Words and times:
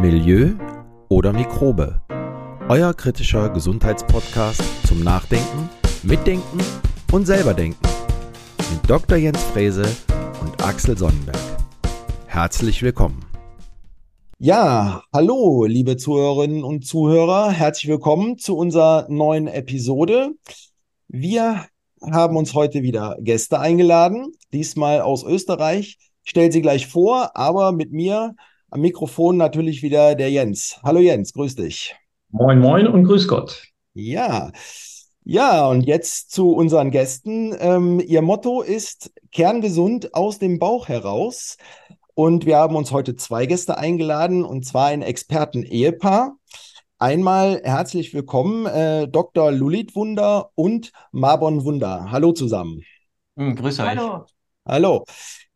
Milieu 0.00 0.52
oder 1.10 1.30
Mikrobe. 1.30 2.00
Euer 2.70 2.94
kritischer 2.94 3.50
Gesundheitspodcast 3.50 4.62
zum 4.86 5.04
Nachdenken, 5.04 5.68
Mitdenken 6.02 6.58
und 7.12 7.26
selberdenken. 7.26 7.86
Mit 8.72 8.88
Dr. 8.88 9.18
Jens 9.18 9.42
Frese 9.42 9.84
und 10.40 10.64
Axel 10.64 10.96
Sonnenberg. 10.96 11.36
Herzlich 12.24 12.82
willkommen. 12.82 13.26
Ja, 14.38 15.02
hallo, 15.12 15.66
liebe 15.66 15.98
Zuhörerinnen 15.98 16.64
und 16.64 16.86
Zuhörer. 16.86 17.50
Herzlich 17.50 17.90
willkommen 17.90 18.38
zu 18.38 18.56
unserer 18.56 19.06
neuen 19.10 19.48
Episode. 19.48 20.30
Wir 21.08 21.66
haben 22.10 22.38
uns 22.38 22.54
heute 22.54 22.80
wieder 22.80 23.18
Gäste 23.20 23.60
eingeladen, 23.60 24.32
diesmal 24.54 25.02
aus 25.02 25.24
Österreich. 25.24 25.98
Ich 26.24 26.30
stelle 26.30 26.50
sie 26.50 26.62
gleich 26.62 26.86
vor, 26.86 27.36
aber 27.36 27.72
mit 27.72 27.92
mir 27.92 28.34
am 28.70 28.80
Mikrofon 28.80 29.36
natürlich 29.36 29.82
wieder 29.82 30.14
der 30.14 30.30
Jens. 30.30 30.80
Hallo 30.82 31.00
Jens, 31.00 31.32
grüß 31.32 31.56
dich. 31.56 31.94
Moin, 32.30 32.58
moin 32.58 32.86
und 32.86 33.04
grüß 33.04 33.28
Gott. 33.28 33.66
Ja, 33.92 34.52
ja, 35.24 35.66
und 35.66 35.82
jetzt 35.82 36.30
zu 36.30 36.52
unseren 36.52 36.90
Gästen. 36.90 37.54
Ähm, 37.58 38.00
ihr 38.00 38.22
Motto 38.22 38.62
ist 38.62 39.12
kerngesund 39.32 40.14
aus 40.14 40.38
dem 40.38 40.58
Bauch 40.58 40.88
heraus. 40.88 41.56
Und 42.14 42.46
wir 42.46 42.56
haben 42.56 42.74
uns 42.76 42.90
heute 42.90 43.16
zwei 43.16 43.46
Gäste 43.46 43.78
eingeladen, 43.78 44.44
und 44.44 44.64
zwar 44.64 44.86
ein 44.86 45.02
Experten-Ehepaar. 45.02 46.36
Einmal 46.98 47.60
herzlich 47.64 48.12
willkommen, 48.12 48.66
äh, 48.66 49.08
Dr. 49.08 49.52
Lulit 49.52 49.94
Wunder 49.94 50.50
und 50.54 50.92
Marbon 51.12 51.64
Wunder. 51.64 52.10
Hallo 52.10 52.32
zusammen. 52.32 52.82
Hm, 53.36 53.56
grüß 53.56 53.80
euch. 53.80 53.86
Hallo. 53.86 54.26
Hallo. 54.66 55.04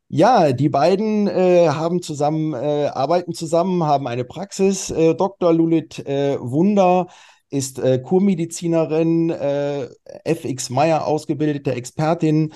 Ja, 0.08 0.52
die 0.52 0.68
beiden 0.68 1.26
äh, 1.26 1.68
haben 1.68 2.00
zusammen, 2.02 2.52
äh, 2.52 2.86
arbeiten 2.86 3.32
zusammen, 3.32 3.82
haben 3.84 4.06
eine 4.06 4.24
Praxis. 4.24 4.90
Äh, 4.90 5.14
Dr. 5.14 5.52
Lulit 5.52 5.98
äh, 6.06 6.38
Wunder 6.40 7.08
ist 7.50 7.78
äh, 7.78 7.98
Kurmedizinerin, 7.98 9.30
äh, 9.30 9.88
FX 10.24 10.70
Meyer 10.70 11.06
ausgebildete 11.06 11.72
Expertin. 11.74 12.52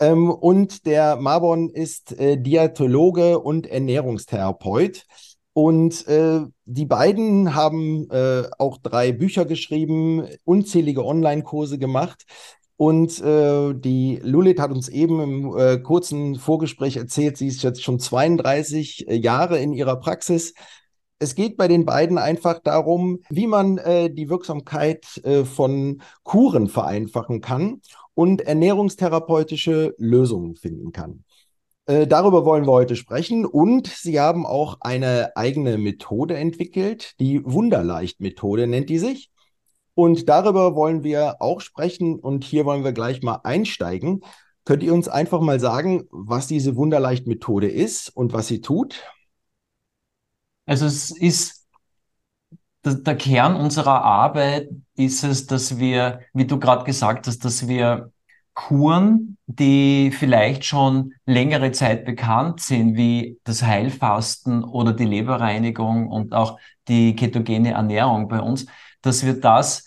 Ähm, 0.00 0.30
und 0.30 0.86
der 0.86 1.16
Marbon 1.16 1.68
ist 1.70 2.16
Diätologe 2.18 3.38
und 3.40 3.66
Ernährungstherapeut. 3.66 5.04
Und 5.52 6.04
die 6.64 6.84
beiden 6.84 7.54
haben 7.54 8.08
auch 8.58 8.78
drei 8.78 9.12
Bücher 9.12 9.44
geschrieben, 9.44 10.26
unzählige 10.44 11.04
Online-Kurse 11.04 11.78
gemacht. 11.78 12.24
Und 12.76 13.20
äh, 13.20 13.72
die 13.74 14.18
Lulit 14.22 14.58
hat 14.58 14.72
uns 14.72 14.88
eben 14.88 15.20
im 15.20 15.56
äh, 15.56 15.78
kurzen 15.78 16.34
Vorgespräch 16.36 16.96
erzählt, 16.96 17.36
sie 17.36 17.46
ist 17.46 17.62
jetzt 17.62 17.82
schon 17.82 18.00
32 18.00 19.08
äh, 19.08 19.14
Jahre 19.14 19.58
in 19.58 19.72
ihrer 19.72 19.96
Praxis. 19.96 20.54
Es 21.20 21.36
geht 21.36 21.56
bei 21.56 21.68
den 21.68 21.84
beiden 21.84 22.18
einfach 22.18 22.58
darum, 22.58 23.20
wie 23.30 23.46
man 23.46 23.78
äh, 23.78 24.10
die 24.10 24.28
Wirksamkeit 24.28 25.20
äh, 25.24 25.44
von 25.44 26.02
Kuren 26.24 26.68
vereinfachen 26.68 27.40
kann 27.40 27.80
und 28.14 28.40
ernährungstherapeutische 28.40 29.94
Lösungen 29.96 30.56
finden 30.56 30.90
kann. 30.90 31.24
Äh, 31.86 32.06
darüber 32.08 32.44
wollen 32.44 32.66
wir 32.66 32.72
heute 32.72 32.96
sprechen 32.96 33.44
und 33.44 33.86
sie 33.86 34.18
haben 34.18 34.46
auch 34.46 34.78
eine 34.80 35.36
eigene 35.36 35.78
Methode 35.78 36.36
entwickelt, 36.36 37.14
die 37.20 37.44
Wunderleicht-Methode 37.44 38.66
nennt 38.66 38.88
die 38.88 38.98
sich. 38.98 39.30
Und 39.94 40.28
darüber 40.28 40.74
wollen 40.74 41.04
wir 41.04 41.36
auch 41.40 41.60
sprechen 41.60 42.18
und 42.18 42.44
hier 42.44 42.64
wollen 42.64 42.84
wir 42.84 42.92
gleich 42.92 43.22
mal 43.22 43.40
einsteigen. 43.44 44.22
Könnt 44.64 44.82
ihr 44.82 44.94
uns 44.94 45.08
einfach 45.08 45.40
mal 45.40 45.60
sagen, 45.60 46.04
was 46.10 46.46
diese 46.46 46.76
Wunderleicht-Methode 46.76 47.68
ist 47.68 48.08
und 48.08 48.32
was 48.32 48.48
sie 48.48 48.60
tut? 48.60 49.04
Also 50.66 50.86
es 50.86 51.10
ist 51.10 51.64
der 52.84 53.16
Kern 53.16 53.56
unserer 53.56 54.02
Arbeit 54.02 54.68
ist 54.96 55.24
es, 55.24 55.46
dass 55.46 55.78
wir, 55.78 56.20
wie 56.32 56.46
du 56.46 56.58
gerade 56.58 56.84
gesagt 56.84 57.26
hast, 57.26 57.44
dass 57.44 57.66
wir 57.66 58.12
Kuren, 58.54 59.36
die 59.46 60.12
vielleicht 60.12 60.64
schon 60.64 61.14
längere 61.26 61.72
Zeit 61.72 62.04
bekannt 62.04 62.60
sind, 62.60 62.96
wie 62.96 63.40
das 63.44 63.62
Heilfasten 63.62 64.62
oder 64.62 64.92
die 64.92 65.06
Leberreinigung 65.06 66.08
und 66.08 66.34
auch 66.34 66.58
die 66.86 67.16
ketogene 67.16 67.72
Ernährung 67.72 68.28
bei 68.28 68.40
uns, 68.40 68.66
dass 69.04 69.24
wir 69.24 69.38
das, 69.38 69.86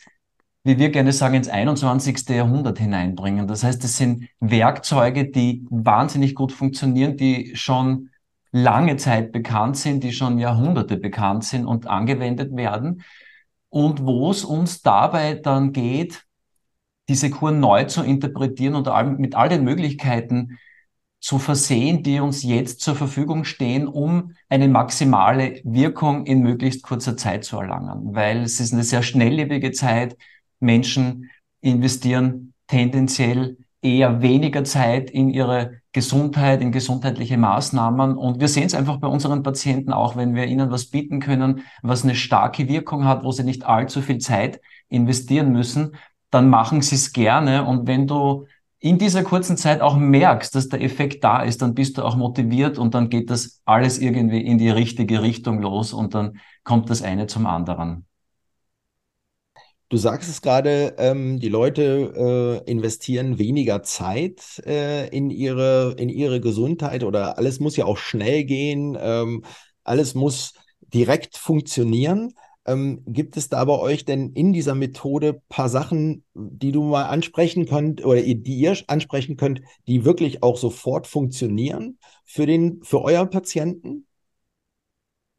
wie 0.64 0.78
wir 0.78 0.90
gerne 0.90 1.12
sagen, 1.12 1.36
ins 1.36 1.50
21. 1.50 2.30
Jahrhundert 2.30 2.78
hineinbringen. 2.78 3.48
Das 3.48 3.64
heißt, 3.64 3.84
es 3.84 3.98
sind 3.98 4.28
Werkzeuge, 4.40 5.30
die 5.30 5.66
wahnsinnig 5.70 6.36
gut 6.36 6.52
funktionieren, 6.52 7.18
die 7.18 7.56
schon 7.56 8.10
lange 8.52 8.98
Zeit 8.98 9.32
bekannt 9.32 9.78
sind, 9.78 10.04
die 10.04 10.12
schon 10.12 10.38
Jahrhunderte 10.38 10.98
bekannt 10.98 11.46
sind 11.46 11.66
und 11.66 11.88
angewendet 11.88 12.56
werden. 12.56 13.04
Und 13.70 14.06
wo 14.06 14.30
es 14.30 14.46
uns 14.46 14.82
dabei 14.82 15.34
dann 15.34 15.74
geht, 15.74 16.24
diese 17.10 17.30
Kur 17.30 17.52
neu 17.52 17.86
zu 17.86 18.04
interpretieren 18.04 18.76
und 18.76 19.20
mit 19.20 19.36
all 19.36 19.50
den 19.50 19.64
Möglichkeiten 19.64 20.60
zu 21.20 21.40
versehen, 21.40 22.04
die 22.04 22.20
uns 22.20 22.44
jetzt 22.44 22.82
zur 22.82 22.96
Verfügung 22.96 23.44
stehen, 23.44 23.88
um 23.88 24.34
eine 24.50 24.68
maximale 24.68 25.62
Wirkung 25.64 26.26
in 26.26 26.42
möglichst 26.42 26.84
kurzer 26.84 27.18
Zeit 27.18 27.44
zu 27.44 27.60
erlangen. 27.60 28.14
Weil 28.16 28.44
es 28.44 28.60
ist 28.60 28.74
eine 28.74 28.84
sehr 28.84 29.02
schnelllebige 29.02 29.72
Zeit. 29.72 30.16
Menschen 30.60 31.30
investieren 31.62 32.54
tendenziell 32.68 33.58
eher 33.82 34.22
weniger 34.22 34.64
Zeit 34.64 35.10
in 35.10 35.30
ihre 35.30 35.82
Gesundheit, 35.92 36.62
in 36.62 36.72
gesundheitliche 36.72 37.38
Maßnahmen. 37.38 38.16
Und 38.16 38.40
wir 38.40 38.48
sehen 38.48 38.66
es 38.66 38.76
einfach 38.76 38.98
bei 38.98 39.08
unseren 39.08 39.44
Patienten 39.44 39.94
auch, 39.94 40.16
wenn 40.16 40.36
wir 40.36 40.46
ihnen 40.46 40.72
was 40.72 40.88
bieten 40.88 41.20
können, 41.20 41.64
was 41.82 42.04
eine 42.04 42.16
starke 42.16 42.68
Wirkung 42.68 43.06
hat, 43.06 43.24
wo 43.24 43.32
sie 43.32 43.44
nicht 43.44 43.66
allzu 43.66 44.02
viel 44.02 44.20
Zeit 44.20 44.62
investieren 44.90 45.52
müssen, 45.52 45.96
dann 46.30 46.50
machen 46.50 46.82
sie 46.82 46.96
es 46.96 47.14
gerne. 47.14 47.66
Und 47.66 47.88
wenn 47.88 48.08
du 48.08 48.46
in 48.80 48.98
dieser 49.00 49.24
kurzen 49.24 49.58
Zeit 49.58 49.82
auch 49.82 49.96
merkst, 49.98 50.54
dass 50.54 50.70
der 50.70 50.82
Effekt 50.82 51.24
da 51.24 51.42
ist, 51.42 51.62
dann 51.62 51.74
bist 51.74 51.98
du 51.98 52.04
auch 52.04 52.16
motiviert 52.16 52.78
und 52.78 52.94
dann 52.94 53.10
geht 53.10 53.30
das 53.30 53.62
alles 53.66 53.98
irgendwie 53.98 54.42
in 54.42 54.58
die 54.58 54.70
richtige 54.70 55.22
Richtung 55.22 55.62
los 55.62 55.94
und 55.94 56.14
dann 56.14 56.40
kommt 56.64 56.90
das 56.90 57.02
eine 57.02 57.28
zum 57.28 57.48
anderen. 57.48 58.06
Du 59.90 59.96
sagst 59.96 60.30
es 60.30 60.42
gerade, 60.42 60.96
ähm, 60.98 61.40
die 61.40 61.48
Leute 61.48 62.62
äh, 62.66 62.70
investieren 62.70 63.40
weniger 63.40 63.84
Zeit 63.84 64.62
äh, 64.66 65.08
in 65.16 65.30
ihre, 65.30 65.96
in 65.98 66.10
ihre 66.10 66.42
Gesundheit 66.42 67.06
oder 67.06 67.38
alles 67.38 67.62
muss 67.62 67.78
ja 67.78 67.86
auch 67.86 67.98
schnell 67.98 68.44
gehen, 68.44 68.98
ähm, 69.00 69.46
alles 69.86 70.14
muss 70.14 70.54
direkt 70.94 71.38
funktionieren. 71.38 72.34
Ähm, 72.68 73.02
gibt 73.06 73.38
es 73.38 73.50
da 73.50 73.64
bei 73.64 73.80
euch 73.80 74.04
denn 74.04 74.34
in 74.34 74.52
dieser 74.52 74.76
Methode 74.76 75.42
paar 75.48 75.70
Sachen, 75.70 76.26
die 76.34 76.74
du 76.74 76.84
mal 76.84 77.06
ansprechen 77.06 77.66
könnt 77.66 78.04
oder 78.06 78.22
die 78.22 78.58
ihr 78.58 78.76
ansprechen 78.88 79.38
könnt, 79.38 79.62
die 79.88 80.04
wirklich 80.04 80.44
auch 80.44 80.58
sofort 80.58 81.08
funktionieren 81.08 81.98
für 82.26 82.46
den, 82.46 82.84
für 82.84 83.02
euer 83.02 83.26
Patienten? 83.26 84.07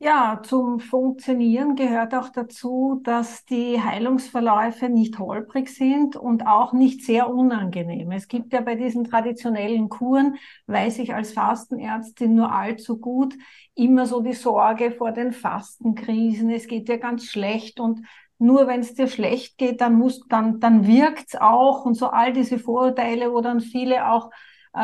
Ja, 0.01 0.41
zum 0.45 0.79
Funktionieren 0.79 1.75
gehört 1.75 2.15
auch 2.15 2.29
dazu, 2.29 3.01
dass 3.03 3.45
die 3.47 3.83
Heilungsverläufe 3.83 4.89
nicht 4.89 5.19
holprig 5.19 5.69
sind 5.75 6.15
und 6.15 6.47
auch 6.47 6.73
nicht 6.73 7.05
sehr 7.05 7.29
unangenehm. 7.29 8.13
Es 8.13 8.29
gibt 8.29 8.53
ja 8.53 8.61
bei 8.61 8.77
diesen 8.77 9.03
traditionellen 9.05 9.89
Kuren, 9.89 10.37
weiß 10.69 11.01
ich 11.01 11.15
als 11.15 11.33
Fastenärztin 11.33 12.37
nur 12.37 12.53
allzu 12.53 12.99
gut, 13.01 13.35
immer 13.75 14.07
so 14.07 14.21
die 14.21 14.35
Sorge 14.35 14.93
vor 14.93 15.11
den 15.11 15.33
Fastenkrisen. 15.33 16.49
Es 16.51 16.69
geht 16.69 16.89
dir 16.89 16.99
ganz 16.99 17.25
schlecht 17.25 17.81
und 17.81 18.07
nur 18.39 18.69
wenn 18.69 18.81
es 18.81 18.95
dir 18.95 19.09
schlecht 19.09 19.59
geht, 19.59 19.81
dann 19.81 19.95
muss, 19.97 20.21
dann, 20.29 20.61
dann 20.61 20.87
wirkt's 20.87 21.35
auch 21.35 21.85
und 21.85 21.95
so 21.95 22.07
all 22.07 22.33
diese 22.33 22.61
Vorurteile, 22.61 23.33
wo 23.33 23.41
dann 23.41 23.61
viele 23.61 24.09
auch 24.13 24.31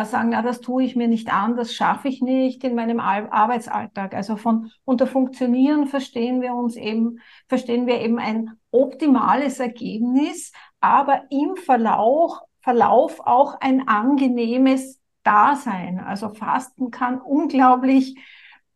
sagen, 0.05 0.31
na, 0.31 0.43
das 0.43 0.61
tue 0.61 0.85
ich 0.85 0.97
mir 0.97 1.09
nicht 1.09 1.33
an, 1.33 1.57
das 1.57 1.73
schaffe 1.73 2.09
ich 2.09 2.21
nicht 2.21 2.65
in 2.65 2.75
meinem 2.75 3.01
Arbeitsalltag. 3.01 4.15
Also 4.15 4.37
von 4.37 4.71
unter 4.85 5.07
Funktionieren 5.07 5.87
verstehen 5.87 6.41
wir 6.41 6.55
uns 6.55 6.77
eben, 6.77 7.21
verstehen 7.49 7.87
wir 7.87 8.01
eben 8.01 8.19
ein 8.19 8.53
optimales 8.71 9.61
Ergebnis, 9.61 10.53
aber 10.81 11.23
im 11.31 11.57
Verlauf, 11.57 12.41
Verlauf 12.61 13.21
auch 13.21 13.61
ein 13.61 13.89
angenehmes 13.89 15.01
Dasein. 15.23 16.01
Also 16.01 16.31
Fasten 16.31 16.91
kann 16.91 17.21
unglaublich 17.21 18.17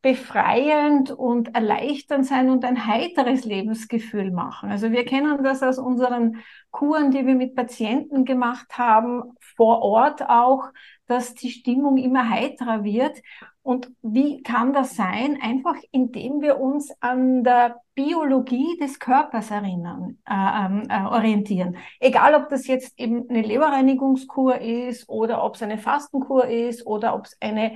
befreiend 0.00 1.10
und 1.10 1.54
erleichternd 1.54 2.24
sein 2.24 2.50
und 2.50 2.64
ein 2.64 2.86
heiteres 2.86 3.44
Lebensgefühl 3.44 4.30
machen. 4.30 4.70
Also 4.70 4.92
wir 4.92 5.04
kennen 5.04 5.42
das 5.42 5.62
aus 5.62 5.78
unseren 5.78 6.38
Kuren, 6.70 7.10
die 7.10 7.26
wir 7.26 7.34
mit 7.34 7.56
Patienten 7.56 8.24
gemacht 8.24 8.78
haben, 8.78 9.36
vor 9.56 9.82
Ort 9.82 10.28
auch, 10.28 10.68
dass 11.08 11.34
die 11.34 11.50
Stimmung 11.50 11.96
immer 11.96 12.30
heiterer 12.30 12.84
wird. 12.84 13.20
Und 13.62 13.90
wie 14.02 14.42
kann 14.42 14.72
das 14.72 14.94
sein? 14.94 15.38
Einfach 15.42 15.76
indem 15.90 16.40
wir 16.40 16.60
uns 16.60 16.92
an 17.00 17.42
der 17.42 17.80
Biologie 17.94 18.78
des 18.80 19.00
Körpers 19.00 19.50
erinnern, 19.50 20.18
äh, 20.28 20.32
ähm, 20.34 20.84
äh, 20.88 21.04
orientieren. 21.04 21.76
Egal, 21.98 22.34
ob 22.34 22.48
das 22.48 22.66
jetzt 22.66 22.98
eben 22.98 23.28
eine 23.28 23.42
Leberreinigungskur 23.42 24.60
ist 24.60 25.08
oder 25.08 25.42
ob 25.42 25.56
es 25.56 25.62
eine 25.62 25.78
Fastenkur 25.78 26.46
ist 26.46 26.86
oder 26.86 27.14
ob 27.14 27.24
es 27.24 27.36
eine 27.40 27.72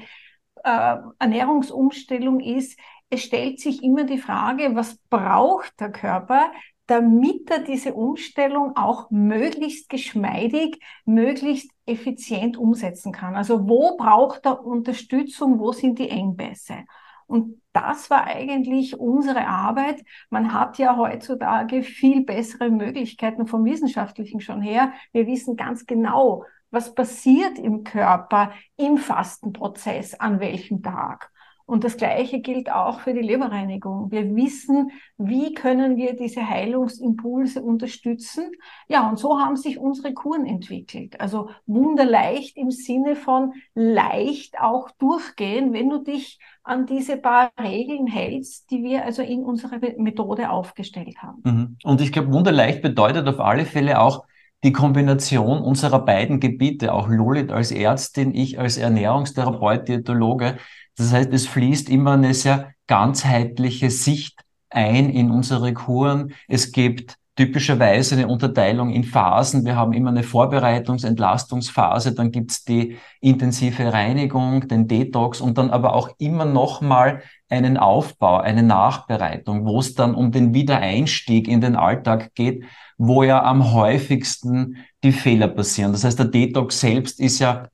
äh, 0.62 0.96
Ernährungsumstellung 1.18 2.40
ist, 2.40 2.78
es 3.10 3.22
stellt 3.22 3.60
sich 3.60 3.82
immer 3.82 4.04
die 4.04 4.18
Frage, 4.18 4.74
was 4.74 4.96
braucht 5.10 5.78
der 5.80 5.92
Körper, 5.92 6.50
damit 6.86 7.50
er 7.50 7.60
diese 7.60 7.94
Umstellung 7.94 8.76
auch 8.76 9.10
möglichst 9.10 9.88
geschmeidig, 9.88 10.80
möglichst 11.04 11.70
effizient 11.86 12.56
umsetzen 12.56 13.12
kann. 13.12 13.36
Also 13.36 13.68
wo 13.68 13.96
braucht 13.96 14.46
er 14.46 14.64
Unterstützung, 14.64 15.58
wo 15.58 15.72
sind 15.72 15.98
die 15.98 16.10
Engpässe? 16.10 16.84
Und 17.26 17.62
das 17.72 18.10
war 18.10 18.26
eigentlich 18.26 18.98
unsere 18.98 19.46
Arbeit. 19.46 20.04
Man 20.28 20.52
hat 20.52 20.76
ja 20.76 20.96
heutzutage 20.96 21.82
viel 21.82 22.24
bessere 22.24 22.68
Möglichkeiten 22.68 23.46
vom 23.46 23.64
Wissenschaftlichen 23.64 24.40
schon 24.40 24.60
her. 24.60 24.92
Wir 25.12 25.26
wissen 25.26 25.56
ganz 25.56 25.86
genau, 25.86 26.44
was 26.70 26.94
passiert 26.94 27.58
im 27.58 27.84
Körper 27.84 28.52
im 28.76 28.98
Fastenprozess, 28.98 30.14
an 30.14 30.40
welchem 30.40 30.82
Tag. 30.82 31.31
Und 31.66 31.84
das 31.84 31.96
Gleiche 31.96 32.40
gilt 32.40 32.70
auch 32.70 33.00
für 33.00 33.14
die 33.14 33.20
Leberreinigung. 33.20 34.10
Wir 34.10 34.34
wissen, 34.34 34.90
wie 35.18 35.54
können 35.54 35.96
wir 35.96 36.14
diese 36.16 36.48
Heilungsimpulse 36.48 37.62
unterstützen. 37.62 38.50
Ja, 38.88 39.08
und 39.08 39.18
so 39.18 39.38
haben 39.38 39.56
sich 39.56 39.78
unsere 39.78 40.14
Kuren 40.14 40.46
entwickelt. 40.46 41.20
Also 41.20 41.50
wunderleicht 41.66 42.56
im 42.56 42.70
Sinne 42.70 43.16
von 43.16 43.52
leicht 43.74 44.60
auch 44.60 44.90
durchgehen, 44.98 45.72
wenn 45.72 45.90
du 45.90 45.98
dich 45.98 46.38
an 46.64 46.86
diese 46.86 47.16
paar 47.16 47.50
Regeln 47.60 48.06
hältst, 48.06 48.70
die 48.70 48.82
wir 48.82 49.04
also 49.04 49.22
in 49.22 49.42
unserer 49.44 49.78
Methode 49.98 50.50
aufgestellt 50.50 51.16
haben. 51.22 51.42
Mhm. 51.44 51.76
Und 51.84 52.00
ich 52.00 52.12
glaube, 52.12 52.32
wunderleicht 52.32 52.82
bedeutet 52.82 53.26
auf 53.26 53.40
alle 53.40 53.64
Fälle 53.64 54.00
auch, 54.00 54.24
die 54.64 54.72
Kombination 54.72 55.58
unserer 55.60 56.04
beiden 56.04 56.38
Gebiete, 56.38 56.92
auch 56.94 57.08
Lulit 57.08 57.50
als 57.50 57.72
Ärztin, 57.72 58.32
ich 58.34 58.60
als 58.60 58.76
Ernährungstherapeut, 58.76 59.88
Diätologe, 59.88 60.56
das 60.96 61.12
heißt, 61.12 61.32
es 61.32 61.46
fließt 61.46 61.88
immer 61.88 62.12
eine 62.12 62.34
sehr 62.34 62.74
ganzheitliche 62.86 63.90
Sicht 63.90 64.40
ein 64.70 65.10
in 65.10 65.30
unsere 65.30 65.72
Kuren. 65.72 66.34
Es 66.48 66.72
gibt 66.72 67.16
typischerweise 67.36 68.14
eine 68.14 68.28
Unterteilung 68.28 68.90
in 68.90 69.04
Phasen. 69.04 69.64
Wir 69.64 69.76
haben 69.76 69.94
immer 69.94 70.10
eine 70.10 70.22
Vorbereitungs-, 70.22 71.06
Entlastungsphase, 71.06 72.14
dann 72.14 72.30
gibt's 72.30 72.64
die 72.64 72.98
intensive 73.20 73.92
Reinigung, 73.92 74.68
den 74.68 74.86
Detox 74.86 75.40
und 75.40 75.56
dann 75.56 75.70
aber 75.70 75.94
auch 75.94 76.10
immer 76.18 76.44
nochmal 76.44 77.22
einen 77.48 77.78
Aufbau, 77.78 78.38
eine 78.38 78.62
Nachbereitung, 78.62 79.64
wo 79.64 79.80
es 79.80 79.94
dann 79.94 80.14
um 80.14 80.30
den 80.30 80.52
Wiedereinstieg 80.52 81.48
in 81.48 81.62
den 81.62 81.76
Alltag 81.76 82.34
geht, 82.34 82.64
wo 82.98 83.22
ja 83.22 83.42
am 83.42 83.72
häufigsten 83.72 84.76
die 85.02 85.12
Fehler 85.12 85.48
passieren. 85.48 85.92
Das 85.92 86.04
heißt, 86.04 86.18
der 86.18 86.26
Detox 86.26 86.80
selbst 86.80 87.18
ist 87.18 87.38
ja 87.38 87.68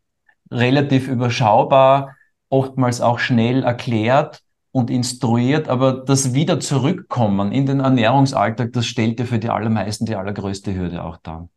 relativ 0.51 1.09
überschaubar 1.09 2.17
oftmals 2.51 3.01
auch 3.01 3.19
schnell 3.19 3.63
erklärt 3.63 4.41
und 4.71 4.91
instruiert, 4.91 5.69
aber 5.69 5.93
das 5.93 6.35
wieder 6.35 6.61
zurückkommen 6.61 7.53
in 7.53 7.67
den 7.67 7.81
Ernährungsalltag, 7.81 8.73
das 8.73 8.87
stellt 8.87 9.19
ja 9.19 9.27
für 9.27 9.39
die 9.39 9.49
allermeisten 9.49 10.07
die 10.07 10.17
allergrößte 10.17 10.75
Hürde 10.75 11.05
auch 11.05 11.17
dar. 11.19 11.49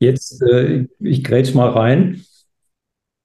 Jetzt, 0.00 0.42
äh, 0.42 0.86
ich 0.98 1.22
grätsch 1.22 1.54
mal 1.54 1.70
rein. 1.70 2.22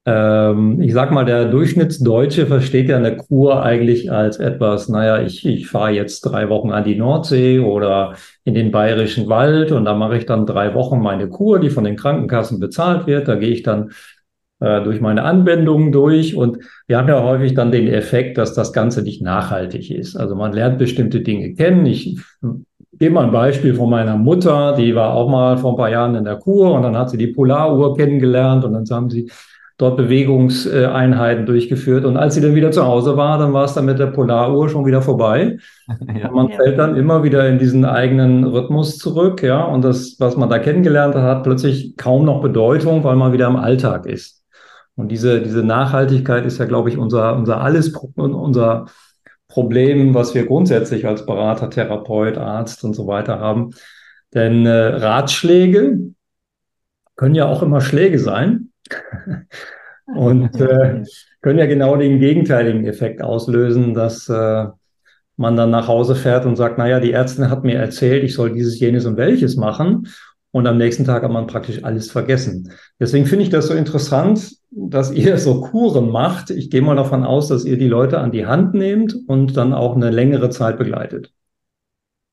Ähm, 0.07 0.81
ich 0.81 0.93
sag 0.93 1.11
mal, 1.11 1.25
der 1.25 1.45
Durchschnittsdeutsche 1.45 2.45
versteht 2.45 2.89
ja 2.89 2.97
eine 2.97 3.17
Kur 3.17 3.63
eigentlich 3.63 4.11
als 4.11 4.37
etwas, 4.37 4.87
naja, 4.87 5.23
ich, 5.23 5.45
ich 5.45 5.67
fahre 5.67 5.91
jetzt 5.91 6.21
drei 6.21 6.49
Wochen 6.49 6.71
an 6.71 6.83
die 6.83 6.95
Nordsee 6.95 7.59
oder 7.59 8.13
in 8.43 8.53
den 8.53 8.69
bayerischen 8.69 9.29
Wald 9.29 9.71
und 9.71 9.85
da 9.85 9.95
mache 9.95 10.17
ich 10.17 10.27
dann 10.27 10.45
drei 10.45 10.75
Wochen 10.75 10.99
meine 10.99 11.27
Kur, 11.27 11.59
die 11.59 11.71
von 11.71 11.85
den 11.85 11.95
Krankenkassen 11.95 12.59
bezahlt 12.59 13.07
wird. 13.07 13.27
Da 13.27 13.35
gehe 13.35 13.49
ich 13.49 13.63
dann 13.63 13.93
äh, 14.59 14.83
durch 14.83 15.01
meine 15.01 15.23
Anwendungen 15.23 15.91
durch. 15.91 16.35
Und 16.35 16.59
wir 16.87 16.97
haben 16.97 17.09
ja 17.09 17.23
häufig 17.23 17.53
dann 17.53 17.71
den 17.71 17.87
Effekt, 17.87 18.37
dass 18.37 18.53
das 18.53 18.73
Ganze 18.73 19.01
nicht 19.01 19.21
nachhaltig 19.21 19.91
ist. 19.91 20.15
Also 20.15 20.35
man 20.35 20.53
lernt 20.53 20.77
bestimmte 20.77 21.21
Dinge 21.21 21.53
kennen. 21.53 21.85
Ich 21.85 22.17
gebe 22.97 23.13
mal 23.13 23.25
ein 23.25 23.31
Beispiel 23.31 23.73
von 23.73 23.89
meiner 23.89 24.17
Mutter, 24.17 24.75
die 24.77 24.95
war 24.95 25.13
auch 25.13 25.29
mal 25.29 25.57
vor 25.57 25.73
ein 25.73 25.77
paar 25.77 25.89
Jahren 25.89 26.15
in 26.15 26.23
der 26.23 26.37
Kur 26.37 26.73
und 26.73 26.83
dann 26.83 26.97
hat 26.97 27.09
sie 27.09 27.17
die 27.17 27.27
Polaruhr 27.27 27.95
kennengelernt 27.95 28.63
und 28.63 28.73
dann 28.73 28.85
haben 28.89 29.09
sie 29.09 29.29
dort 29.77 29.97
Bewegungseinheiten 29.97 31.45
durchgeführt. 31.45 32.05
Und 32.05 32.15
als 32.15 32.35
sie 32.35 32.41
dann 32.41 32.55
wieder 32.55 32.71
zu 32.71 32.85
Hause 32.85 33.17
war, 33.17 33.37
dann 33.37 33.51
war 33.51 33.65
es 33.65 33.73
dann 33.73 33.85
mit 33.85 33.99
der 33.99 34.07
Polaruhr 34.07 34.69
schon 34.69 34.85
wieder 34.85 35.01
vorbei. 35.01 35.57
Ja. 36.19 36.31
Man 36.31 36.49
fällt 36.49 36.79
dann 36.79 36.95
immer 36.95 37.23
wieder 37.23 37.47
in 37.47 37.59
diesen 37.59 37.83
eigenen 37.83 38.45
Rhythmus 38.45 38.97
zurück, 38.97 39.43
ja. 39.43 39.63
Und 39.65 39.83
das, 39.83 40.15
was 40.17 40.37
man 40.37 40.49
da 40.49 40.59
kennengelernt 40.59 41.13
hat, 41.13 41.23
hat 41.23 41.43
plötzlich 41.43 41.95
kaum 41.97 42.25
noch 42.25 42.41
Bedeutung, 42.41 43.03
weil 43.03 43.17
man 43.17 43.33
wieder 43.33 43.47
im 43.47 43.57
Alltag 43.57 44.05
ist. 44.05 44.44
Und 44.95 45.09
diese, 45.09 45.41
diese 45.41 45.63
Nachhaltigkeit 45.63 46.45
ist 46.45 46.57
ja, 46.57 46.65
glaube 46.65 46.89
ich, 46.89 46.97
unser, 46.97 47.35
unser 47.35 47.61
alles, 47.61 47.89
unser 48.15 48.85
Problem, 49.47 50.13
was 50.13 50.33
wir 50.33 50.45
grundsätzlich 50.45 51.05
als 51.05 51.25
Berater, 51.25 51.69
Therapeut, 51.69 52.37
Arzt 52.37 52.83
und 52.83 52.93
so 52.93 53.07
weiter 53.07 53.39
haben. 53.39 53.71
Denn 54.33 54.65
äh, 54.65 54.95
Ratschläge 54.95 55.99
können 57.15 57.35
ja 57.35 57.45
auch 57.45 57.61
immer 57.61 57.81
Schläge 57.81 58.19
sein 58.19 58.71
und 60.05 60.59
äh, 60.59 61.03
können 61.41 61.59
ja 61.59 61.65
genau 61.65 61.95
den 61.95 62.19
gegenteiligen 62.19 62.85
Effekt 62.85 63.21
auslösen, 63.21 63.93
dass 63.93 64.27
äh, 64.29 64.65
man 65.37 65.55
dann 65.55 65.69
nach 65.69 65.87
Hause 65.87 66.15
fährt 66.15 66.45
und 66.45 66.55
sagt, 66.55 66.77
naja, 66.77 66.99
die 66.99 67.11
Ärztin 67.11 67.49
hat 67.49 67.63
mir 67.63 67.77
erzählt, 67.77 68.23
ich 68.23 68.33
soll 68.33 68.53
dieses, 68.53 68.79
jenes 68.79 69.05
und 69.05 69.17
welches 69.17 69.57
machen 69.57 70.07
und 70.55 70.67
am 70.67 70.77
nächsten 70.77 71.03
Tag 71.03 71.23
hat 71.23 71.31
man 71.31 71.47
praktisch 71.47 71.83
alles 71.83 72.09
vergessen. 72.09 72.71
Deswegen 72.97 73.25
finde 73.25 73.43
ich 73.43 73.49
das 73.49 73.67
so 73.67 73.73
interessant, 73.73 74.55
dass 74.71 75.11
ihr 75.11 75.37
so 75.37 75.59
Kuren 75.59 76.09
macht. 76.09 76.49
Ich 76.49 76.69
gehe 76.69 76.81
mal 76.81 76.95
davon 76.95 77.25
aus, 77.25 77.49
dass 77.49 77.65
ihr 77.65 77.77
die 77.77 77.89
Leute 77.89 78.19
an 78.19 78.31
die 78.31 78.45
Hand 78.45 78.73
nehmt 78.73 79.17
und 79.27 79.57
dann 79.57 79.73
auch 79.73 79.97
eine 79.97 80.11
längere 80.11 80.49
Zeit 80.51 80.77
begleitet. 80.77 81.33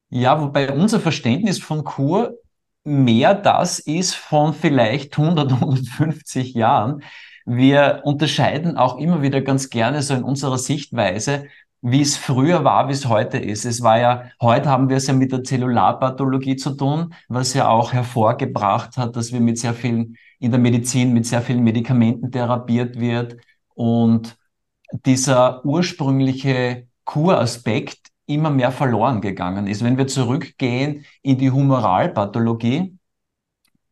Ja, 0.09 0.41
wobei 0.41 0.71
unser 0.71 1.01
Verständnis 1.01 1.59
von 1.59 1.83
Kur 1.83 2.39
mehr 2.85 3.35
das 3.35 3.81
ist 3.81 4.15
von 4.15 4.55
vielleicht 4.55 5.19
100, 5.19 5.55
150 5.55 6.55
Jahren. 6.55 7.03
Wir 7.45 8.03
unterscheiden 8.05 8.77
auch 8.77 8.99
immer 8.99 9.23
wieder 9.23 9.41
ganz 9.41 9.69
gerne 9.69 10.01
so 10.01 10.15
in 10.15 10.23
unserer 10.23 10.59
Sichtweise 10.59 11.47
wie 11.83 12.01
es 12.01 12.17
früher 12.17 12.65
war, 12.65 12.89
wie 12.89 12.93
es 12.93 13.07
heute 13.09 13.39
ist. 13.39 13.65
Es 13.65 13.83
war 13.83 13.99
ja, 13.99 14.31
heute 14.41 14.71
haben 14.71 14.89
wir 14.89 14.97
es 14.99 15.09
ja 15.09 15.15
mit 15.15 15.33
der 15.33 15.43
Zellularpathologie 15.43 16.57
zu 16.57 16.71
tun, 16.77 17.13
was 17.29 17.55
ja 17.55 17.69
auch 17.69 17.93
hervorgebracht 17.93 18.97
hat, 18.97 19.17
dass 19.17 19.33
wir 19.33 19.41
mit 19.41 19.59
sehr 19.59 19.75
vielen, 19.75 20.17
in 20.39 20.53
der 20.53 20.61
Medizin 20.61 21.13
mit 21.13 21.27
sehr 21.27 21.43
vielen 21.43 21.65
Medikamenten 21.65 22.31
therapiert 22.31 23.01
wird 23.01 23.37
und 23.75 24.37
dieser 25.07 25.65
ursprüngliche 25.65 26.87
Kuraspekt 27.05 28.09
immer 28.27 28.51
mehr 28.51 28.71
verloren 28.71 29.21
gegangen 29.21 29.67
ist. 29.67 29.83
Wenn 29.83 29.99
wir 29.99 30.07
zurückgehen 30.07 31.05
in 31.23 31.39
die 31.39 31.51
Humoralpathologie, 31.51 32.97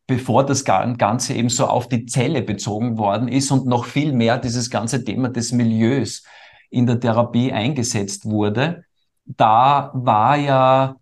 bevor 0.07 0.45
das 0.45 0.63
Ganze 0.63 1.33
eben 1.33 1.49
so 1.49 1.67
auf 1.67 1.89
die 1.89 2.05
Zelle 2.05 2.41
bezogen 2.41 2.97
worden 2.97 3.27
ist 3.27 3.51
und 3.51 3.65
noch 3.65 3.83
viel 3.83 4.13
mehr 4.13 4.37
dieses 4.37 4.69
ganze 4.69 5.03
Thema 5.03 5.27
des 5.29 5.51
Milieus 5.51 6.23
in 6.71 6.87
der 6.87 6.99
Therapie 6.99 7.51
eingesetzt 7.53 8.25
wurde, 8.25 8.83
da 9.25 9.91
war 9.93 10.37
ja 10.37 10.95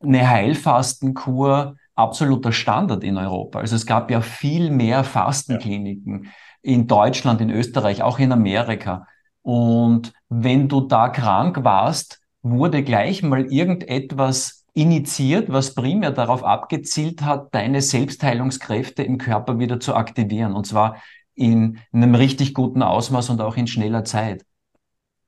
eine 0.00 0.28
Heilfastenkur 0.30 1.76
absoluter 1.96 2.52
Standard 2.52 3.02
in 3.02 3.16
Europa. 3.16 3.58
Also 3.58 3.76
es 3.76 3.86
gab 3.86 4.10
ja 4.10 4.20
viel 4.20 4.70
mehr 4.70 5.02
Fastenkliniken 5.02 6.24
ja. 6.24 6.30
in 6.62 6.86
Deutschland, 6.86 7.40
in 7.40 7.50
Österreich, 7.50 8.02
auch 8.02 8.18
in 8.18 8.32
Amerika. 8.32 9.06
Und 9.42 10.12
wenn 10.28 10.68
du 10.68 10.82
da 10.82 11.08
krank 11.08 11.64
warst, 11.64 12.20
wurde 12.42 12.82
gleich 12.82 13.22
mal 13.22 13.46
irgendetwas 13.46 14.64
initiiert, 14.74 15.50
was 15.50 15.74
primär 15.74 16.10
darauf 16.10 16.42
abgezielt 16.44 17.22
hat, 17.22 17.54
deine 17.54 17.80
Selbstheilungskräfte 17.80 19.02
im 19.02 19.18
Körper 19.18 19.58
wieder 19.58 19.80
zu 19.80 19.94
aktivieren. 19.94 20.54
Und 20.54 20.66
zwar 20.66 20.96
in 21.34 21.78
einem 21.92 22.14
richtig 22.14 22.54
guten 22.54 22.82
Ausmaß 22.82 23.30
und 23.30 23.40
auch 23.40 23.56
in 23.56 23.66
schneller 23.66 24.04
Zeit. 24.04 24.44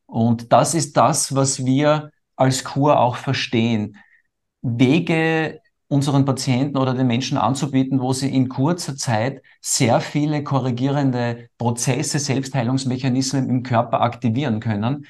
Und 0.06 0.52
das 0.52 0.74
ist 0.74 0.96
das, 0.96 1.34
was 1.34 1.64
wir 1.64 2.10
als 2.36 2.64
Kur 2.64 3.00
auch 3.00 3.16
verstehen. 3.16 3.96
Wege 4.62 5.60
unseren 5.88 6.24
Patienten 6.24 6.76
oder 6.76 6.94
den 6.94 7.06
Menschen 7.06 7.38
anzubieten, 7.38 8.00
wo 8.00 8.12
sie 8.12 8.34
in 8.34 8.48
kurzer 8.48 8.96
Zeit 8.96 9.42
sehr 9.60 10.00
viele 10.00 10.42
korrigierende 10.42 11.48
Prozesse, 11.58 12.18
Selbstheilungsmechanismen 12.18 13.48
im 13.48 13.62
Körper 13.62 14.00
aktivieren 14.00 14.58
können, 14.58 15.06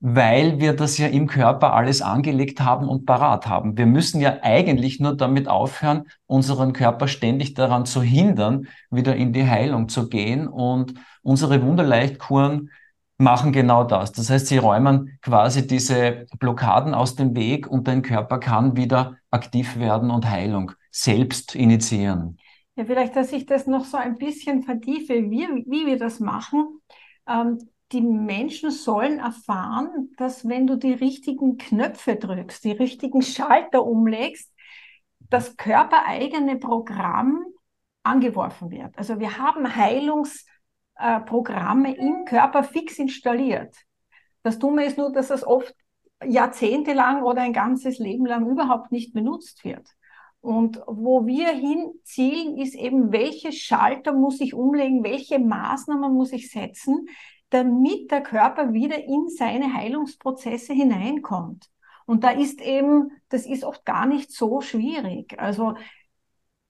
weil 0.00 0.60
wir 0.60 0.74
das 0.74 0.98
ja 0.98 1.08
im 1.08 1.26
Körper 1.26 1.74
alles 1.74 2.02
angelegt 2.02 2.60
haben 2.60 2.88
und 2.88 3.06
parat 3.06 3.46
haben. 3.46 3.76
Wir 3.76 3.86
müssen 3.86 4.20
ja 4.20 4.38
eigentlich 4.42 4.98
nur 5.00 5.16
damit 5.16 5.48
aufhören, 5.48 6.04
unseren 6.26 6.72
Körper 6.72 7.08
ständig 7.08 7.54
daran 7.54 7.84
zu 7.86 8.02
hindern, 8.02 8.68
wieder 8.90 9.16
in 9.16 9.32
die 9.32 9.46
Heilung 9.46 9.88
zu 9.88 10.08
gehen 10.08 10.48
und 10.48 10.94
unsere 11.22 11.62
Wunderleichtkuren 11.62 12.70
machen 13.18 13.52
genau 13.52 13.84
das. 13.84 14.12
Das 14.12 14.30
heißt, 14.30 14.46
sie 14.48 14.58
räumen 14.58 15.18
quasi 15.22 15.66
diese 15.66 16.26
Blockaden 16.38 16.94
aus 16.94 17.14
dem 17.14 17.36
Weg 17.36 17.66
und 17.66 17.86
dein 17.86 18.02
Körper 18.02 18.38
kann 18.38 18.76
wieder 18.76 19.16
aktiv 19.30 19.78
werden 19.78 20.10
und 20.10 20.28
Heilung 20.28 20.72
selbst 20.90 21.54
initiieren. 21.54 22.38
Ja, 22.76 22.84
vielleicht, 22.84 23.14
dass 23.14 23.32
ich 23.32 23.46
das 23.46 23.66
noch 23.66 23.84
so 23.84 23.96
ein 23.96 24.18
bisschen 24.18 24.62
vertiefe, 24.62 25.30
wie, 25.30 25.46
wie 25.66 25.86
wir 25.86 25.98
das 25.98 26.18
machen. 26.18 26.80
Ähm, 27.28 27.58
die 27.92 28.00
Menschen 28.00 28.70
sollen 28.70 29.20
erfahren, 29.20 30.10
dass 30.16 30.48
wenn 30.48 30.66
du 30.66 30.76
die 30.76 30.92
richtigen 30.92 31.56
Knöpfe 31.56 32.16
drückst, 32.16 32.64
die 32.64 32.72
richtigen 32.72 33.22
Schalter 33.22 33.84
umlegst, 33.84 34.52
das 35.30 35.56
körpereigene 35.56 36.56
Programm 36.56 37.44
angeworfen 38.02 38.70
wird. 38.70 38.96
Also 38.98 39.20
wir 39.20 39.38
haben 39.38 39.76
Heilungsprogramme 40.98 41.96
im 41.96 42.24
Körper 42.24 42.62
fix 42.62 42.98
installiert. 42.98 43.76
Das 44.42 44.58
Dumme 44.58 44.84
ist 44.84 44.98
nur, 44.98 45.12
dass 45.12 45.28
das 45.28 45.46
oft 45.46 45.74
jahrzehntelang 46.24 47.22
oder 47.22 47.42
ein 47.42 47.52
ganzes 47.52 47.98
Leben 47.98 48.26
lang 48.26 48.48
überhaupt 48.48 48.92
nicht 48.92 49.12
benutzt 49.12 49.64
wird. 49.64 49.88
Und 50.40 50.80
wo 50.86 51.26
wir 51.26 51.48
hinzielen, 51.48 52.58
ist 52.58 52.74
eben, 52.74 53.12
welche 53.12 53.50
Schalter 53.52 54.12
muss 54.12 54.40
ich 54.40 54.52
umlegen, 54.52 55.02
welche 55.02 55.38
Maßnahmen 55.38 56.12
muss 56.12 56.32
ich 56.32 56.50
setzen, 56.50 57.08
damit 57.48 58.10
der 58.10 58.22
Körper 58.22 58.72
wieder 58.72 59.02
in 59.02 59.28
seine 59.28 59.72
Heilungsprozesse 59.72 60.74
hineinkommt. 60.74 61.70
Und 62.04 62.24
da 62.24 62.30
ist 62.30 62.60
eben, 62.60 63.10
das 63.30 63.46
ist 63.46 63.64
oft 63.64 63.86
gar 63.86 64.04
nicht 64.06 64.32
so 64.32 64.60
schwierig. 64.60 65.38
Also 65.38 65.74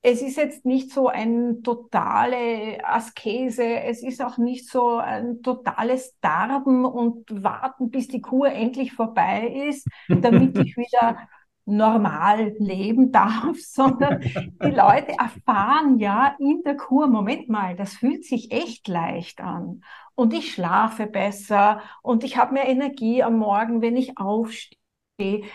es 0.07 0.21
ist 0.21 0.37
jetzt 0.37 0.67
nicht 0.67 0.93
so 0.93 1.09
eine 1.09 1.63
totale 1.63 2.79
Askese, 2.85 3.65
es 3.65 4.03
ist 4.03 4.23
auch 4.23 4.37
nicht 4.37 4.69
so 4.69 4.99
ein 4.99 5.41
totales 5.41 6.15
Darben 6.21 6.85
und 6.85 7.25
warten, 7.43 7.91
bis 7.91 8.09
die 8.09 8.21
Kur 8.21 8.49
endlich 8.49 8.93
vorbei 8.93 9.67
ist, 9.71 9.89
damit 10.09 10.59
ich 10.59 10.77
wieder 10.77 11.17
normal 11.65 12.55
leben 12.59 13.13
darf, 13.13 13.57
sondern 13.61 14.21
die 14.21 14.71
Leute 14.71 15.15
erfahren 15.19 15.99
ja 15.99 16.37
in 16.39 16.63
der 16.67 16.77
Kur, 16.77 17.07
Moment 17.07 17.49
mal, 17.49 17.75
das 17.75 17.95
fühlt 17.95 18.27
sich 18.27 18.53
echt 18.53 18.87
leicht 18.89 19.41
an. 19.41 19.81
Und 20.15 20.35
ich 20.35 20.53
schlafe 20.53 21.07
besser 21.07 21.81
und 22.03 22.25
ich 22.25 22.37
habe 22.37 22.53
mehr 22.53 22.69
Energie 22.69 23.23
am 23.23 23.39
Morgen, 23.39 23.81
wenn 23.81 23.97
ich 23.97 24.19
aufstehe 24.19 24.79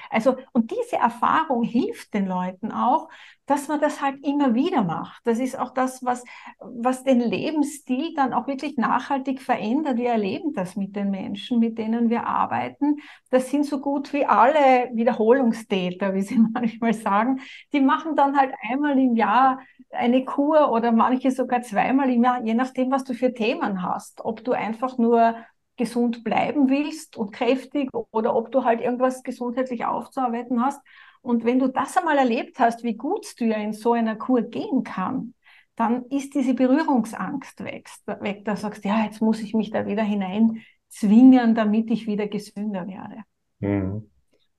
also, 0.09 0.37
und 0.53 0.71
diese 0.71 0.95
Erfahrung 0.95 1.63
hilft 1.63 2.13
den 2.13 2.27
Leuten 2.27 2.71
auch, 2.71 3.09
dass 3.45 3.67
man 3.67 3.81
das 3.81 4.01
halt 4.01 4.23
immer 4.23 4.53
wieder 4.53 4.83
macht. 4.83 5.21
Das 5.25 5.39
ist 5.39 5.57
auch 5.59 5.73
das, 5.73 6.03
was, 6.03 6.23
was 6.59 7.03
den 7.03 7.19
Lebensstil 7.19 8.13
dann 8.15 8.33
auch 8.33 8.47
wirklich 8.47 8.77
nachhaltig 8.77 9.41
verändert. 9.41 9.97
Wir 9.97 10.11
erleben 10.11 10.53
das 10.53 10.75
mit 10.75 10.95
den 10.95 11.09
Menschen, 11.11 11.59
mit 11.59 11.77
denen 11.77 12.09
wir 12.09 12.25
arbeiten. 12.25 12.97
Das 13.31 13.49
sind 13.49 13.65
so 13.65 13.81
gut 13.81 14.13
wie 14.13 14.25
alle 14.25 14.89
Wiederholungstäter, 14.93 16.13
wie 16.13 16.21
sie 16.21 16.37
manchmal 16.53 16.93
sagen. 16.93 17.41
Die 17.73 17.81
machen 17.81 18.15
dann 18.15 18.37
halt 18.37 18.53
einmal 18.69 18.97
im 18.97 19.15
Jahr 19.15 19.59
eine 19.91 20.23
Kur 20.23 20.71
oder 20.71 20.91
manche 20.91 21.31
sogar 21.31 21.63
zweimal 21.63 22.09
im 22.11 22.23
Jahr, 22.23 22.43
je 22.45 22.53
nachdem, 22.53 22.91
was 22.91 23.03
du 23.03 23.13
für 23.13 23.33
Themen 23.33 23.81
hast. 23.83 24.23
Ob 24.23 24.43
du 24.43 24.53
einfach 24.53 24.97
nur 24.97 25.35
gesund 25.79 26.24
bleiben 26.25 26.69
willst 26.69 27.17
und 27.17 27.31
kräftig 27.31 27.89
oder 28.12 28.36
ob 28.36 28.51
du 28.51 28.65
halt 28.65 28.81
irgendwas 28.81 29.24
gesundheitlich 29.24 29.86
aufzuarbeiten 29.86 30.62
hast. 30.62 30.81
Und 31.21 31.45
wenn 31.45 31.57
du 31.57 31.67
das 31.69 31.98
einmal 31.98 32.17
erlebt 32.17 32.59
hast, 32.59 32.83
wie 32.83 32.95
gut 32.95 33.25
du 33.39 33.45
ja 33.45 33.57
in 33.57 33.74
so 33.74 33.93
einer 33.93 34.15
Kur 34.15 34.41
gehen 34.41 34.83
kann, 34.83 35.33
dann 35.75 36.03
ist 36.09 36.36
diese 36.36 36.53
Berührungsangst 36.53 37.63
weg. 37.63 37.89
weg. 38.05 38.43
Da 38.43 38.57
sagst 38.57 38.83
du, 38.83 38.89
ja, 38.89 39.05
jetzt 39.05 39.21
muss 39.21 39.39
ich 39.41 39.53
mich 39.53 39.71
da 39.71 39.88
wieder 39.88 40.03
hinein 40.03 40.62
zwingen, 40.89 41.55
damit 41.55 41.89
ich 41.89 42.05
wieder 42.05 42.27
gesünder 42.27 42.86
werde. 42.86 43.24
Hm. 43.62 44.09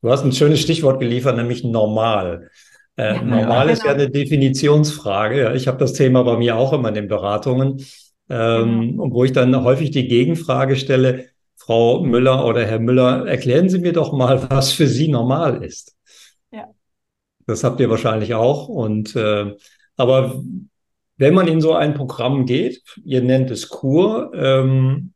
Du 0.01 0.11
hast 0.11 0.25
ein 0.25 0.33
schönes 0.33 0.61
Stichwort 0.61 1.01
geliefert, 1.01 1.37
nämlich 1.37 1.63
normal. 1.63 2.49
Äh, 2.97 3.17
ja, 3.17 3.23
normal 3.23 3.67
ja, 3.67 3.73
ist 3.73 3.85
ja 3.85 3.93
genau. 3.93 4.05
eine 4.05 4.11
Definitionsfrage. 4.11 5.53
Ich 5.55 5.69
habe 5.69 5.77
das 5.77 5.93
Thema 5.93 6.23
bei 6.23 6.39
mir 6.39 6.57
auch 6.57 6.73
immer 6.73 6.89
in 6.89 6.95
den 6.95 7.09
Beratungen 7.09 7.85
ähm, 8.31 8.93
genau. 8.93 9.13
wo 9.13 9.25
ich 9.25 9.33
dann 9.33 9.63
häufig 9.63 9.91
die 9.91 10.09
Gegenfrage 10.09 10.77
stelle, 10.77 11.27
Frau 11.57 12.01
Müller 12.01 12.47
oder 12.47 12.65
Herr 12.65 12.79
Müller, 12.79 13.27
erklären 13.27 13.69
Sie 13.69 13.81
mir 13.81 13.93
doch 13.93 14.13
mal, 14.13 14.43
was 14.51 14.73
für 14.73 14.87
Sie 14.87 15.09
normal 15.09 15.63
ist. 15.63 15.97
Ja. 16.53 16.69
Das 17.47 17.65
habt 17.65 17.81
ihr 17.81 17.91
wahrscheinlich 17.91 18.35
auch. 18.35 18.69
Und 18.69 19.15
äh, 19.17 19.55
aber 19.97 20.43
wenn 21.17 21.35
man 21.35 21.49
in 21.49 21.61
so 21.61 21.75
ein 21.75 21.95
Programm 21.95 22.47
geht, 22.47 22.83
ihr 23.05 23.21
nennt 23.21 23.51
es 23.51 23.69
Kur, 23.69 24.33
ähm, 24.35 25.13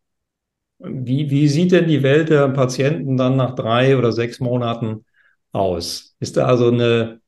wie, 0.79 1.31
wie 1.31 1.49
sieht 1.49 1.73
denn 1.73 1.89
die 1.89 2.03
Welt 2.03 2.29
der 2.29 2.49
Patienten 2.49 3.17
dann 3.17 3.37
nach 3.37 3.55
drei 3.55 3.97
oder 3.97 4.13
sechs 4.13 4.41
Monaten 4.41 5.07
aus? 5.53 6.15
Ist 6.21 6.37
da 6.37 6.47
also 6.47 6.69
eine 6.69 7.21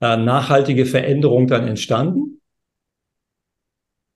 äh, 0.00 0.16
nachhaltige 0.16 0.86
Veränderung 0.86 1.46
dann 1.48 1.68
entstanden? 1.68 2.40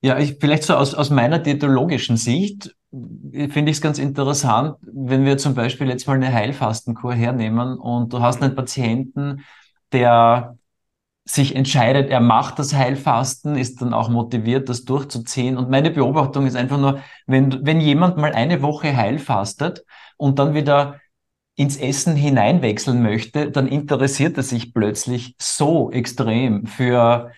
Ja, 0.01 0.19
ich, 0.19 0.37
vielleicht 0.39 0.63
so 0.63 0.75
aus, 0.75 0.93
aus 0.93 1.09
meiner 1.09 1.39
diätologischen 1.39 2.17
Sicht 2.17 2.75
finde 2.91 3.71
ich 3.71 3.77
es 3.77 3.81
ganz 3.81 3.97
interessant, 3.99 4.75
wenn 4.81 5.25
wir 5.25 5.37
zum 5.37 5.55
Beispiel 5.55 5.89
jetzt 5.89 6.07
mal 6.07 6.13
eine 6.13 6.31
Heilfastenkur 6.31 7.13
hernehmen 7.13 7.77
und 7.77 8.13
du 8.13 8.21
hast 8.21 8.41
einen 8.41 8.55
Patienten, 8.55 9.43
der 9.91 10.57
sich 11.25 11.55
entscheidet, 11.55 12.09
er 12.11 12.21
macht 12.21 12.59
das 12.59 12.73
Heilfasten, 12.73 13.57
ist 13.57 13.81
dann 13.81 13.93
auch 13.93 14.09
motiviert, 14.09 14.69
das 14.69 14.85
durchzuziehen. 14.85 15.57
Und 15.57 15.69
meine 15.69 15.91
Beobachtung 15.91 16.47
ist 16.47 16.55
einfach 16.55 16.79
nur, 16.79 17.01
wenn, 17.27 17.65
wenn 17.65 17.81
jemand 17.81 18.17
mal 18.17 18.33
eine 18.33 18.61
Woche 18.61 18.95
heilfastet 18.97 19.83
und 20.17 20.39
dann 20.39 20.53
wieder 20.55 20.99
ins 21.55 21.77
Essen 21.77 22.15
hineinwechseln 22.15 23.01
möchte, 23.01 23.51
dann 23.51 23.67
interessiert 23.67 24.37
er 24.37 24.43
sich 24.43 24.73
plötzlich 24.73 25.35
so 25.39 25.91
extrem 25.91 26.65
für 26.67 27.31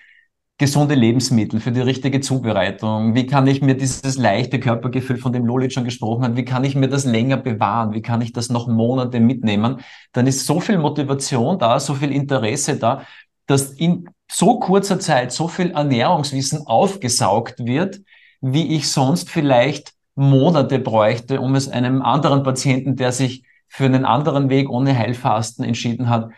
gesunde 0.60 0.94
Lebensmittel, 0.94 1.62
für 1.62 1.72
die 1.72 1.80
richtige 1.80 2.20
Zubereitung? 2.20 3.16
Wie 3.16 3.26
kann 3.26 3.48
ich 3.48 3.62
mir 3.62 3.76
dieses 3.76 4.18
leichte 4.18 4.60
Körpergefühl, 4.60 5.18
von 5.18 5.32
dem 5.32 5.46
Lolit 5.46 5.74
schon 5.74 5.86
gesprochen 5.86 6.24
hat, 6.24 6.36
wie 6.36 6.44
kann 6.44 6.66
ich 6.66 6.76
mir 6.76 6.90
das 6.90 7.06
länger 7.06 7.38
bewahren? 7.38 7.94
Wie 7.94 8.02
kann 8.02 8.22
ich 8.22 8.34
das 8.34 8.50
noch 8.50 8.68
Monate 8.68 9.22
mitnehmen? 9.22 9.78
Dann 10.12 10.28
ist 10.28 10.46
so 10.46 10.60
viel 10.60 10.78
Motivation 10.78 11.58
da, 11.58 11.80
so 11.80 11.96
viel 11.96 12.12
Interesse 12.12 12.76
da, 12.76 13.04
dass 13.48 13.72
in 13.72 14.10
so 14.30 14.60
kurzer 14.60 15.00
Zeit 15.00 15.32
so 15.32 15.48
viel 15.48 15.72
Ernährungswissen 15.72 16.68
aufgesaugt 16.68 17.66
wird, 17.66 18.02
wie 18.42 18.76
ich 18.76 18.92
sonst 18.92 19.30
vielleicht 19.30 19.94
Monate 20.16 20.78
bräuchte, 20.78 21.40
um 21.40 21.56
es 21.56 21.70
einem 21.70 22.02
anderen 22.02 22.44
Patienten, 22.44 22.98
der 22.98 23.14
sich 23.14 23.44
für 23.70 23.86
einen 23.86 24.04
anderen 24.04 24.50
Weg 24.50 24.70
ohne 24.70 24.98
Heilfasten 24.98 25.64
entschieden 25.64 26.10
hat, 26.10 26.32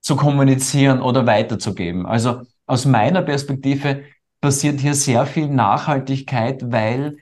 zu 0.00 0.16
kommunizieren 0.16 1.00
oder 1.00 1.26
weiterzugeben. 1.26 2.04
Also 2.06 2.42
aus 2.70 2.86
meiner 2.86 3.22
Perspektive 3.22 4.04
passiert 4.40 4.80
hier 4.80 4.94
sehr 4.94 5.26
viel 5.26 5.48
Nachhaltigkeit, 5.48 6.72
weil 6.72 7.18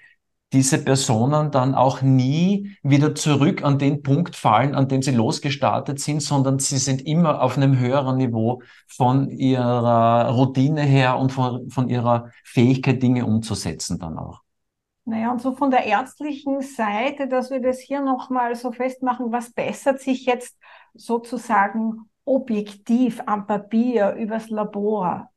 diese 0.53 0.83
Personen 0.83 1.51
dann 1.51 1.75
auch 1.75 2.01
nie 2.01 2.77
wieder 2.83 3.15
zurück 3.15 3.63
an 3.63 3.79
den 3.79 4.03
Punkt 4.03 4.35
fallen, 4.35 4.75
an 4.75 4.89
dem 4.89 5.03
sie 5.03 5.11
losgestartet 5.11 6.01
sind, 6.01 6.21
sondern 6.21 6.59
sie 6.59 6.79
sind 6.79 7.03
immer 7.07 7.43
auf 7.43 7.57
einem 7.57 7.79
höheren 7.79 8.17
Niveau 8.17 8.63
von 8.87 9.29
ihrer 9.31 10.31
Routine 10.31 10.83
her 10.83 11.19
und 11.19 11.33
von, 11.33 11.69
von 11.69 11.89
ihrer 11.89 12.31
Fähigkeit, 12.45 13.03
Dinge 13.03 13.27
umzusetzen 13.27 13.99
dann 13.99 14.19
auch. 14.19 14.41
Naja, 15.05 15.33
und 15.33 15.41
so 15.41 15.55
von 15.55 15.71
der 15.71 15.85
ärztlichen 15.85 16.61
Seite, 16.61 17.29
dass 17.29 17.51
wir 17.51 17.61
das 17.61 17.79
hier 17.81 18.01
nochmal 18.01 18.55
so 18.55 18.73
festmachen, 18.73 19.33
was 19.33 19.51
bessert 19.51 20.01
sich 20.01 20.27
jetzt 20.27 20.59
sozusagen 20.95 22.11
objektiv 22.25 23.23
am 23.27 23.47
Papier 23.47 24.13
übers 24.13 24.51
Labor? 24.51 25.31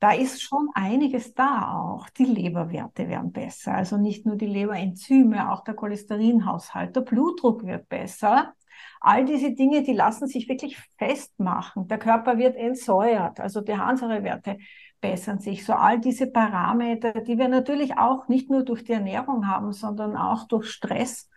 Da 0.00 0.12
ist 0.12 0.42
schon 0.42 0.68
einiges 0.74 1.34
da 1.34 1.74
auch. 1.74 2.08
Die 2.10 2.24
Leberwerte 2.24 3.08
werden 3.08 3.32
besser. 3.32 3.74
Also 3.74 3.96
nicht 3.96 4.26
nur 4.26 4.36
die 4.36 4.46
Leberenzyme, 4.46 5.50
auch 5.52 5.64
der 5.64 5.74
Cholesterinhaushalt, 5.74 6.94
der 6.94 7.00
Blutdruck 7.00 7.66
wird 7.66 7.88
besser. 7.88 8.54
All 9.00 9.24
diese 9.24 9.52
Dinge, 9.54 9.82
die 9.82 9.92
lassen 9.92 10.28
sich 10.28 10.48
wirklich 10.48 10.78
festmachen. 10.98 11.88
Der 11.88 11.98
Körper 11.98 12.38
wird 12.38 12.56
entsäuert, 12.56 13.40
also 13.40 13.60
die 13.60 13.76
Harnsäurewerte 13.76 14.58
bessern 15.00 15.40
sich. 15.40 15.64
So 15.64 15.72
all 15.72 16.00
diese 16.00 16.28
Parameter, 16.28 17.12
die 17.20 17.38
wir 17.38 17.48
natürlich 17.48 17.98
auch 17.98 18.28
nicht 18.28 18.50
nur 18.50 18.64
durch 18.64 18.84
die 18.84 18.92
Ernährung 18.92 19.48
haben, 19.48 19.72
sondern 19.72 20.16
auch 20.16 20.46
durch 20.46 20.70
Stress 20.70 21.28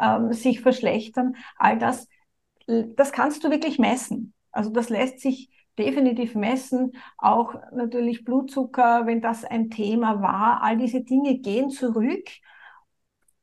ähm, 0.00 0.32
sich 0.32 0.60
verschlechtern. 0.60 1.36
All 1.56 1.78
das, 1.78 2.08
das 2.66 3.12
kannst 3.12 3.44
du 3.44 3.50
wirklich 3.50 3.78
messen. 3.78 4.34
Also 4.50 4.70
das 4.70 4.88
lässt 4.88 5.20
sich 5.20 5.50
definitiv 5.78 6.34
messen. 6.34 6.92
Auch 7.18 7.54
natürlich 7.72 8.24
Blutzucker, 8.24 9.06
wenn 9.06 9.20
das 9.20 9.44
ein 9.44 9.70
Thema 9.70 10.22
war. 10.22 10.62
All 10.62 10.76
diese 10.76 11.02
Dinge 11.02 11.38
gehen 11.38 11.70
zurück. 11.70 12.28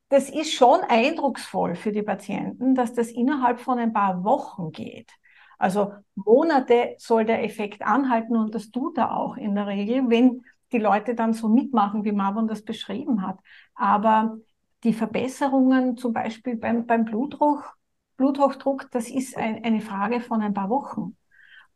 Das 0.09 0.29
ist 0.29 0.53
schon 0.53 0.81
eindrucksvoll 0.81 1.75
für 1.75 1.91
die 1.91 2.03
Patienten, 2.03 2.75
dass 2.75 2.93
das 2.93 3.11
innerhalb 3.11 3.61
von 3.61 3.79
ein 3.79 3.93
paar 3.93 4.23
Wochen 4.23 4.71
geht. 4.71 5.09
Also 5.57 5.93
Monate 6.15 6.95
soll 6.97 7.23
der 7.23 7.43
Effekt 7.43 7.81
anhalten 7.81 8.35
und 8.35 8.53
das 8.55 8.71
tut 8.71 8.97
er 8.97 9.15
auch 9.15 9.37
in 9.37 9.55
der 9.55 9.67
Regel, 9.67 10.09
wenn 10.09 10.43
die 10.71 10.79
Leute 10.79 11.15
dann 11.15 11.33
so 11.33 11.47
mitmachen, 11.49 12.03
wie 12.03 12.11
Marvon 12.11 12.47
das 12.47 12.63
beschrieben 12.63 13.25
hat. 13.25 13.39
Aber 13.75 14.37
die 14.83 14.93
Verbesserungen 14.93 15.97
zum 15.97 16.13
Beispiel 16.13 16.55
beim, 16.55 16.85
beim 16.85 17.05
Blutdruck, 17.05 17.77
Bluthochdruck, 18.17 18.89
das 18.91 19.09
ist 19.09 19.37
ein, 19.37 19.63
eine 19.63 19.81
Frage 19.81 20.19
von 20.19 20.41
ein 20.41 20.53
paar 20.53 20.69
Wochen. 20.69 21.15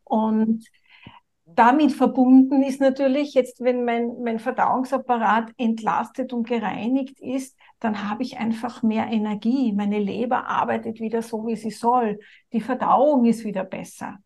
Und 0.06 0.64
damit 1.44 1.92
verbunden 1.92 2.62
ist 2.62 2.80
natürlich 2.80 3.34
jetzt, 3.34 3.62
wenn 3.62 3.84
mein, 3.84 4.22
mein 4.22 4.38
Verdauungsapparat 4.38 5.52
entlastet 5.56 6.32
und 6.32 6.46
gereinigt 6.46 7.20
ist, 7.20 7.56
dann 7.80 8.08
habe 8.08 8.22
ich 8.22 8.38
einfach 8.38 8.82
mehr 8.82 9.06
Energie. 9.06 9.72
Meine 9.72 9.98
Leber 9.98 10.46
arbeitet 10.48 11.00
wieder 11.00 11.22
so, 11.22 11.46
wie 11.46 11.56
sie 11.56 11.70
soll. 11.70 12.18
Die 12.52 12.60
Verdauung 12.60 13.24
ist 13.24 13.44
wieder 13.44 13.64
besser. 13.64 14.18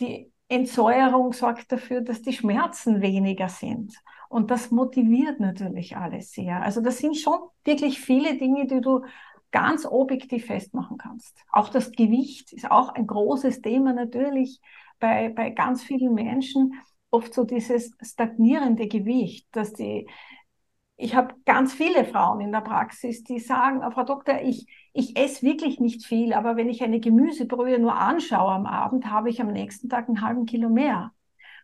Die 0.00 0.30
Entsäuerung 0.48 1.32
sorgt 1.32 1.72
dafür, 1.72 2.00
dass 2.00 2.22
die 2.22 2.32
Schmerzen 2.32 3.00
weniger 3.00 3.48
sind. 3.48 3.94
Und 4.28 4.50
das 4.50 4.70
motiviert 4.70 5.40
natürlich 5.40 5.96
alles 5.96 6.32
sehr. 6.32 6.62
Also 6.62 6.80
das 6.80 6.98
sind 6.98 7.16
schon 7.16 7.38
wirklich 7.64 8.00
viele 8.00 8.36
Dinge, 8.36 8.66
die 8.66 8.80
du 8.80 9.04
ganz 9.50 9.84
objektiv 9.84 10.46
festmachen 10.46 10.98
kannst. 10.98 11.36
Auch 11.50 11.68
das 11.68 11.90
Gewicht 11.92 12.52
ist 12.52 12.70
auch 12.70 12.90
ein 12.90 13.06
großes 13.06 13.62
Thema 13.62 13.92
natürlich 13.92 14.60
bei, 15.00 15.30
bei 15.30 15.50
ganz 15.50 15.82
vielen 15.82 16.14
Menschen. 16.14 16.74
Oft 17.10 17.34
so 17.34 17.44
dieses 17.44 17.92
stagnierende 18.00 18.86
Gewicht, 18.86 19.48
dass 19.52 19.72
die, 19.72 20.08
ich 20.96 21.14
habe 21.16 21.34
ganz 21.44 21.72
viele 21.72 22.04
Frauen 22.04 22.40
in 22.40 22.52
der 22.52 22.60
Praxis, 22.60 23.24
die 23.24 23.40
sagen, 23.40 23.82
Frau 23.92 24.04
Doktor, 24.04 24.42
ich, 24.42 24.66
ich 24.92 25.16
esse 25.16 25.42
wirklich 25.42 25.80
nicht 25.80 26.06
viel, 26.06 26.32
aber 26.32 26.56
wenn 26.56 26.68
ich 26.68 26.82
eine 26.82 27.00
Gemüsebrühe 27.00 27.78
nur 27.78 27.96
anschaue 27.96 28.52
am 28.52 28.66
Abend, 28.66 29.06
habe 29.06 29.30
ich 29.30 29.40
am 29.40 29.52
nächsten 29.52 29.88
Tag 29.88 30.08
einen 30.08 30.20
halben 30.20 30.46
Kilo 30.46 30.68
mehr. 30.68 31.12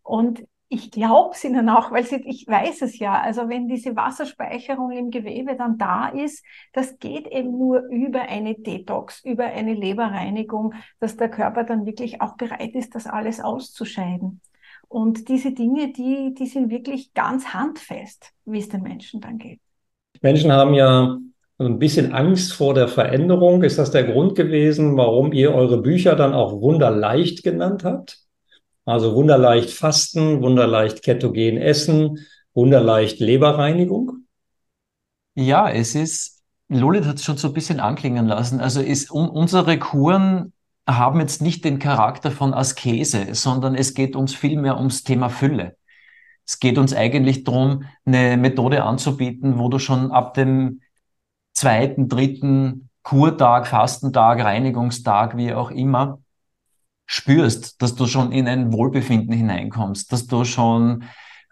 Und 0.02 0.44
ich 0.68 0.90
glaube 0.90 1.34
es 1.34 1.44
ihnen 1.44 1.68
auch, 1.68 1.92
weil 1.92 2.04
sie, 2.04 2.16
ich 2.24 2.46
weiß 2.46 2.82
es 2.82 2.98
ja. 2.98 3.20
Also 3.20 3.48
wenn 3.48 3.68
diese 3.68 3.94
Wasserspeicherung 3.94 4.90
im 4.90 5.10
Gewebe 5.10 5.56
dann 5.56 5.78
da 5.78 6.08
ist, 6.08 6.44
das 6.72 6.98
geht 6.98 7.26
eben 7.28 7.52
nur 7.52 7.84
über 7.88 8.22
eine 8.22 8.54
Detox, 8.54 9.24
über 9.24 9.44
eine 9.44 9.74
Leberreinigung, 9.74 10.74
dass 10.98 11.16
der 11.16 11.30
Körper 11.30 11.64
dann 11.64 11.86
wirklich 11.86 12.20
auch 12.20 12.36
bereit 12.36 12.74
ist, 12.74 12.94
das 12.94 13.06
alles 13.06 13.40
auszuscheiden. 13.40 14.40
Und 14.88 15.28
diese 15.28 15.52
Dinge, 15.52 15.92
die, 15.92 16.34
die 16.34 16.46
sind 16.46 16.70
wirklich 16.70 17.14
ganz 17.14 17.48
handfest, 17.54 18.32
wie 18.44 18.58
es 18.58 18.68
den 18.68 18.82
Menschen 18.82 19.20
dann 19.20 19.38
geht. 19.38 19.60
Menschen 20.20 20.52
haben 20.52 20.74
ja 20.74 21.18
ein 21.58 21.78
bisschen 21.78 22.12
Angst 22.12 22.52
vor 22.52 22.74
der 22.74 22.88
Veränderung. 22.88 23.62
Ist 23.62 23.78
das 23.78 23.90
der 23.90 24.04
Grund 24.04 24.34
gewesen, 24.34 24.96
warum 24.96 25.32
ihr 25.32 25.54
eure 25.54 25.80
Bücher 25.80 26.16
dann 26.16 26.34
auch 26.34 26.60
wunderleicht 26.60 27.42
genannt 27.42 27.84
habt? 27.84 28.25
Also 28.86 29.16
wunderleicht 29.16 29.70
Fasten, 29.70 30.42
wunderleicht 30.42 31.02
ketogen 31.02 31.58
Essen, 31.58 32.24
wunderleicht 32.54 33.18
Leberreinigung? 33.18 34.24
Ja, 35.34 35.68
es 35.68 35.96
ist, 35.96 36.44
Lolit 36.68 37.04
hat 37.04 37.16
es 37.16 37.24
schon 37.24 37.36
so 37.36 37.48
ein 37.48 37.54
bisschen 37.54 37.80
anklingen 37.80 38.26
lassen. 38.26 38.60
Also 38.60 38.80
ist, 38.80 39.10
un, 39.10 39.28
unsere 39.28 39.78
Kuren 39.78 40.52
haben 40.88 41.18
jetzt 41.18 41.42
nicht 41.42 41.64
den 41.64 41.80
Charakter 41.80 42.30
von 42.30 42.54
Askese, 42.54 43.34
sondern 43.34 43.74
es 43.74 43.92
geht 43.92 44.14
uns 44.14 44.36
vielmehr 44.36 44.76
ums 44.76 45.02
Thema 45.02 45.30
Fülle. 45.30 45.76
Es 46.46 46.60
geht 46.60 46.78
uns 46.78 46.94
eigentlich 46.94 47.42
darum, 47.42 47.84
eine 48.04 48.36
Methode 48.36 48.84
anzubieten, 48.84 49.58
wo 49.58 49.68
du 49.68 49.80
schon 49.80 50.12
ab 50.12 50.34
dem 50.34 50.80
zweiten, 51.54 52.08
dritten 52.08 52.88
Kurtag, 53.02 53.66
Fastentag, 53.66 54.44
Reinigungstag, 54.44 55.36
wie 55.36 55.52
auch 55.52 55.72
immer, 55.72 56.20
spürst, 57.06 57.80
dass 57.80 57.94
du 57.94 58.06
schon 58.06 58.32
in 58.32 58.48
ein 58.48 58.72
Wohlbefinden 58.72 59.32
hineinkommst, 59.32 60.12
dass 60.12 60.26
du 60.26 60.44
schon 60.44 61.04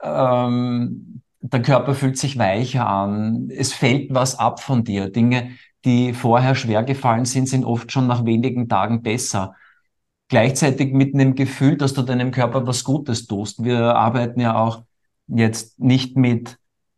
ähm, 0.03 1.23
der 1.41 1.63
Körper 1.63 1.95
fühlt 1.95 2.19
sich 2.19 2.39
weicher 2.39 2.87
an, 2.87 3.51
es 3.51 3.73
fällt 3.73 4.15
was 4.15 4.39
ab 4.39 4.61
von 4.63 4.83
dir. 4.83 5.11
Dinge, 5.11 5.51
die 5.85 6.15
vorher 6.15 6.55
schwer 6.55 6.83
gefallen 6.83 7.27
sind, 7.27 7.49
sind 7.49 7.65
oft 7.65 7.93
schon 7.93 8.07
nach 8.07 8.25
wenigen 8.25 8.69
Tagen 8.69 9.03
besser. 9.03 9.55
Gleichzeitig 10.29 10.95
mit 10.95 11.15
einem 11.15 11.35
Gefühl, 11.35 11.77
dass 11.77 11.93
du 11.93 12.03
deinem 12.03 12.31
Körper 12.31 12.67
was 12.67 12.83
Gutes 12.83 13.27
tust. 13.27 13.63
Wir 13.63 13.95
arbeiten 13.95 14.41
ja 14.41 14.57
auch 14.57 14.85
jetzt 15.27 15.79
nicht 15.79 16.17
mit 16.17 16.57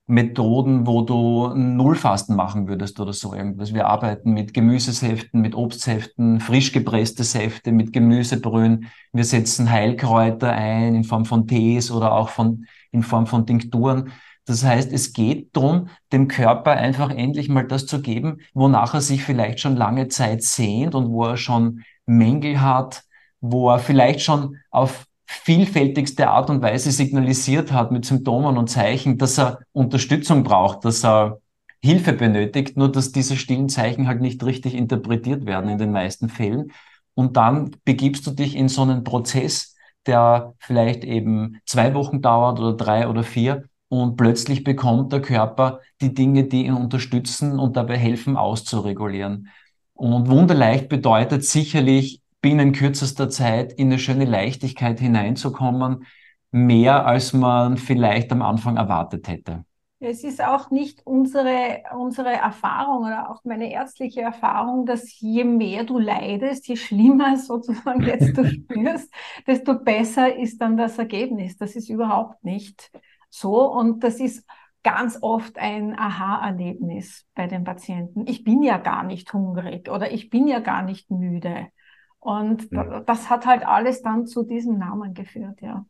Methoden, 0.09 0.87
wo 0.87 1.03
du 1.03 1.53
Nullfasten 1.55 2.37
machen 2.37 2.69
würdest 2.69 3.01
oder 3.01 3.13
so 3.13 3.35
irgendwas. 3.35 3.75
Wir 3.75 3.89
arbeiten 3.89 4.33
mit 4.33 4.55
Gemüsesäften, 4.55 5.41
mit 5.41 5.57
Obstsäften, 5.57 6.39
frisch 6.39 6.73
gepresste 6.73 7.25
Säfte, 7.25 7.73
mit 7.73 7.93
Gemüsebrühen. 7.93 8.87
Wir 9.13 9.25
setzen 9.25 9.71
Heilkräuter 9.71 10.53
ein 10.53 10.95
in 10.95 11.05
Form 11.05 11.25
von 11.25 11.49
Tees 11.49 11.91
oder 11.91 12.13
auch 12.13 12.29
von, 12.29 12.67
in 12.93 13.03
Form 13.03 13.27
von 13.27 13.47
Tinkturen. 13.47 14.13
Das 14.45 14.65
heißt, 14.65 14.93
es 14.93 15.13
geht 15.13 15.57
darum, 15.57 15.89
dem 16.13 16.29
Körper 16.29 16.71
einfach 16.71 17.11
endlich 17.11 17.49
mal 17.49 17.67
das 17.67 17.87
zu 17.87 18.01
geben, 18.01 18.39
wonach 18.55 18.95
er 18.95 19.01
sich 19.01 19.25
vielleicht 19.25 19.59
schon 19.59 19.75
lange 19.75 20.07
Zeit 20.07 20.45
sehnt 20.45 20.95
und 20.95 21.09
wo 21.11 21.25
er 21.25 21.37
schon 21.37 21.83
Mängel 22.07 22.61
hat, 22.61 23.03
wo 23.41 23.71
er 23.71 23.81
vielleicht 23.81 24.21
schon 24.21 24.57
auf 24.71 25.07
vielfältigste 25.27 26.29
Art 26.29 26.51
und 26.51 26.63
Weise 26.63 26.91
signalisiert 26.91 27.73
hat 27.73 27.91
mit 27.93 28.05
Symptomen 28.05 28.57
und 28.57 28.69
Zeichen, 28.71 29.19
dass 29.19 29.39
er 29.39 29.61
Unterstützung 29.73 30.45
braucht, 30.45 30.85
dass 30.85 31.05
er 31.05 31.41
Hilfe 31.83 32.13
benötigt, 32.13 32.77
nur 32.77 32.91
dass 32.91 33.13
diese 33.13 33.37
stillen 33.37 33.69
Zeichen 33.69 34.09
halt 34.09 34.21
nicht 34.21 34.43
richtig 34.45 34.75
interpretiert 34.75 35.47
werden 35.47 35.71
in 35.71 35.79
den 35.79 35.93
meisten 35.93 36.29
Fällen. 36.29 36.73
Und 37.15 37.37
dann 37.37 37.77
begibst 37.85 38.27
du 38.27 38.31
dich 38.31 38.57
in 38.57 38.69
so 38.69 38.83
einen 38.83 39.05
Prozess, 39.05 39.77
der 40.07 40.55
vielleicht 40.59 41.05
eben 41.05 41.61
zwei 41.65 41.95
Wochen 41.95 42.23
dauert 42.23 42.59
oder 42.59 42.77
drei 42.77 43.09
oder 43.09 43.23
vier 43.23 43.65
und 43.89 44.17
plötzlich 44.17 44.65
bekommt 44.65 45.13
der 45.13 45.23
Körper 45.23 45.81
die 46.01 46.15
Dinge, 46.15 46.45
die 46.45 46.67
ihn 46.67 46.75
unterstützen 46.75 47.59
und 47.59 47.77
dabei 47.77 47.97
helfen, 47.97 48.37
auszuregulieren. 48.37 49.49
Und 49.95 50.29
wunderleicht 50.29 50.89
bedeutet 50.89 51.45
sicherlich 51.45 52.21
binnen 52.41 52.73
kürzester 52.73 53.29
Zeit 53.29 53.73
in 53.73 53.89
eine 53.89 53.99
schöne 53.99 54.25
Leichtigkeit 54.25 55.01
hineinzukommen, 55.01 56.07
mehr 56.51 57.07
als 57.07 57.33
man 57.33 57.77
vielleicht 57.77 58.33
am 58.33 58.43
Anfang 58.43 58.77
erwartet 58.77 59.29
hätte. 59.29 59.65
Es 59.99 60.25
ist 60.25 60.45
auch 60.45 60.71
nicht 60.71 61.07
unsere, 61.07 61.83
unsere 61.97 62.31
Erfahrung 62.31 63.07
oder 63.07 63.31
auch 63.31 63.43
meine 63.45 63.73
ärztliche 63.73 64.21
Erfahrung, 64.21 64.85
dass 64.85 65.19
je 65.21 65.43
mehr 65.45 65.85
du 65.85 65.99
leidest, 65.99 66.69
je 66.69 66.77
schlimmer 66.77 67.37
sozusagen 67.39 68.03
jetzt 68.03 68.37
du 68.37 68.45
spürst, 68.49 69.13
desto 69.47 69.79
besser 69.79 70.37
ist 70.37 70.61
dann 70.61 70.77
das 70.77 70.99
Ergebnis. 70.99 71.57
Das 71.57 71.77
ist 71.77 71.89
überhaupt 71.89 72.45
nicht 72.45 72.91
so 73.31 73.73
und 73.73 74.05
das 74.05 74.21
ist 74.21 74.47
ganz 74.83 75.19
oft 75.23 75.59
ein 75.59 75.99
Aha-Erlebnis 75.99 77.27
bei 77.35 77.47
den 77.47 77.65
Patienten. 77.65 78.27
Ich 78.27 78.45
bin 78.45 78.63
ja 78.63 78.77
gar 78.77 79.03
nicht 79.03 79.33
hungrig 79.33 79.91
oder 79.91 80.13
ich 80.13 80.31
bin 80.31 80.47
ja 80.47 80.61
gar 80.61 80.83
nicht 80.83 81.11
müde. 81.11 81.69
Und 82.27 82.73
ja. 82.73 83.03
das 83.03 83.31
hat 83.31 83.47
halt 83.47 83.65
alles 83.65 84.03
dann 84.03 84.27
zu 84.27 84.43
diesem 84.43 84.79
Namen 84.79 85.15
geführt, 85.15 85.61
ja. 85.61 85.87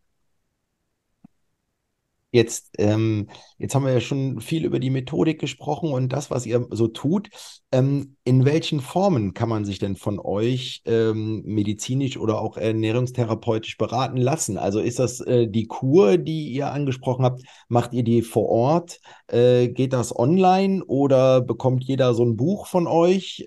Jetzt, 2.30 2.74
ähm, 2.76 3.28
jetzt 3.56 3.74
haben 3.74 3.86
wir 3.86 3.94
ja 3.94 4.00
schon 4.00 4.42
viel 4.42 4.66
über 4.66 4.78
die 4.78 4.90
Methodik 4.90 5.40
gesprochen 5.40 5.90
und 5.94 6.12
das, 6.12 6.30
was 6.30 6.44
ihr 6.44 6.66
so 6.70 6.88
tut. 6.88 7.30
Ähm, 7.72 8.16
in 8.24 8.44
welchen 8.44 8.80
Formen 8.80 9.32
kann 9.32 9.48
man 9.48 9.64
sich 9.64 9.78
denn 9.78 9.96
von 9.96 10.18
euch 10.18 10.82
ähm, 10.84 11.42
medizinisch 11.46 12.18
oder 12.18 12.42
auch 12.42 12.58
ernährungstherapeutisch 12.58 13.78
beraten 13.78 14.18
lassen? 14.18 14.58
Also 14.58 14.80
ist 14.80 14.98
das 14.98 15.20
äh, 15.20 15.48
die 15.48 15.66
Kur, 15.66 16.18
die 16.18 16.48
ihr 16.50 16.70
angesprochen 16.70 17.24
habt? 17.24 17.44
Macht 17.68 17.94
ihr 17.94 18.02
die 18.02 18.20
vor 18.20 18.50
Ort? 18.50 19.00
Äh, 19.28 19.68
geht 19.68 19.94
das 19.94 20.14
online 20.14 20.84
oder 20.84 21.40
bekommt 21.40 21.84
jeder 21.84 22.12
so 22.12 22.26
ein 22.26 22.36
Buch 22.36 22.66
von 22.66 22.86
euch? 22.86 23.46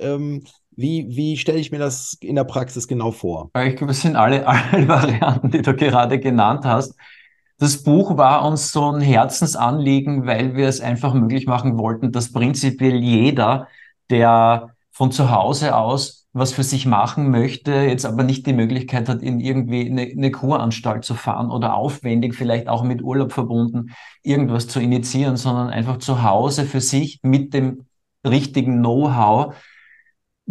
Wie, 0.80 1.08
wie 1.10 1.36
stelle 1.36 1.60
ich 1.60 1.74
mir 1.74 1.78
das 1.78 2.18
in 2.22 2.36
der 2.36 2.46
Praxis 2.46 2.88
genau 2.88 3.12
vor? 3.12 3.52
Ich 3.68 3.76
glaube, 3.76 3.92
es 3.92 4.02
sind 4.02 4.15
alle, 4.15 4.48
alle 4.48 4.88
Varianten, 4.88 5.52
die 5.52 5.62
du 5.62 5.76
gerade 5.76 6.20
genannt 6.22 6.63
hast. 6.63 6.96
Das 7.58 7.84
Buch 7.84 8.15
war 8.15 8.46
uns 8.46 8.72
so 8.72 8.89
ein 8.89 9.02
Herzensanliegen, 9.02 10.26
weil 10.26 10.56
wir 10.56 10.70
es 10.70 10.80
einfach 10.80 11.13
möglich 11.13 11.48
machen 11.48 11.78
wollten, 11.78 12.13
dass 12.13 12.32
prinzipiell 12.32 12.96
jeder, 12.96 13.68
der 14.10 14.70
von 14.92 15.12
zu 15.12 15.30
Hause 15.30 15.76
aus 15.76 16.28
was 16.32 16.54
für 16.54 16.63
sich 16.63 16.86
machen 16.86 17.30
möchte, 17.30 17.74
jetzt 17.74 18.06
aber 18.06 18.24
nicht 18.24 18.46
die 18.46 18.54
Möglichkeit 18.54 19.10
hat, 19.10 19.22
in 19.22 19.42
irgendwie 19.42 19.89
eine, 19.89 20.04
eine 20.04 20.32
Kuranstalt 20.32 21.04
zu 21.04 21.15
fahren 21.15 21.52
oder 21.52 21.74
aufwendig, 21.74 22.36
vielleicht 22.36 22.70
auch 22.70 22.84
mit 22.84 23.02
Urlaub 23.02 23.34
verbunden, 23.34 23.96
irgendwas 24.22 24.68
zu 24.68 24.80
initiieren, 24.80 25.36
sondern 25.36 25.72
einfach 25.72 25.98
zu 25.98 26.24
Hause 26.24 26.65
für 26.65 26.80
sich 26.80 27.20
mit 27.24 27.54
dem 27.54 27.88
richtigen 28.26 28.78
Know-how 28.78 29.56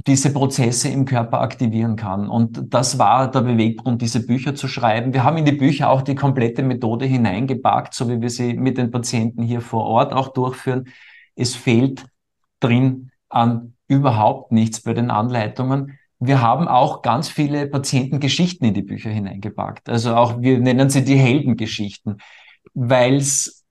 diese 0.07 0.33
Prozesse 0.33 0.89
im 0.89 1.05
Körper 1.05 1.41
aktivieren 1.41 1.97
kann. 1.97 2.29
Und 2.29 2.73
das 2.73 2.99
war 2.99 3.31
der 3.31 3.41
Beweggrund, 3.41 4.01
diese 4.01 4.25
Bücher 4.25 4.55
zu 4.55 4.69
schreiben. 4.69 5.13
Wir 5.13 5.25
haben 5.25 5.39
in 5.39 5.45
die 5.45 5.53
Bücher 5.53 5.91
auch 5.91 6.03
die 6.03 6.15
komplette 6.15 6.63
Methode 6.63 7.05
hineingepackt, 7.05 7.95
so 7.95 8.09
wie 8.09 8.21
wir 8.21 8.31
sie 8.31 8.55
mit 8.55 8.79
den 8.79 8.93
Patienten 8.93 9.43
hier 9.43 9.61
vor 9.61 9.85
Ort 9.85 10.13
auch 10.13 10.29
durchführen. 10.29 10.89
Es 11.35 11.57
fehlt 11.57 12.05
drin 12.61 13.11
an 13.29 13.75
überhaupt 13.89 14.53
nichts 14.53 14.83
bei 14.83 14.95
den 14.95 15.11
Anleitungen. 15.11 15.99
Wir 16.21 16.41
haben 16.41 16.69
auch 16.69 17.03
ganz 17.03 17.29
viele 17.29 17.67
Patientengeschichten 17.67 18.69
in 18.69 18.75
die 18.75 18.83
Bücher 18.83 19.11
hineingepackt. 19.11 19.89
Also 19.89 20.15
auch, 20.15 20.41
wir 20.41 20.61
nennen 20.61 20.91
sie 20.91 21.05
die 21.05 21.17
Heldengeschichten, 21.17 22.19
weil 22.73 23.17
es, 23.17 23.65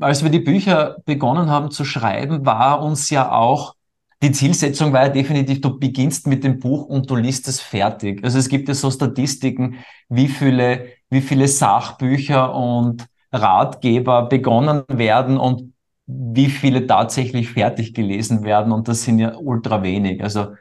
als 0.00 0.22
wir 0.22 0.30
die 0.30 0.40
Bücher 0.40 0.96
begonnen 1.04 1.50
haben 1.50 1.70
zu 1.70 1.84
schreiben, 1.84 2.46
war 2.46 2.82
uns 2.82 3.10
ja 3.10 3.32
auch 3.32 3.74
die 4.22 4.32
Zielsetzung 4.32 4.92
war 4.92 5.04
ja 5.04 5.08
definitiv, 5.08 5.60
du 5.60 5.78
beginnst 5.78 6.26
mit 6.26 6.44
dem 6.44 6.58
Buch 6.60 6.84
und 6.84 7.08
du 7.10 7.16
liest 7.16 7.48
es 7.48 7.60
fertig. 7.60 8.22
Also 8.22 8.38
es 8.38 8.48
gibt 8.48 8.68
ja 8.68 8.74
so 8.74 8.90
Statistiken, 8.90 9.78
wie 10.08 10.28
viele, 10.28 10.88
wie 11.08 11.22
viele 11.22 11.48
Sachbücher 11.48 12.54
und 12.54 13.06
Ratgeber 13.32 14.28
begonnen 14.28 14.82
werden 14.88 15.38
und 15.38 15.72
wie 16.06 16.50
viele 16.50 16.86
tatsächlich 16.86 17.50
fertig 17.50 17.94
gelesen 17.94 18.44
werden. 18.44 18.72
Und 18.72 18.88
das 18.88 19.04
sind 19.04 19.18
ja 19.20 19.36
ultra 19.36 19.82
wenig. 19.82 20.22
Also 20.22 20.54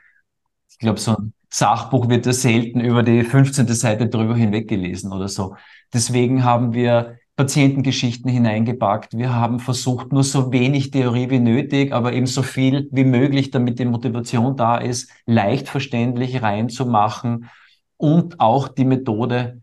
ich 0.69 0.77
glaube, 0.79 0.99
so 0.99 1.17
ein 1.17 1.33
Sachbuch 1.49 2.09
wird 2.09 2.25
ja 2.25 2.33
selten 2.33 2.79
über 2.79 3.03
die 3.03 3.23
15. 3.23 3.67
Seite 3.67 4.07
drüber 4.07 4.35
hinweg 4.35 4.69
gelesen 4.69 5.11
oder 5.11 5.27
so. 5.27 5.55
Deswegen 5.93 6.43
haben 6.43 6.73
wir 6.73 7.18
Patientengeschichten 7.39 8.29
hineingepackt. 8.29 9.17
Wir 9.17 9.33
haben 9.33 9.61
versucht, 9.61 10.11
nur 10.11 10.25
so 10.25 10.51
wenig 10.51 10.91
Theorie 10.91 11.29
wie 11.29 11.39
nötig, 11.39 11.93
aber 11.93 12.11
eben 12.11 12.25
so 12.25 12.43
viel 12.43 12.89
wie 12.91 13.05
möglich, 13.05 13.49
damit 13.49 13.79
die 13.79 13.85
Motivation 13.85 14.57
da 14.57 14.75
ist, 14.75 15.09
leicht 15.25 15.69
verständlich 15.69 16.41
reinzumachen 16.41 17.49
und 17.95 18.41
auch 18.41 18.67
die 18.67 18.83
Methode 18.83 19.61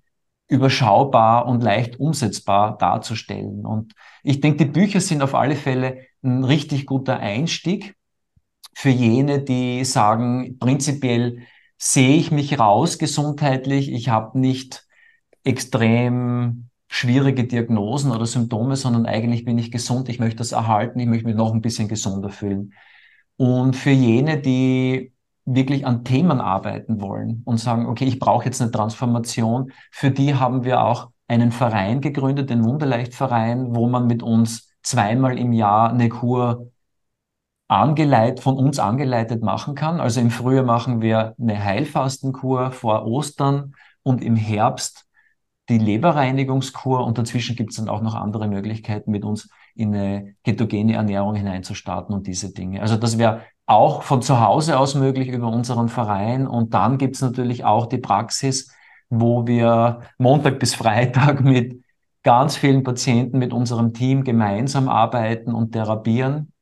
überschaubar 0.48 1.44
und 1.44 1.62
leicht 1.62 2.00
umsetzbar 2.00 2.78
darzustellen. 2.78 3.66
Und 3.66 3.92
ich 4.22 4.40
denke, 4.40 4.64
die 4.64 4.70
Bücher 4.70 5.02
sind 5.02 5.20
auf 5.20 5.34
alle 5.34 5.54
Fälle 5.54 5.98
ein 6.22 6.44
richtig 6.44 6.86
guter 6.86 7.18
Einstieg 7.18 7.94
für 8.74 8.88
jene, 8.88 9.42
die 9.42 9.84
sagen, 9.84 10.58
prinzipiell 10.58 11.42
sehe 11.76 12.16
ich 12.16 12.30
mich 12.30 12.58
raus 12.58 12.96
gesundheitlich, 12.96 13.92
ich 13.92 14.08
habe 14.08 14.38
nicht 14.38 14.86
extrem 15.44 16.70
schwierige 16.88 17.44
Diagnosen 17.44 18.12
oder 18.12 18.26
Symptome, 18.26 18.76
sondern 18.76 19.06
eigentlich 19.06 19.44
bin 19.44 19.58
ich 19.58 19.70
gesund, 19.70 20.08
ich 20.08 20.18
möchte 20.18 20.38
das 20.38 20.52
erhalten, 20.52 20.98
ich 21.00 21.06
möchte 21.06 21.26
mich 21.26 21.36
noch 21.36 21.52
ein 21.52 21.60
bisschen 21.60 21.88
gesunder 21.88 22.30
fühlen. 22.30 22.72
Und 23.36 23.76
für 23.76 23.90
jene, 23.90 24.38
die 24.38 25.12
wirklich 25.44 25.86
an 25.86 26.04
Themen 26.04 26.40
arbeiten 26.40 27.00
wollen 27.00 27.42
und 27.44 27.58
sagen, 27.58 27.86
okay, 27.86 28.04
ich 28.04 28.18
brauche 28.18 28.44
jetzt 28.44 28.60
eine 28.60 28.70
Transformation, 28.70 29.72
für 29.90 30.10
die 30.10 30.34
haben 30.34 30.64
wir 30.64 30.82
auch 30.82 31.10
einen 31.28 31.52
Verein 31.52 32.00
gegründet, 32.00 32.50
den 32.50 32.64
Wunderleichtverein, 32.64 33.74
wo 33.74 33.88
man 33.88 34.06
mit 34.06 34.22
uns 34.22 34.72
zweimal 34.82 35.38
im 35.38 35.52
Jahr 35.52 35.90
eine 35.90 36.08
Kur 36.08 36.70
angeleitet, 37.68 38.40
von 38.40 38.56
uns 38.56 38.78
angeleitet 38.78 39.42
machen 39.42 39.74
kann. 39.74 40.00
Also 40.00 40.20
im 40.20 40.30
Frühjahr 40.30 40.64
machen 40.64 41.00
wir 41.02 41.34
eine 41.40 41.62
Heilfastenkur 41.62 42.70
vor 42.70 43.06
Ostern 43.06 43.74
und 44.02 44.22
im 44.22 44.36
Herbst 44.36 45.05
die 45.68 45.78
Leberreinigungskur 45.78 47.04
und 47.04 47.18
dazwischen 47.18 47.56
gibt 47.56 47.70
es 47.70 47.76
dann 47.76 47.88
auch 47.88 48.00
noch 48.00 48.14
andere 48.14 48.46
Möglichkeiten, 48.48 49.10
mit 49.10 49.24
uns 49.24 49.48
in 49.74 49.94
eine 49.94 50.34
ketogene 50.44 50.94
Ernährung 50.94 51.34
hineinzustarten 51.34 52.14
und 52.14 52.26
diese 52.26 52.52
Dinge. 52.52 52.80
Also 52.80 52.96
das 52.96 53.18
wäre 53.18 53.42
auch 53.66 54.02
von 54.02 54.22
zu 54.22 54.40
Hause 54.40 54.78
aus 54.78 54.94
möglich 54.94 55.28
über 55.28 55.48
unseren 55.48 55.88
Verein 55.88 56.46
und 56.46 56.72
dann 56.74 56.98
gibt 56.98 57.16
es 57.16 57.22
natürlich 57.22 57.64
auch 57.64 57.86
die 57.86 57.98
Praxis, 57.98 58.72
wo 59.10 59.46
wir 59.46 60.00
Montag 60.18 60.60
bis 60.60 60.74
Freitag 60.74 61.40
mit 61.40 61.82
ganz 62.22 62.56
vielen 62.56 62.82
Patienten 62.82 63.38
mit 63.38 63.52
unserem 63.52 63.92
Team 63.92 64.24
gemeinsam 64.24 64.88
arbeiten 64.88 65.52
und 65.52 65.72
therapieren. 65.72 66.52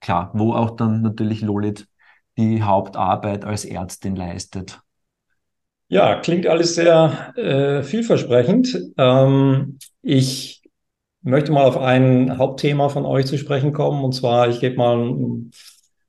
Klar, 0.00 0.30
wo 0.34 0.54
auch 0.54 0.70
dann 0.70 1.02
natürlich 1.02 1.42
Lolit 1.42 1.88
die 2.36 2.62
Hauptarbeit 2.62 3.44
als 3.44 3.64
Ärztin 3.64 4.16
leistet. 4.16 4.80
Ja, 5.92 6.20
klingt 6.20 6.46
alles 6.46 6.76
sehr 6.76 7.34
äh, 7.36 7.82
vielversprechend. 7.82 8.78
Ähm, 8.96 9.78
ich 10.02 10.62
möchte 11.22 11.50
mal 11.50 11.64
auf 11.64 11.76
ein 11.78 12.38
Hauptthema 12.38 12.88
von 12.88 13.04
euch 13.04 13.26
zu 13.26 13.36
sprechen 13.36 13.72
kommen. 13.72 14.04
Und 14.04 14.12
zwar, 14.12 14.48
ich 14.48 14.60
gebe 14.60 14.76
mal 14.76 14.96
ein, 14.96 15.50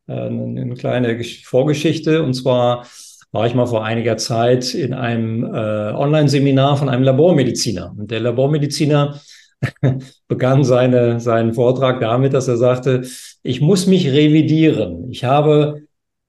äh, 0.05 0.13
eine 0.13 0.75
kleine 0.75 1.23
Vorgeschichte. 1.23 2.21
Und 2.21 2.35
zwar 2.35 2.85
war 3.31 3.47
ich 3.47 3.55
mal 3.55 3.65
vor 3.65 3.83
einiger 3.83 4.17
Zeit 4.17 4.75
in 4.75 4.93
einem 4.93 5.43
äh, 5.45 5.47
Online-Seminar 5.47 6.77
von 6.77 6.87
einem 6.87 7.03
Labormediziner. 7.03 7.95
Und 7.97 8.11
der 8.11 8.19
Labormediziner 8.19 9.19
begann 10.27 10.63
seine, 10.63 11.19
seinen 11.19 11.55
Vortrag 11.55 11.99
damit, 12.01 12.35
dass 12.35 12.47
er 12.47 12.57
sagte, 12.57 13.01
ich 13.41 13.61
muss 13.61 13.87
mich 13.87 14.11
revidieren. 14.11 15.09
Ich 15.09 15.23
habe 15.23 15.81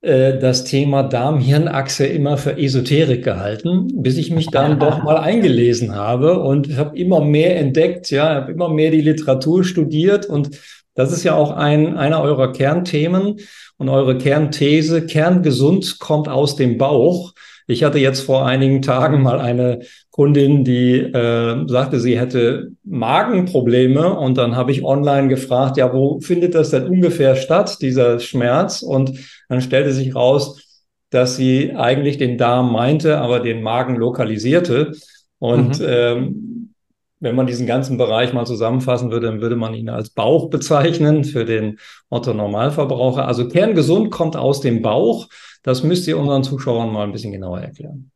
das 0.03 0.65
Thema 0.65 1.05
Darm-Hirn-Achse 1.05 2.07
immer 2.07 2.37
für 2.37 2.59
Esoterik 2.59 3.23
gehalten, 3.23 4.03
bis 4.03 4.17
ich 4.19 4.33
mich 4.33 4.49
dann 4.49 4.81
doch 4.81 5.03
mal 5.05 5.17
eingelesen 5.17 5.95
habe 5.95 6.41
und 6.41 6.77
habe 6.77 6.99
immer 6.99 7.21
mehr 7.25 7.57
entdeckt, 7.57 8.11
ja, 8.11 8.35
habe 8.35 8.51
immer 8.51 8.69
mehr 8.69 8.91
die 8.91 9.01
Literatur 9.01 9.63
studiert 9.63 10.27
und 10.27 10.59
das 10.95 11.13
ist 11.13 11.25
ja 11.25 11.35
auch 11.35 11.53
ein, 11.53 11.97
einer 11.97 12.21
eurer 12.21 12.53
Kernthemen 12.53 13.37
und 13.79 13.89
eure 13.89 14.19
Kernthese, 14.19 15.07
kerngesund 15.07 15.99
kommt 15.99 16.29
aus 16.29 16.57
dem 16.57 16.79
Bauch. 16.79 17.33
Ich 17.73 17.85
hatte 17.85 17.99
jetzt 17.99 18.21
vor 18.21 18.47
einigen 18.47 18.83
Tagen 18.83 19.23
mal 19.23 19.41
eine 19.41 19.81
Kundin, 20.11 20.65
die 20.65 20.99
äh, 20.99 21.67
sagte, 21.67 21.99
sie 21.99 22.19
hätte 22.19 22.73
Magenprobleme 22.85 24.15
und 24.15 24.39
dann 24.39 24.55
habe 24.57 24.73
ich 24.73 24.85
online 24.85 25.29
gefragt, 25.29 25.77
ja, 25.77 25.93
wo 25.93 26.21
findet 26.21 26.55
das 26.55 26.71
denn 26.71 26.87
ungefähr 26.87 27.35
statt, 27.35 27.79
dieser 27.81 28.21
Schmerz? 28.21 28.83
Und 28.83 29.13
dann 29.49 29.61
stellte 29.61 29.93
sich 29.93 30.15
raus, 30.15 30.85
dass 31.11 31.37
sie 31.37 31.73
eigentlich 31.75 32.19
den 32.19 32.39
Darm 32.39 32.73
meinte, 32.73 33.19
aber 33.19 33.41
den 33.41 33.63
Magen 33.63 33.97
lokalisierte. 33.97 34.93
Und 35.39 35.81
mhm. 35.81 35.87
ähm, 35.89 36.62
wenn 37.23 37.37
man 37.37 37.47
diesen 37.47 37.69
ganzen 37.69 37.99
Bereich 37.99 38.33
mal 38.33 38.47
zusammenfassen 38.47 39.13
würde, 39.13 39.29
dann 39.29 39.41
würde 39.41 39.55
man 39.55 39.75
ihn 39.75 39.89
als 39.89 40.11
Bauch 40.11 40.51
bezeichnen 40.51 41.23
für 41.23 41.45
den 41.45 41.79
Otto 42.11 42.35
Normalverbraucher. 42.35 43.29
Also 43.29 43.47
kerngesund 43.47 44.11
kommt 44.11 44.37
aus 44.37 44.61
dem 44.61 44.83
Bauch. 44.83 45.29
Das 45.63 45.85
müsst 45.85 46.09
ihr 46.09 46.19
unseren 46.19 46.43
Zuschauern 46.43 46.93
mal 46.93 47.05
ein 47.05 47.13
bisschen 47.13 47.31
genauer 47.31 47.61
erklären. 47.61 48.11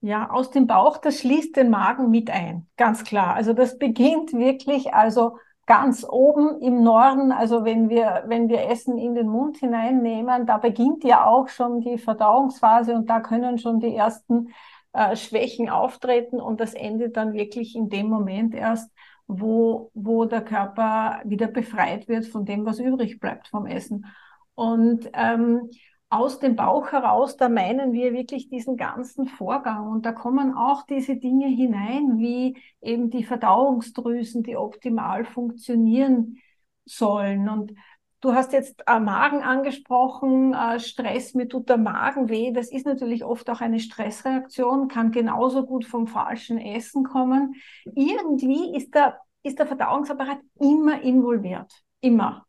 Ja, 0.00 0.28
aus 0.30 0.50
dem 0.50 0.66
Bauch, 0.66 0.96
das 0.96 1.20
schließt 1.20 1.54
den 1.54 1.70
Magen 1.70 2.10
mit 2.10 2.30
ein, 2.30 2.66
ganz 2.76 3.04
klar. 3.04 3.34
Also 3.34 3.52
das 3.52 3.78
beginnt 3.78 4.32
wirklich, 4.32 4.92
also 4.92 5.36
ganz 5.66 6.04
oben 6.08 6.60
im 6.60 6.82
Norden, 6.82 7.30
also 7.30 7.64
wenn 7.64 7.90
wir, 7.90 8.24
wenn 8.26 8.48
wir 8.48 8.68
Essen 8.68 8.98
in 8.98 9.14
den 9.14 9.28
Mund 9.28 9.58
hineinnehmen, 9.58 10.46
da 10.46 10.58
beginnt 10.58 11.04
ja 11.04 11.26
auch 11.26 11.48
schon 11.48 11.80
die 11.80 11.96
Verdauungsphase 11.96 12.92
und 12.92 13.08
da 13.08 13.20
können 13.20 13.56
schon 13.58 13.78
die 13.78 13.94
ersten 13.94 14.48
äh, 14.92 15.16
Schwächen 15.16 15.68
auftreten 15.68 16.40
und 16.40 16.60
das 16.60 16.74
endet 16.74 17.16
dann 17.16 17.32
wirklich 17.32 17.76
in 17.76 17.88
dem 17.88 18.08
Moment 18.08 18.54
erst, 18.54 18.90
wo, 19.26 19.90
wo 19.94 20.24
der 20.24 20.42
Körper 20.42 21.20
wieder 21.24 21.46
befreit 21.46 22.08
wird 22.08 22.26
von 22.26 22.44
dem, 22.44 22.66
was 22.66 22.80
übrig 22.80 23.20
bleibt 23.20 23.48
vom 23.48 23.66
Essen. 23.66 24.06
Und 24.54 25.08
ähm, 25.14 25.70
aus 26.10 26.40
dem 26.40 26.56
Bauch 26.56 26.90
heraus, 26.90 27.36
da 27.36 27.48
meinen 27.48 27.92
wir 27.92 28.12
wirklich 28.12 28.48
diesen 28.48 28.76
ganzen 28.76 29.26
Vorgang. 29.26 29.88
Und 29.88 30.04
da 30.04 30.12
kommen 30.12 30.54
auch 30.54 30.84
diese 30.84 31.16
Dinge 31.16 31.46
hinein, 31.46 32.18
wie 32.18 32.60
eben 32.80 33.10
die 33.10 33.22
Verdauungsdrüsen, 33.22 34.42
die 34.42 34.56
optimal 34.56 35.24
funktionieren 35.24 36.38
sollen. 36.84 37.48
Und 37.48 37.72
du 38.20 38.34
hast 38.34 38.52
jetzt 38.52 38.82
äh, 38.86 39.00
Magen 39.00 39.42
angesprochen, 39.42 40.54
äh, 40.54 40.78
Stress, 40.80 41.34
mir 41.34 41.48
tut 41.48 41.68
der 41.68 41.78
Magen 41.78 42.28
weh. 42.28 42.52
Das 42.52 42.70
ist 42.70 42.86
natürlich 42.86 43.24
oft 43.24 43.48
auch 43.50 43.60
eine 43.60 43.80
Stressreaktion, 43.80 44.88
kann 44.88 45.10
genauso 45.10 45.64
gut 45.66 45.84
vom 45.84 46.06
falschen 46.06 46.58
Essen 46.58 47.04
kommen. 47.04 47.54
Irgendwie 47.94 48.76
ist 48.76 48.94
der, 48.94 49.18
ist 49.42 49.58
der 49.58 49.66
Verdauungsapparat 49.66 50.40
immer 50.58 51.02
involviert. 51.02 51.72
Immer. 52.00 52.46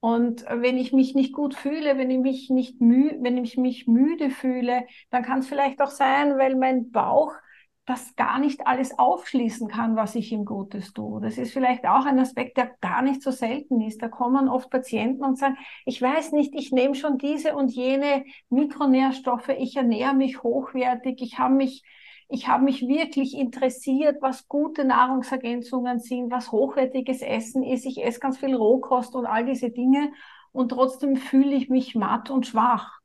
Und 0.00 0.46
wenn 0.48 0.78
ich 0.78 0.94
mich 0.94 1.14
nicht 1.14 1.34
gut 1.34 1.54
fühle, 1.54 1.98
wenn 1.98 2.10
ich 2.10 2.20
mich 2.20 2.48
nicht 2.48 2.80
mü 2.80 3.18
wenn 3.20 3.36
ich 3.36 3.58
mich 3.58 3.86
müde 3.86 4.30
fühle, 4.30 4.86
dann 5.10 5.22
kann 5.22 5.40
es 5.40 5.48
vielleicht 5.48 5.82
auch 5.82 5.90
sein, 5.90 6.38
weil 6.38 6.56
mein 6.56 6.90
Bauch 6.90 7.34
das 7.90 8.14
gar 8.14 8.38
nicht 8.38 8.66
alles 8.66 8.98
aufschließen 8.98 9.66
kann, 9.68 9.96
was 9.96 10.14
ich 10.14 10.30
ihm 10.30 10.44
Gutes 10.44 10.92
tue. 10.92 11.20
Das 11.20 11.38
ist 11.38 11.52
vielleicht 11.52 11.84
auch 11.86 12.06
ein 12.06 12.20
Aspekt, 12.20 12.56
der 12.56 12.70
gar 12.80 13.02
nicht 13.02 13.20
so 13.20 13.32
selten 13.32 13.80
ist. 13.80 14.00
Da 14.00 14.08
kommen 14.08 14.48
oft 14.48 14.70
Patienten 14.70 15.24
und 15.24 15.36
sagen, 15.38 15.56
ich 15.84 16.00
weiß 16.00 16.32
nicht, 16.32 16.54
ich 16.54 16.70
nehme 16.70 16.94
schon 16.94 17.18
diese 17.18 17.56
und 17.56 17.72
jene 17.72 18.24
Mikronährstoffe, 18.48 19.48
ich 19.48 19.76
ernähre 19.76 20.14
mich 20.14 20.42
hochwertig, 20.42 21.20
ich 21.20 21.38
habe 21.38 21.54
mich 21.54 21.82
ich 22.32 22.46
habe 22.46 22.62
mich 22.62 22.86
wirklich 22.86 23.36
interessiert, 23.36 24.22
was 24.22 24.46
gute 24.46 24.84
Nahrungsergänzungen 24.84 25.98
sind, 25.98 26.30
was 26.30 26.52
hochwertiges 26.52 27.22
Essen 27.22 27.64
ist. 27.64 27.84
Ich 27.86 28.04
esse 28.04 28.20
ganz 28.20 28.38
viel 28.38 28.54
Rohkost 28.54 29.16
und 29.16 29.26
all 29.26 29.44
diese 29.44 29.70
Dinge 29.70 30.12
und 30.52 30.68
trotzdem 30.68 31.16
fühle 31.16 31.56
ich 31.56 31.68
mich 31.68 31.96
matt 31.96 32.30
und 32.30 32.46
schwach. 32.46 32.99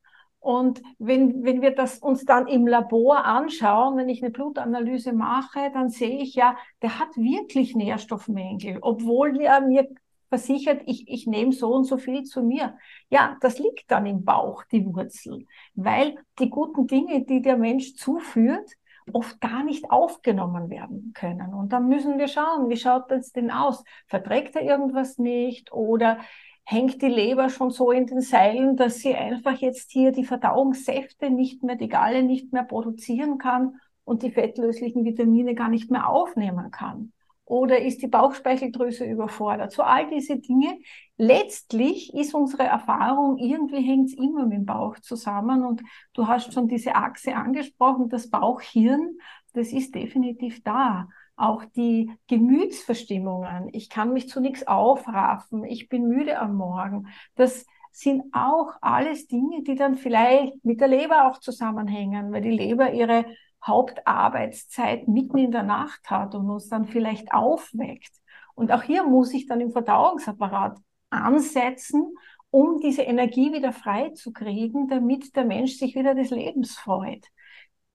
Und 0.46 0.84
wenn, 1.00 1.44
wenn 1.44 1.64
wir 1.64 1.74
das 1.74 1.98
uns 1.98 2.24
dann 2.24 2.46
im 2.46 2.68
Labor 2.68 3.26
anschauen, 3.26 3.98
wenn 3.98 4.10
ich 4.10 4.22
eine 4.22 4.30
Blutanalyse 4.30 5.12
mache, 5.12 5.72
dann 5.74 5.90
sehe 5.90 6.22
ich 6.22 6.36
ja, 6.36 6.56
der 6.84 7.00
hat 7.00 7.18
wirklich 7.18 7.76
Nährstoffmängel, 7.76 8.78
obwohl 8.82 9.42
er 9.42 9.62
mir 9.62 9.88
versichert, 10.30 10.84
ich, 10.86 11.08
ich 11.08 11.26
nehme 11.26 11.52
so 11.52 11.74
und 11.74 11.86
so 11.86 11.98
viel 11.98 12.26
zu 12.26 12.44
mir. 12.44 12.78
Ja, 13.10 13.38
das 13.42 13.58
liegt 13.58 13.90
dann 13.90 14.06
im 14.06 14.24
Bauch, 14.24 14.64
die 14.66 14.86
Wurzel, 14.86 15.48
weil 15.74 16.16
die 16.38 16.52
guten 16.52 16.86
Dinge, 16.86 17.26
die 17.26 17.42
der 17.42 17.58
Mensch 17.58 17.96
zuführt, 17.96 18.70
oft 19.14 19.42
gar 19.42 19.64
nicht 19.64 19.90
aufgenommen 19.90 20.70
werden 20.70 21.14
können. 21.16 21.56
Und 21.56 21.74
dann 21.74 21.88
müssen 21.88 22.20
wir 22.20 22.28
schauen, 22.28 22.70
wie 22.70 22.78
schaut 22.78 23.10
das 23.10 23.32
denn 23.32 23.50
aus? 23.50 23.84
Verträgt 24.06 24.56
er 24.56 24.62
irgendwas 24.62 25.18
nicht 25.18 25.72
oder 25.72 26.20
hängt 26.66 27.02
die 27.02 27.08
Leber 27.08 27.50
schon 27.50 27.70
so 27.70 27.92
in 27.92 28.08
den 28.08 28.22
Seilen, 28.22 28.76
dass 28.76 29.00
sie 29.00 29.16
einfach 29.16 29.58
jetzt 29.58 29.92
hier 29.92 30.12
die 30.12 30.26
Verdauungssäfte 30.26 31.30
nicht 31.30 31.64
mehr, 31.64 31.76
die 31.76 31.88
Galle 31.88 32.24
nicht 32.24 32.52
mehr 32.52 32.64
produzieren 32.64 33.38
kann 33.38 33.80
und 34.04 34.24
die 34.24 34.32
fettlöslichen 34.32 35.06
Vitamine 35.06 35.54
gar 35.54 35.70
nicht 35.70 35.92
mehr 35.92 36.10
aufnehmen 36.10 36.72
kann? 36.72 37.14
Oder 37.46 37.80
ist 37.80 38.02
die 38.02 38.08
Bauchspeicheldrüse 38.08 39.06
überfordert? 39.06 39.72
So 39.72 39.84
all 39.84 40.10
diese 40.10 40.38
Dinge. 40.38 40.80
Letztlich 41.18 42.12
ist 42.16 42.34
unsere 42.34 42.64
Erfahrung, 42.64 43.38
irgendwie 43.38 43.82
hängt 43.82 44.08
es 44.08 44.18
immer 44.18 44.46
mit 44.46 44.58
dem 44.58 44.66
Bauch 44.66 44.98
zusammen. 45.00 45.64
Und 45.64 45.84
du 46.14 46.28
hast 46.28 46.52
schon 46.52 46.68
diese 46.68 46.96
Achse 46.96 47.36
angesprochen, 47.36 48.10
das 48.10 48.32
Bauchhirn, 48.32 49.20
das 49.54 49.72
ist 49.72 49.94
definitiv 49.94 50.64
da. 50.64 51.08
Auch 51.36 51.66
die 51.66 52.12
Gemütsverstimmungen. 52.28 53.70
Ich 53.74 53.90
kann 53.90 54.14
mich 54.14 54.30
zu 54.30 54.40
nichts 54.40 54.68
aufraffen. 54.68 55.64
Ich 55.66 55.90
bin 55.90 56.08
müde 56.08 56.40
am 56.40 56.56
Morgen. 56.56 57.08
Das 57.36 57.66
sind 57.92 58.24
auch 58.34 58.74
alles 58.82 59.28
Dinge, 59.28 59.64
die 59.64 59.76
dann 59.76 59.96
vielleicht 59.96 60.64
mit 60.66 60.82
der 60.82 60.90
Leber 60.90 61.28
auch 61.30 61.40
zusammenhängen, 61.40 62.32
weil 62.32 62.42
die 62.42 62.52
Leber 62.52 62.92
ihre 62.92 63.26
Hauptarbeitszeit 63.66 65.08
mitten 65.08 65.38
in 65.38 65.52
der 65.52 65.64
Nacht 65.64 66.10
hat 66.10 66.36
und 66.36 66.50
uns 66.50 66.70
dann 66.70 66.86
vielleicht 66.86 67.34
aufweckt. 67.34 68.12
Und 68.54 68.72
auch 68.72 68.84
hier 68.84 69.04
muss 69.04 69.34
ich 69.34 69.48
dann 69.48 69.62
im 69.62 69.72
Verdauungsapparat 69.72 70.78
ansetzen, 71.10 72.16
um 72.50 72.80
diese 72.80 73.02
Energie 73.02 73.54
wieder 73.54 73.74
frei 73.74 74.12
zu 74.12 74.32
kriegen, 74.32 74.88
damit 74.88 75.36
der 75.36 75.46
Mensch 75.46 75.78
sich 75.78 75.96
wieder 75.96 76.16
des 76.16 76.30
Lebens 76.30 76.78
freut. 76.78 77.26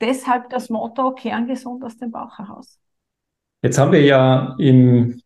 Deshalb 0.01 0.51
das 0.51 0.71
Motto, 0.71 1.15
kerngesund 1.15 1.85
aus 1.85 1.97
dem 1.97 2.11
Bauch 2.11 2.39
heraus. 2.39 2.80
Jetzt 3.63 3.79
haben 3.79 3.93
wir 3.93 4.03
ja 4.03 4.55
im 4.59 5.21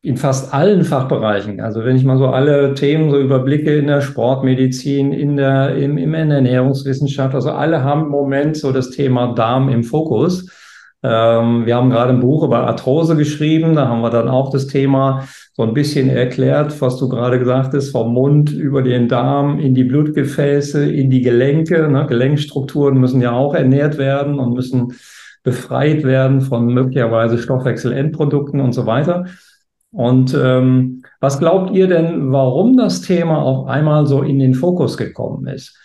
in 0.00 0.16
fast 0.16 0.54
allen 0.54 0.84
Fachbereichen. 0.84 1.60
Also 1.60 1.84
wenn 1.84 1.96
ich 1.96 2.04
mal 2.04 2.18
so 2.18 2.28
alle 2.28 2.74
Themen 2.74 3.10
so 3.10 3.18
überblicke 3.18 3.76
in 3.76 3.88
der 3.88 4.00
Sportmedizin, 4.00 5.12
in 5.12 5.36
der, 5.36 5.74
im, 5.76 5.98
in 5.98 6.12
der 6.12 6.36
Ernährungswissenschaft, 6.36 7.34
also 7.34 7.50
alle 7.50 7.82
haben 7.82 8.04
im 8.04 8.10
Moment 8.10 8.56
so 8.56 8.70
das 8.70 8.90
Thema 8.90 9.34
Darm 9.34 9.68
im 9.68 9.82
Fokus. 9.82 10.48
Ähm, 11.02 11.66
wir 11.66 11.76
haben 11.76 11.90
gerade 11.90 12.10
ein 12.10 12.20
Buch 12.20 12.44
über 12.44 12.66
Arthrose 12.66 13.16
geschrieben, 13.16 13.74
da 13.74 13.88
haben 13.88 14.00
wir 14.00 14.10
dann 14.10 14.28
auch 14.28 14.50
das 14.50 14.66
Thema 14.66 15.24
so 15.52 15.62
ein 15.62 15.74
bisschen 15.74 16.08
erklärt, 16.08 16.80
was 16.80 16.96
du 16.96 17.08
gerade 17.08 17.38
gesagt 17.38 17.74
hast, 17.74 17.90
vom 17.90 18.14
Mund 18.14 18.52
über 18.52 18.82
den 18.82 19.08
Darm 19.08 19.58
in 19.58 19.74
die 19.74 19.84
Blutgefäße, 19.84 20.90
in 20.90 21.10
die 21.10 21.22
Gelenke. 21.22 21.88
Ne? 21.88 22.06
Gelenkstrukturen 22.06 22.98
müssen 22.98 23.20
ja 23.20 23.32
auch 23.32 23.54
ernährt 23.54 23.98
werden 23.98 24.38
und 24.38 24.54
müssen 24.54 24.94
befreit 25.42 26.04
werden 26.04 26.40
von 26.40 26.66
möglicherweise 26.66 27.38
Stoffwechselendprodukten 27.38 28.60
und 28.60 28.72
so 28.72 28.86
weiter. 28.86 29.26
Und 29.90 30.34
ähm, 30.34 31.02
was 31.20 31.38
glaubt 31.38 31.74
ihr 31.74 31.88
denn, 31.88 32.30
warum 32.30 32.76
das 32.76 33.00
Thema 33.00 33.38
auf 33.38 33.66
einmal 33.66 34.06
so 34.06 34.22
in 34.22 34.38
den 34.38 34.54
Fokus 34.54 34.96
gekommen 34.96 35.46
ist? 35.46 35.76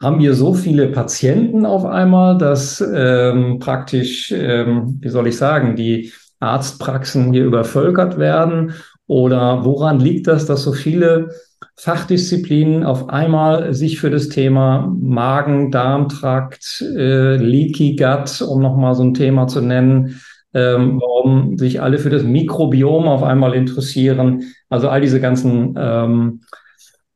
Haben 0.00 0.20
wir 0.20 0.34
so 0.34 0.54
viele 0.54 0.88
Patienten 0.88 1.66
auf 1.66 1.84
einmal, 1.84 2.38
dass 2.38 2.80
ähm, 2.80 3.58
praktisch, 3.58 4.32
ähm, 4.32 4.98
wie 5.00 5.08
soll 5.08 5.26
ich 5.26 5.36
sagen, 5.36 5.76
die 5.76 6.12
Arztpraxen 6.38 7.32
hier 7.32 7.44
übervölkert 7.44 8.16
werden? 8.18 8.72
Oder 9.06 9.64
woran 9.64 9.98
liegt 9.98 10.28
das, 10.28 10.46
dass 10.46 10.62
so 10.62 10.72
viele 10.72 11.30
Fachdisziplinen 11.76 12.84
auf 12.84 13.08
einmal 13.08 13.74
sich 13.74 14.00
für 14.00 14.10
das 14.10 14.28
Thema 14.28 14.94
Magen, 15.00 15.70
Darmtrakt, 15.70 16.82
äh, 16.82 17.36
Leaky 17.36 17.96
Gut, 17.96 18.42
um 18.42 18.60
nochmal 18.60 18.94
so 18.94 19.02
ein 19.02 19.14
Thema 19.14 19.46
zu 19.46 19.60
nennen, 19.60 20.20
ähm, 20.52 21.00
warum 21.00 21.58
sich 21.58 21.80
alle 21.80 21.98
für 21.98 22.10
das 22.10 22.22
Mikrobiom 22.22 23.06
auf 23.08 23.22
einmal 23.22 23.54
interessieren. 23.54 24.44
Also 24.68 24.88
all 24.88 25.00
diese 25.00 25.20
ganzen 25.20 25.74
ähm, 25.78 26.40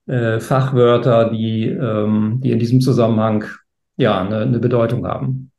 äh, 0.06 0.40
Fachwörter, 0.40 1.30
die, 1.30 1.66
ähm, 1.66 2.40
die 2.42 2.52
in 2.52 2.58
diesem 2.58 2.80
Zusammenhang 2.80 3.44
ja 3.96 4.20
eine, 4.20 4.40
eine 4.40 4.58
Bedeutung 4.58 5.06
haben. 5.06 5.50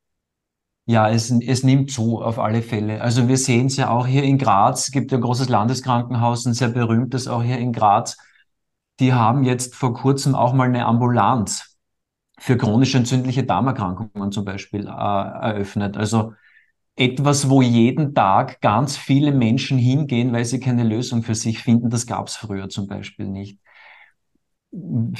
Ja, 0.88 1.10
es, 1.10 1.32
es 1.32 1.64
nimmt 1.64 1.90
zu, 1.92 2.22
auf 2.22 2.38
alle 2.38 2.62
Fälle. 2.62 3.02
Also 3.02 3.28
wir 3.28 3.38
sehen 3.38 3.68
es 3.68 3.78
ja 3.78 3.90
auch 3.90 4.06
hier 4.06 4.22
in 4.24 4.38
Graz, 4.38 4.86
es 4.86 4.92
gibt 4.92 5.12
ein 5.12 5.22
großes 5.22 5.50
Landeskrankenhaus, 5.50 6.46
ein 6.46 6.54
sehr 6.54 6.70
berühmtes 6.70 7.28
auch 7.28 7.42
hier 7.42 7.58
in 7.58 7.74
Graz. 7.74 8.18
Die 9.00 9.14
haben 9.14 9.44
jetzt 9.44 9.76
vor 9.76 9.94
kurzem 9.94 10.36
auch 10.36 10.54
mal 10.54 10.68
eine 10.68 10.86
Ambulanz 10.86 11.78
für 12.40 12.58
chronisch 12.58 12.96
entzündliche 12.96 13.44
Darmerkrankungen 13.44 14.32
zum 14.32 14.46
Beispiel 14.46 14.88
äh, 14.88 14.90
eröffnet. 14.90 15.98
Also 15.98 16.34
etwas, 16.96 17.50
wo 17.50 17.62
jeden 17.62 18.14
Tag 18.14 18.62
ganz 18.62 18.98
viele 18.98 19.32
Menschen 19.32 19.78
hingehen, 19.78 20.34
weil 20.34 20.46
sie 20.46 20.60
keine 20.60 20.84
Lösung 20.84 21.24
für 21.24 21.36
sich 21.36 21.60
finden. 21.60 21.90
Das 21.90 22.08
gab 22.08 22.28
es 22.28 22.38
früher 22.38 22.70
zum 22.70 22.88
Beispiel 22.88 23.28
nicht. 23.28 23.60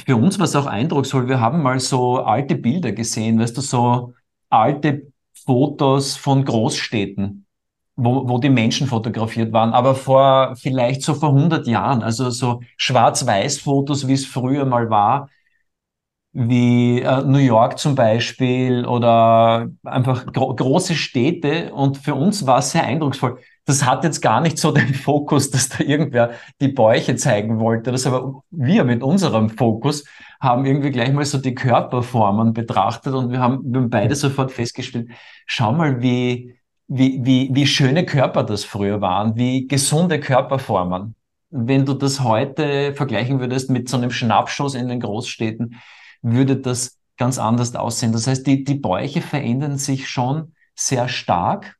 Für 0.04 0.16
uns 0.16 0.38
war 0.38 0.44
es 0.44 0.56
auch 0.56 0.66
eindrucksvoll. 0.66 1.28
Wir 1.28 1.40
haben 1.40 1.62
mal 1.62 1.80
so 1.80 2.18
alte 2.18 2.56
Bilder 2.56 2.92
gesehen, 2.92 3.38
weißt 3.38 3.56
du, 3.56 3.62
so 3.62 4.14
alte 4.50 5.12
Fotos 5.32 6.16
von 6.16 6.44
Großstädten, 6.44 7.45
wo, 7.96 8.28
wo 8.28 8.38
die 8.38 8.50
Menschen 8.50 8.86
fotografiert 8.86 9.52
waren, 9.52 9.72
aber 9.72 9.94
vor 9.94 10.54
vielleicht 10.56 11.02
so 11.02 11.14
vor 11.14 11.30
100 11.30 11.66
Jahren, 11.66 12.02
also 12.02 12.30
so 12.30 12.60
Schwarz-Weiß-Fotos, 12.76 14.06
wie 14.06 14.12
es 14.14 14.26
früher 14.26 14.64
mal 14.66 14.90
war 14.90 15.28
wie 16.38 17.00
äh, 17.00 17.22
New 17.22 17.38
York 17.38 17.78
zum 17.78 17.94
Beispiel 17.94 18.84
oder 18.84 19.68
einfach 19.84 20.26
gro 20.26 20.54
große 20.54 20.94
Städte. 20.94 21.72
Und 21.72 21.96
für 21.96 22.14
uns 22.14 22.46
war 22.46 22.58
es 22.58 22.72
sehr 22.72 22.84
eindrucksvoll. 22.84 23.38
Das 23.64 23.86
hat 23.86 24.04
jetzt 24.04 24.20
gar 24.20 24.42
nicht 24.42 24.58
so 24.58 24.70
den 24.70 24.92
Fokus, 24.94 25.50
dass 25.50 25.70
da 25.70 25.82
irgendwer 25.82 26.32
die 26.60 26.68
Bäuche 26.68 27.16
zeigen 27.16 27.58
wollte. 27.58 27.90
Das 27.90 28.06
aber 28.06 28.42
wir 28.50 28.84
mit 28.84 29.02
unserem 29.02 29.48
Fokus 29.48 30.04
haben 30.38 30.66
irgendwie 30.66 30.90
gleich 30.90 31.10
mal 31.12 31.24
so 31.24 31.38
die 31.38 31.54
Körperformen 31.54 32.52
betrachtet 32.52 33.14
und 33.14 33.30
wir 33.32 33.40
haben, 33.40 33.60
wir 33.64 33.80
haben 33.80 33.90
beide 33.90 34.14
sofort 34.14 34.52
festgestellt, 34.52 35.08
schau 35.46 35.72
mal, 35.72 36.02
wie, 36.02 36.54
wie, 36.88 37.24
wie, 37.24 37.50
wie 37.52 37.66
schöne 37.66 38.04
Körper 38.06 38.44
das 38.44 38.64
früher 38.64 39.00
waren, 39.00 39.36
wie 39.36 39.66
gesunde 39.66 40.20
Körperformen. 40.20 41.14
Wenn 41.50 41.84
du 41.84 41.94
das 41.94 42.20
heute 42.20 42.94
vergleichen 42.94 43.40
würdest 43.40 43.70
mit 43.70 43.88
so 43.88 43.96
einem 43.96 44.10
Schnappschuss 44.10 44.74
in 44.74 44.88
den 44.88 45.00
Großstädten, 45.00 45.76
würde 46.22 46.56
das 46.56 46.98
ganz 47.16 47.38
anders 47.38 47.74
aussehen. 47.74 48.12
Das 48.12 48.26
heißt, 48.26 48.46
die, 48.46 48.64
die 48.64 48.74
Bäuche 48.74 49.20
verändern 49.20 49.78
sich 49.78 50.08
schon 50.08 50.52
sehr 50.74 51.08
stark 51.08 51.76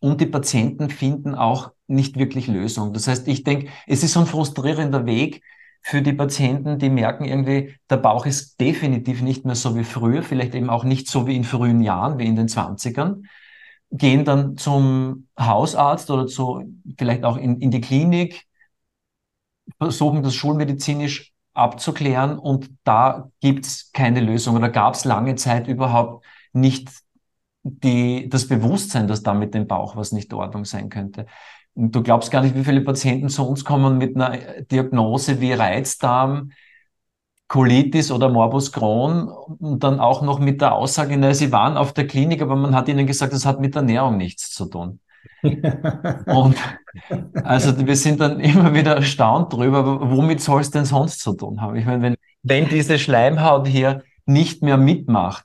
und 0.00 0.20
die 0.20 0.26
Patienten 0.26 0.90
finden 0.90 1.34
auch 1.34 1.72
nicht 1.86 2.18
wirklich 2.18 2.46
Lösung. 2.46 2.92
Das 2.92 3.08
heißt, 3.08 3.26
ich 3.28 3.42
denke, 3.42 3.68
es 3.86 4.02
ist 4.02 4.12
so 4.12 4.20
ein 4.20 4.26
frustrierender 4.26 5.06
Weg 5.06 5.42
für 5.82 6.02
die 6.02 6.12
Patienten, 6.12 6.78
die 6.78 6.88
merken 6.88 7.24
irgendwie, 7.24 7.74
der 7.90 7.98
Bauch 7.98 8.26
ist 8.26 8.60
definitiv 8.60 9.22
nicht 9.22 9.44
mehr 9.44 9.54
so 9.54 9.76
wie 9.76 9.84
früher, 9.84 10.22
vielleicht 10.22 10.54
eben 10.54 10.70
auch 10.70 10.84
nicht 10.84 11.08
so 11.08 11.26
wie 11.26 11.36
in 11.36 11.44
frühen 11.44 11.82
Jahren, 11.82 12.18
wie 12.18 12.26
in 12.26 12.36
den 12.36 12.48
20ern, 12.48 13.22
gehen 13.96 14.24
dann 14.24 14.56
zum 14.56 15.28
Hausarzt 15.38 16.10
oder 16.10 16.26
zu, 16.26 16.64
vielleicht 16.98 17.24
auch 17.24 17.36
in, 17.36 17.60
in 17.60 17.70
die 17.70 17.80
Klinik, 17.80 18.44
versuchen 19.78 20.22
das 20.22 20.34
schulmedizinisch 20.34 21.32
abzuklären 21.54 22.38
und 22.38 22.70
da 22.82 23.30
gibt 23.40 23.66
es 23.66 23.92
keine 23.92 24.20
Lösung 24.20 24.56
oder 24.56 24.68
gab 24.68 24.94
es 24.94 25.04
lange 25.04 25.36
Zeit 25.36 25.68
überhaupt 25.68 26.26
nicht 26.52 26.90
die, 27.62 28.28
das 28.28 28.48
Bewusstsein, 28.48 29.06
dass 29.06 29.22
da 29.22 29.32
mit 29.32 29.54
dem 29.54 29.68
Bauch 29.68 29.96
was 29.96 30.10
nicht 30.10 30.32
in 30.32 30.38
Ordnung 30.38 30.64
sein 30.64 30.88
könnte. 30.88 31.26
Und 31.74 31.94
du 31.94 32.02
glaubst 32.02 32.30
gar 32.32 32.42
nicht, 32.42 32.56
wie 32.56 32.64
viele 32.64 32.80
Patienten 32.80 33.28
zu 33.28 33.48
uns 33.48 33.64
kommen 33.64 33.96
mit 33.96 34.16
einer 34.16 34.62
Diagnose 34.62 35.40
wie 35.40 35.52
Reizdarm, 35.52 36.50
Colitis 37.48 38.10
oder 38.10 38.28
Morbus 38.28 38.72
Crohn 38.72 39.28
und 39.28 39.84
dann 39.84 40.00
auch 40.00 40.22
noch 40.22 40.38
mit 40.38 40.60
der 40.60 40.74
Aussage, 40.74 41.16
na, 41.16 41.34
sie 41.34 41.52
waren 41.52 41.76
auf 41.76 41.92
der 41.92 42.06
Klinik, 42.06 42.42
aber 42.42 42.56
man 42.56 42.74
hat 42.74 42.88
ihnen 42.88 43.06
gesagt, 43.06 43.32
das 43.32 43.46
hat 43.46 43.60
mit 43.60 43.76
Ernährung 43.76 44.16
nichts 44.16 44.50
zu 44.50 44.66
tun. 44.66 45.00
Und 45.42 46.56
also 47.44 47.86
wir 47.86 47.96
sind 47.96 48.20
dann 48.20 48.40
immer 48.40 48.72
wieder 48.74 48.96
erstaunt 48.96 49.52
drüber, 49.52 50.10
womit 50.10 50.40
soll 50.40 50.60
es 50.60 50.70
denn 50.70 50.84
sonst 50.84 51.20
zu 51.20 51.34
tun 51.34 51.60
haben? 51.60 51.76
Ich 51.76 51.84
meine, 51.86 52.02
wenn, 52.02 52.16
wenn 52.42 52.68
diese 52.68 52.98
Schleimhaut 52.98 53.66
hier 53.66 54.02
nicht 54.26 54.62
mehr 54.62 54.78
mitmacht, 54.78 55.44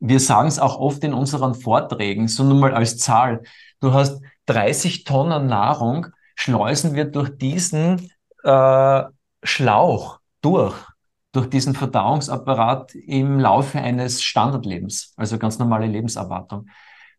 wir 0.00 0.20
sagen 0.20 0.48
es 0.48 0.58
auch 0.58 0.78
oft 0.78 1.02
in 1.04 1.12
unseren 1.12 1.54
Vorträgen, 1.54 2.28
so 2.28 2.44
nur 2.44 2.58
mal 2.58 2.74
als 2.74 2.98
Zahl, 2.98 3.42
du 3.80 3.92
hast 3.92 4.20
30 4.46 5.04
Tonnen 5.04 5.46
Nahrung, 5.46 6.06
schleusen 6.34 6.94
wir 6.94 7.04
durch 7.04 7.36
diesen 7.36 8.10
äh, 8.44 9.02
Schlauch 9.42 10.18
durch, 10.48 10.76
durch 11.32 11.50
diesen 11.50 11.74
Verdauungsapparat 11.74 12.94
im 12.94 13.38
Laufe 13.38 13.80
eines 13.80 14.22
Standardlebens, 14.22 15.14
also 15.16 15.38
ganz 15.38 15.58
normale 15.58 15.86
Lebenserwartung. 15.86 16.66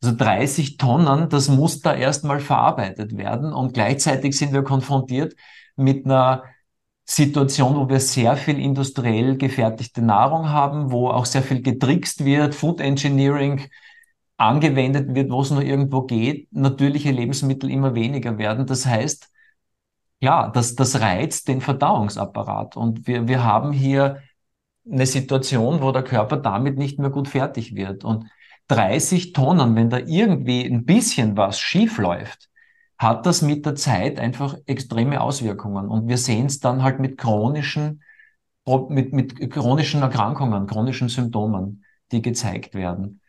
Also 0.02 0.16
30 0.16 0.78
Tonnen, 0.78 1.30
das 1.30 1.50
muss 1.50 1.82
da 1.82 1.94
erstmal 1.94 2.40
verarbeitet 2.40 3.18
werden. 3.18 3.54
Und 3.54 3.74
gleichzeitig 3.74 4.38
sind 4.38 4.54
wir 4.54 4.64
konfrontiert 4.64 5.36
mit 5.76 6.06
einer 6.06 6.44
Situation, 7.06 7.76
wo 7.76 7.90
wir 7.90 8.00
sehr 8.00 8.38
viel 8.38 8.60
industriell 8.60 9.38
gefertigte 9.38 10.02
Nahrung 10.02 10.50
haben, 10.50 10.92
wo 10.92 11.10
auch 11.10 11.26
sehr 11.26 11.44
viel 11.44 11.62
getrickst 11.62 12.24
wird, 12.24 12.56
Food 12.56 12.82
Engineering 12.82 13.68
angewendet 14.38 15.14
wird, 15.14 15.32
wo 15.32 15.42
es 15.42 15.52
nur 15.52 15.64
irgendwo 15.64 16.04
geht, 16.04 16.48
natürliche 16.54 17.12
Lebensmittel 17.12 17.70
immer 17.70 17.94
weniger 17.94 18.38
werden. 18.38 18.66
Das 18.66 18.86
heißt, 18.86 19.30
ja, 20.22 20.50
das, 20.50 20.76
das 20.76 21.00
reizt 21.00 21.48
den 21.48 21.62
Verdauungsapparat. 21.62 22.76
Und 22.78 23.08
wir, 23.08 23.28
wir 23.28 23.44
haben 23.44 23.72
hier 23.72 24.22
eine 24.90 25.06
Situation, 25.06 25.82
wo 25.82 25.92
der 25.92 26.04
Körper 26.04 26.38
damit 26.38 26.78
nicht 26.78 27.00
mehr 27.00 27.10
gut 27.10 27.28
fertig 27.28 27.76
wird. 27.76 28.04
Und 28.04 28.26
30 28.68 29.34
Tonnen, 29.34 29.76
wenn 29.76 29.90
da 29.90 29.98
irgendwie 29.98 30.66
ein 30.66 30.86
bisschen 30.86 31.38
was 31.38 31.60
schief 31.60 31.98
läuft, 31.98 32.50
hat 32.98 33.26
das 33.26 33.42
mit 33.42 33.66
der 33.66 33.76
Zeit 33.76 34.20
einfach 34.20 34.58
extreme 34.66 35.22
Auswirkungen. 35.22 35.88
Und 35.88 36.08
wir 36.08 36.18
sehen 36.18 36.48
es 36.48 36.60
dann 36.60 36.84
halt 36.84 37.00
mit 37.00 37.18
chronischen, 37.18 38.04
mit, 38.90 39.14
mit 39.14 39.52
chronischen 39.52 40.02
Erkrankungen, 40.02 40.68
chronischen 40.68 41.08
Symptomen, 41.08 41.86
die 42.12 42.22
gezeigt 42.22 42.76
werden. 42.76 43.22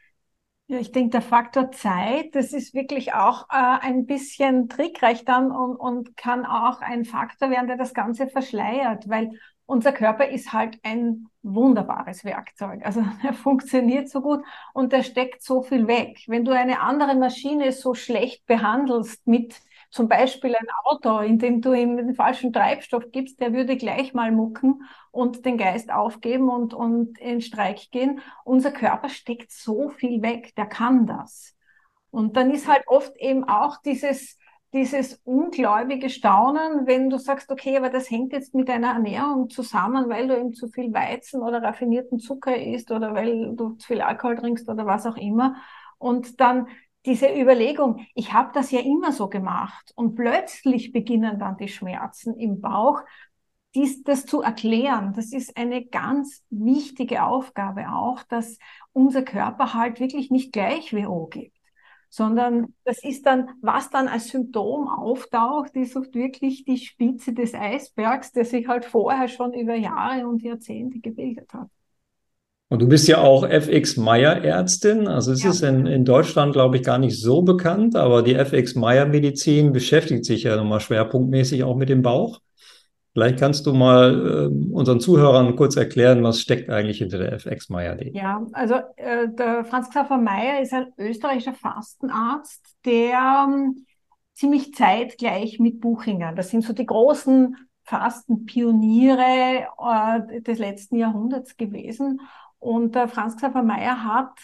Ja, 0.71 0.79
ich 0.79 0.93
denke, 0.93 1.11
der 1.11 1.23
Faktor 1.23 1.73
Zeit, 1.73 2.33
das 2.37 2.53
ist 2.53 2.75
wirklich 2.75 3.13
auch 3.13 3.49
äh, 3.51 3.55
ein 3.81 4.07
bisschen 4.07 4.69
trickreich 4.69 5.25
dann 5.25 5.51
und, 5.51 5.75
und 5.75 6.17
kann 6.17 6.47
auch 6.47 6.81
ein 6.81 7.05
Faktor 7.05 7.51
werden, 7.51 7.67
der 7.67 7.77
das 7.77 7.93
Ganze 7.93 8.29
verschleiert, 8.29 9.09
weil 9.09 9.33
unser 9.67 9.91
Körper 9.91 10.29
ist 10.29 10.53
halt 10.53 10.79
ein 10.85 11.27
wunderbares 11.43 12.25
Werkzeug. 12.25 12.83
Also 12.85 13.03
er 13.25 13.33
funktioniert 13.33 14.09
so 14.11 14.21
gut 14.21 14.45
und 14.73 14.93
er 14.93 15.03
steckt 15.03 15.43
so 15.43 15.63
viel 15.63 15.89
weg. 15.89 16.23
Wenn 16.29 16.45
du 16.45 16.53
eine 16.53 16.81
andere 16.83 17.17
Maschine 17.17 17.73
so 17.73 17.95
schlecht 17.95 18.47
behandelst 18.47 19.27
mit 19.27 19.61
zum 19.91 20.09
Beispiel 20.09 20.55
ein 20.55 20.67
Auto, 20.85 21.19
in 21.19 21.39
dem 21.39 21.61
du 21.61 21.73
ihm 21.73 21.97
den 21.97 22.15
falschen 22.15 22.53
Treibstoff 22.53 23.11
gibst, 23.11 23.41
der 23.41 23.53
würde 23.53 23.77
gleich 23.77 24.15
mal 24.15 24.31
mucken 24.31 24.83
und 25.11 25.45
den 25.45 25.59
Geist 25.59 25.93
aufgeben 25.93 26.49
und, 26.49 26.75
und 26.75 27.19
in 27.19 27.41
Streik 27.41 27.91
gehen. 27.91 28.21
Unser 28.45 28.71
Körper 28.71 29.09
steckt 29.09 29.51
so 29.51 29.89
viel 29.89 30.23
weg, 30.23 30.55
der 30.57 30.67
kann 30.67 31.07
das. 31.07 31.57
Und 32.11 32.37
dann 32.37 32.51
ist 32.51 32.69
halt 32.69 32.85
oft 32.87 33.17
eben 33.17 33.45
auch 33.45 33.79
dieses, 33.83 34.39
dieses 34.73 35.21
ungläubige 35.25 36.09
Staunen, 36.09 36.87
wenn 36.87 37.11
du 37.11 37.19
sagst, 37.19 37.51
okay, 37.51 37.77
aber 37.77 37.91
das 37.91 38.11
hängt 38.11 38.33
jetzt 38.33 38.55
mit 38.55 38.69
deiner 38.69 38.93
Ernährung 38.93 39.51
zusammen, 39.51 40.09
weil 40.09 40.29
du 40.29 40.39
eben 40.39 40.53
zu 40.55 40.69
viel 40.69 40.93
Weizen 40.93 41.43
oder 41.43 41.63
raffinierten 41.63 42.21
Zucker 42.21 42.57
isst 42.57 42.93
oder 42.93 43.15
weil 43.15 43.57
du 43.57 43.71
zu 43.75 43.89
viel 43.89 44.01
Alkohol 44.01 44.37
trinkst 44.37 44.69
oder 44.69 44.87
was 44.87 45.07
auch 45.07 45.17
immer. 45.17 45.57
Und 45.99 46.41
dann 46.41 46.69
diese 47.07 47.29
Überlegung, 47.29 48.07
ich 48.15 48.33
habe 48.33 48.51
das 48.53 48.71
ja 48.71 48.81
immer 48.81 49.13
so 49.13 49.29
gemacht 49.29 49.93
und 49.95 50.15
plötzlich 50.15 50.93
beginnen 50.93 51.39
dann 51.39 51.57
die 51.57 51.69
Schmerzen 51.69 52.39
im 52.39 52.61
Bauch, 52.61 53.01
dies, 53.75 54.03
das 54.03 54.27
zu 54.27 54.43
erklären, 54.43 55.13
das 55.15 55.33
ist 55.33 55.57
eine 55.57 55.85
ganz 55.87 56.45
wichtige 56.51 57.23
Aufgabe 57.25 57.93
auch, 57.93 58.23
dass 58.25 58.59
unser 58.93 59.23
Körper 59.23 59.75
halt 59.75 60.01
wirklich 60.01 60.31
nicht 60.31 60.53
gleich 60.53 60.93
WHO 60.93 61.29
gibt, 61.29 61.57
sondern 62.09 62.75
das 62.85 63.03
ist 63.05 63.27
dann, 63.27 63.49
was 63.63 63.89
dann 63.91 64.09
als 64.09 64.29
Symptom 64.29 64.89
auftaucht, 64.89 65.77
ist 65.77 65.97
oft 65.97 66.15
wirklich 66.15 66.65
die 66.65 66.79
Spitze 66.79 67.33
des 67.33 67.55
Eisbergs, 67.55 68.33
der 68.33 68.45
sich 68.45 68.67
halt 68.67 68.85
vorher 68.85 69.29
schon 69.29 69.55
über 69.55 69.75
Jahre 69.77 70.27
und 70.27 70.43
Jahrzehnte 70.43 70.99
gebildet 70.99 71.55
hat. 71.55 71.71
Und 72.71 72.81
du 72.81 72.87
bist 72.87 73.09
ja 73.09 73.19
auch 73.19 73.45
FX 73.45 73.97
Meyer 73.97 74.45
Ärztin. 74.45 75.09
Also 75.09 75.33
es 75.33 75.43
ja. 75.43 75.51
ist 75.51 75.63
in, 75.63 75.87
in 75.87 76.05
Deutschland, 76.05 76.53
glaube 76.53 76.77
ich, 76.77 76.85
gar 76.85 76.99
nicht 76.99 77.21
so 77.21 77.43
bekannt, 77.43 77.97
aber 77.97 78.23
die 78.23 78.37
FX 78.37 78.77
Meyer 78.77 79.07
Medizin 79.07 79.73
beschäftigt 79.73 80.25
sich 80.25 80.45
ja 80.45 80.57
nochmal 80.57 80.79
schwerpunktmäßig 80.79 81.65
auch 81.65 81.75
mit 81.75 81.89
dem 81.89 82.03
Bauch. 82.03 82.41
Vielleicht 83.13 83.41
kannst 83.41 83.67
du 83.67 83.75
mal 83.75 84.51
äh, 84.53 84.73
unseren 84.73 85.01
Zuhörern 85.01 85.57
kurz 85.57 85.75
erklären, 85.75 86.23
was 86.23 86.41
steckt 86.41 86.71
eigentlich 86.71 86.99
hinter 86.99 87.19
der 87.19 87.33
FX 87.33 87.71
Meyer-D. 87.71 88.13
Ja, 88.15 88.47
also 88.53 88.77
äh, 88.95 89.27
der 89.29 89.65
Franz 89.65 89.91
Xaver 89.91 90.19
Meyer 90.19 90.63
ist 90.63 90.73
ein 90.73 90.93
österreichischer 90.97 91.55
Fastenarzt, 91.55 92.77
der 92.85 93.49
ähm, 93.49 93.85
ziemlich 94.35 94.75
zeitgleich 94.75 95.59
mit 95.59 95.81
Buchinger, 95.81 96.35
das 96.35 96.51
sind 96.51 96.63
so 96.63 96.73
die 96.73 96.87
großen 96.87 97.57
Fastenpioniere 97.83 99.67
äh, 99.77 100.41
des 100.43 100.61
letzten 100.61 100.95
Jahrhunderts 100.95 101.57
gewesen. 101.57 102.21
Und 102.61 102.95
der 102.95 103.09
Franz 103.09 103.37
Xaver 103.37 103.63
Meyer 103.63 104.05
hat 104.05 104.39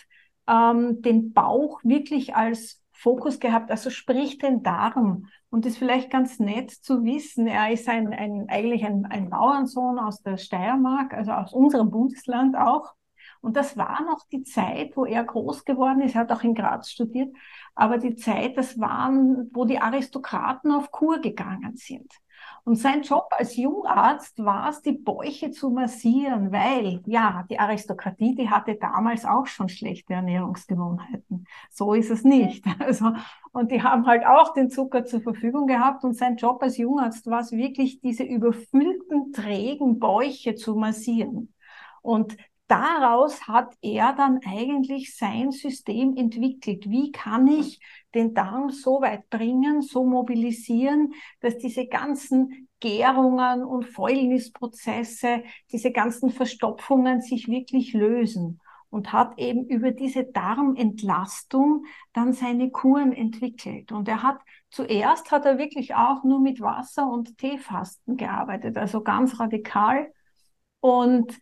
ähm, 0.48 1.02
den 1.02 1.32
Bauch 1.32 1.80
wirklich 1.84 2.34
als 2.34 2.82
Fokus 2.92 3.40
gehabt, 3.40 3.70
also 3.70 3.90
sprich 3.90 4.38
den 4.38 4.62
Darm. 4.62 5.26
Und 5.50 5.64
das 5.64 5.74
ist 5.74 5.78
vielleicht 5.78 6.10
ganz 6.10 6.38
nett 6.38 6.70
zu 6.70 7.04
wissen. 7.04 7.46
Er 7.46 7.70
ist 7.70 7.88
ein, 7.88 8.12
ein, 8.12 8.46
eigentlich 8.48 8.84
ein, 8.84 9.06
ein 9.06 9.30
Bauernsohn 9.30 9.98
aus 9.98 10.22
der 10.22 10.38
Steiermark, 10.38 11.12
also 11.12 11.32
aus 11.32 11.52
unserem 11.52 11.90
Bundesland 11.90 12.56
auch. 12.56 12.94
Und 13.42 13.56
das 13.56 13.76
war 13.76 14.02
noch 14.02 14.26
die 14.32 14.42
Zeit, 14.42 14.96
wo 14.96 15.04
er 15.04 15.22
groß 15.22 15.64
geworden 15.64 16.00
ist. 16.00 16.14
Er 16.14 16.22
hat 16.22 16.32
auch 16.32 16.42
in 16.42 16.54
Graz 16.54 16.90
studiert. 16.90 17.36
Aber 17.74 17.98
die 17.98 18.16
Zeit, 18.16 18.56
das 18.56 18.80
waren, 18.80 19.50
wo 19.52 19.66
die 19.66 19.78
Aristokraten 19.78 20.72
auf 20.72 20.90
Kur 20.90 21.20
gegangen 21.20 21.76
sind. 21.76 22.10
Und 22.66 22.74
sein 22.74 23.02
Job 23.02 23.28
als 23.30 23.54
Jungarzt 23.54 24.44
war 24.44 24.68
es, 24.70 24.82
die 24.82 24.90
Bäuche 24.90 25.52
zu 25.52 25.70
massieren, 25.70 26.50
weil, 26.50 27.00
ja, 27.06 27.44
die 27.48 27.60
Aristokratie, 27.60 28.34
die 28.34 28.50
hatte 28.50 28.74
damals 28.74 29.24
auch 29.24 29.46
schon 29.46 29.68
schlechte 29.68 30.14
Ernährungsgewohnheiten. 30.14 31.46
So 31.70 31.94
ist 31.94 32.10
es 32.10 32.24
nicht. 32.24 32.64
Also, 32.80 33.12
und 33.52 33.70
die 33.70 33.84
haben 33.84 34.04
halt 34.06 34.26
auch 34.26 34.52
den 34.52 34.68
Zucker 34.68 35.04
zur 35.04 35.20
Verfügung 35.20 35.68
gehabt 35.68 36.02
und 36.02 36.14
sein 36.14 36.36
Job 36.36 36.60
als 36.60 36.76
Jungarzt 36.76 37.28
war 37.28 37.38
es 37.38 37.52
wirklich, 37.52 38.00
diese 38.00 38.24
überfüllten, 38.24 39.32
trägen 39.32 40.00
Bäuche 40.00 40.56
zu 40.56 40.74
massieren. 40.74 41.54
Und 42.02 42.36
daraus 42.68 43.46
hat 43.46 43.74
er 43.80 44.12
dann 44.12 44.40
eigentlich 44.44 45.16
sein 45.16 45.50
System 45.52 46.16
entwickelt. 46.16 46.88
Wie 46.88 47.12
kann 47.12 47.46
ich 47.46 47.80
den 48.14 48.34
Darm 48.34 48.70
so 48.70 49.00
weit 49.00 49.28
bringen, 49.30 49.82
so 49.82 50.04
mobilisieren, 50.04 51.12
dass 51.40 51.58
diese 51.58 51.86
ganzen 51.86 52.68
Gärungen 52.80 53.62
und 53.64 53.84
Fäulnisprozesse, 53.84 55.42
diese 55.72 55.92
ganzen 55.92 56.30
Verstopfungen 56.30 57.20
sich 57.20 57.48
wirklich 57.48 57.92
lösen 57.92 58.60
und 58.90 59.12
hat 59.12 59.38
eben 59.38 59.66
über 59.66 59.90
diese 59.90 60.24
Darmentlastung 60.24 61.84
dann 62.12 62.32
seine 62.32 62.70
Kuren 62.70 63.12
entwickelt. 63.12 63.92
Und 63.92 64.08
er 64.08 64.22
hat 64.22 64.40
zuerst 64.70 65.30
hat 65.30 65.44
er 65.44 65.58
wirklich 65.58 65.94
auch 65.94 66.24
nur 66.24 66.40
mit 66.40 66.60
Wasser 66.60 67.10
und 67.10 67.38
Teefasten 67.38 68.16
gearbeitet, 68.16 68.76
also 68.76 69.02
ganz 69.02 69.38
radikal. 69.40 70.12
Und 70.80 71.38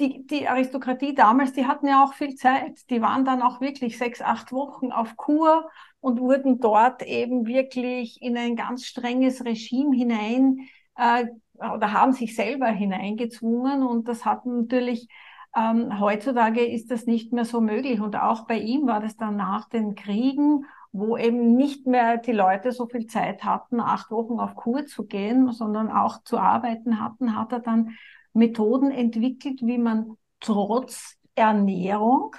die, 0.00 0.26
die 0.26 0.48
Aristokratie 0.48 1.14
damals, 1.14 1.52
die 1.52 1.66
hatten 1.66 1.86
ja 1.86 2.02
auch 2.02 2.14
viel 2.14 2.34
Zeit. 2.34 2.88
Die 2.90 3.02
waren 3.02 3.24
dann 3.24 3.42
auch 3.42 3.60
wirklich 3.60 3.98
sechs, 3.98 4.20
acht 4.22 4.50
Wochen 4.52 4.90
auf 4.92 5.16
Kur 5.16 5.68
und 6.00 6.20
wurden 6.20 6.60
dort 6.60 7.02
eben 7.02 7.46
wirklich 7.46 8.20
in 8.22 8.36
ein 8.36 8.56
ganz 8.56 8.86
strenges 8.86 9.44
Regime 9.44 9.94
hinein 9.94 10.68
äh, 10.96 11.26
oder 11.54 11.92
haben 11.92 12.12
sich 12.12 12.34
selber 12.34 12.68
hineingezwungen. 12.68 13.82
Und 13.82 14.08
das 14.08 14.24
hat 14.24 14.46
natürlich 14.46 15.08
ähm, 15.56 15.98
heutzutage 15.98 16.64
ist 16.64 16.90
das 16.90 17.06
nicht 17.06 17.32
mehr 17.32 17.44
so 17.44 17.60
möglich. 17.60 18.00
Und 18.00 18.16
auch 18.16 18.46
bei 18.46 18.58
ihm 18.58 18.86
war 18.86 19.00
das 19.00 19.16
dann 19.16 19.36
nach 19.36 19.68
den 19.68 19.94
Kriegen, 19.94 20.64
wo 20.92 21.16
eben 21.16 21.56
nicht 21.56 21.86
mehr 21.86 22.16
die 22.16 22.32
Leute 22.32 22.72
so 22.72 22.86
viel 22.86 23.06
Zeit 23.06 23.44
hatten, 23.44 23.80
acht 23.80 24.10
Wochen 24.10 24.40
auf 24.40 24.54
Kur 24.54 24.86
zu 24.86 25.06
gehen, 25.06 25.52
sondern 25.52 25.90
auch 25.90 26.22
zu 26.22 26.38
arbeiten 26.38 27.00
hatten, 27.00 27.36
hat 27.36 27.52
er 27.52 27.60
dann 27.60 27.96
Methoden 28.32 28.90
entwickelt, 28.90 29.60
wie 29.62 29.78
man 29.78 30.16
trotz 30.40 31.16
Ernährung 31.34 32.34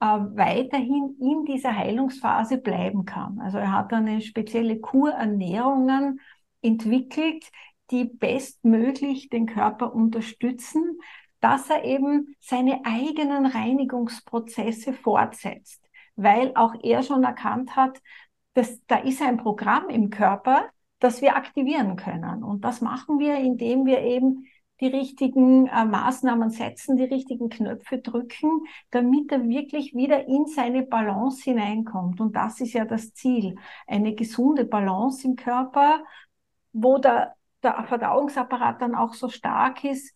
äh, 0.00 0.06
weiterhin 0.06 1.16
in 1.20 1.44
dieser 1.44 1.74
Heilungsphase 1.74 2.58
bleiben 2.58 3.04
kann. 3.04 3.40
Also 3.40 3.58
er 3.58 3.72
hat 3.72 3.92
eine 3.92 4.20
spezielle 4.20 4.78
Kurernährungen 4.80 6.20
entwickelt, 6.62 7.50
die 7.90 8.04
bestmöglich 8.04 9.28
den 9.28 9.46
Körper 9.46 9.94
unterstützen, 9.94 10.98
dass 11.40 11.70
er 11.70 11.84
eben 11.84 12.34
seine 12.40 12.80
eigenen 12.84 13.46
Reinigungsprozesse 13.46 14.92
fortsetzt, 14.92 15.82
weil 16.16 16.52
auch 16.56 16.74
er 16.82 17.02
schon 17.02 17.24
erkannt 17.24 17.76
hat, 17.76 18.00
dass 18.54 18.84
da 18.86 18.96
ist 18.96 19.22
ein 19.22 19.36
Programm 19.36 19.88
im 19.88 20.10
Körper, 20.10 20.70
das 20.98 21.20
wir 21.20 21.36
aktivieren 21.36 21.96
können. 21.96 22.42
Und 22.42 22.64
das 22.64 22.80
machen 22.80 23.18
wir, 23.18 23.36
indem 23.36 23.84
wir 23.84 24.00
eben 24.00 24.46
die 24.80 24.88
richtigen 24.88 25.66
äh, 25.66 25.84
Maßnahmen 25.84 26.50
setzen, 26.50 26.96
die 26.96 27.04
richtigen 27.04 27.48
Knöpfe 27.48 27.98
drücken, 27.98 28.66
damit 28.90 29.32
er 29.32 29.48
wirklich 29.48 29.94
wieder 29.94 30.26
in 30.26 30.46
seine 30.46 30.82
Balance 30.82 31.42
hineinkommt. 31.44 32.20
Und 32.20 32.36
das 32.36 32.60
ist 32.60 32.74
ja 32.74 32.84
das 32.84 33.14
Ziel. 33.14 33.56
Eine 33.86 34.14
gesunde 34.14 34.64
Balance 34.64 35.26
im 35.26 35.36
Körper, 35.36 36.04
wo 36.72 36.98
der, 36.98 37.34
der 37.62 37.84
Verdauungsapparat 37.84 38.82
dann 38.82 38.94
auch 38.94 39.14
so 39.14 39.28
stark 39.28 39.84
ist, 39.84 40.14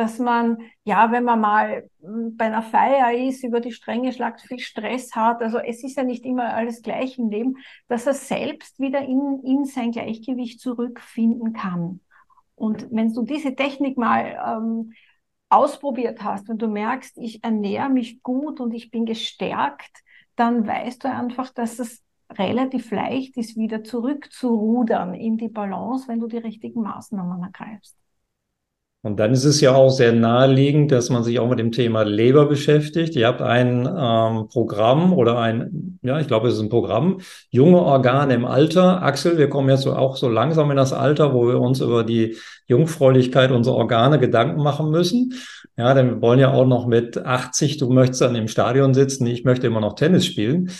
dass 0.00 0.18
man, 0.18 0.58
ja, 0.84 1.12
wenn 1.12 1.24
man 1.24 1.40
mal 1.40 1.88
hm, 2.00 2.36
bei 2.36 2.46
einer 2.46 2.62
Feier 2.62 3.12
ist, 3.12 3.44
über 3.44 3.60
die 3.60 3.72
Stränge 3.72 4.12
schlagt, 4.12 4.40
viel 4.40 4.58
Stress 4.58 5.14
hat, 5.14 5.42
also 5.42 5.58
es 5.58 5.84
ist 5.84 5.96
ja 5.96 6.04
nicht 6.04 6.24
immer 6.24 6.54
alles 6.54 6.82
gleich 6.82 7.18
im 7.18 7.28
Leben, 7.28 7.56
dass 7.88 8.06
er 8.06 8.14
selbst 8.14 8.80
wieder 8.80 9.02
in, 9.02 9.42
in 9.44 9.64
sein 9.66 9.92
Gleichgewicht 9.92 10.60
zurückfinden 10.60 11.52
kann. 11.52 12.00
Und 12.60 12.88
wenn 12.90 13.10
du 13.14 13.22
diese 13.22 13.54
Technik 13.54 13.96
mal 13.96 14.38
ähm, 14.46 14.92
ausprobiert 15.48 16.22
hast, 16.22 16.46
wenn 16.46 16.58
du 16.58 16.68
merkst, 16.68 17.16
ich 17.16 17.42
ernähre 17.42 17.88
mich 17.88 18.22
gut 18.22 18.60
und 18.60 18.74
ich 18.74 18.90
bin 18.90 19.06
gestärkt, 19.06 20.02
dann 20.36 20.66
weißt 20.66 21.02
du 21.02 21.10
einfach, 21.10 21.48
dass 21.54 21.78
es 21.78 22.04
relativ 22.30 22.90
leicht 22.90 23.38
ist, 23.38 23.56
wieder 23.56 23.82
zurückzurudern 23.82 25.14
in 25.14 25.38
die 25.38 25.48
Balance, 25.48 26.06
wenn 26.06 26.20
du 26.20 26.26
die 26.26 26.36
richtigen 26.36 26.82
Maßnahmen 26.82 27.42
ergreifst. 27.42 27.96
Und 29.02 29.18
dann 29.18 29.32
ist 29.32 29.44
es 29.44 29.62
ja 29.62 29.74
auch 29.74 29.88
sehr 29.88 30.12
naheliegend, 30.12 30.92
dass 30.92 31.08
man 31.08 31.24
sich 31.24 31.38
auch 31.38 31.48
mit 31.48 31.58
dem 31.58 31.72
Thema 31.72 32.02
Leber 32.02 32.44
beschäftigt. 32.44 33.16
Ihr 33.16 33.28
habt 33.28 33.40
ein 33.40 33.86
ähm, 33.86 34.48
Programm 34.48 35.14
oder 35.14 35.38
ein, 35.38 35.98
ja, 36.02 36.20
ich 36.20 36.26
glaube, 36.26 36.48
es 36.48 36.54
ist 36.54 36.60
ein 36.60 36.68
Programm, 36.68 37.20
junge 37.48 37.80
Organe 37.80 38.34
im 38.34 38.44
Alter. 38.44 39.02
Axel, 39.02 39.38
wir 39.38 39.48
kommen 39.48 39.70
jetzt 39.70 39.82
so 39.82 39.94
auch 39.94 40.18
so 40.18 40.28
langsam 40.28 40.70
in 40.70 40.76
das 40.76 40.92
Alter, 40.92 41.32
wo 41.32 41.48
wir 41.48 41.58
uns 41.58 41.80
über 41.80 42.04
die 42.04 42.36
Jungfräulichkeit 42.66 43.52
unserer 43.52 43.76
Organe 43.76 44.18
Gedanken 44.18 44.62
machen 44.62 44.90
müssen. 44.90 45.32
Ja, 45.78 45.94
denn 45.94 46.10
wir 46.10 46.20
wollen 46.20 46.38
ja 46.38 46.52
auch 46.52 46.66
noch 46.66 46.86
mit 46.86 47.16
80, 47.16 47.78
du 47.78 47.88
möchtest 47.88 48.20
dann 48.20 48.34
im 48.34 48.48
Stadion 48.48 48.92
sitzen, 48.92 49.26
ich 49.26 49.44
möchte 49.44 49.66
immer 49.66 49.80
noch 49.80 49.94
Tennis 49.94 50.26
spielen. 50.26 50.70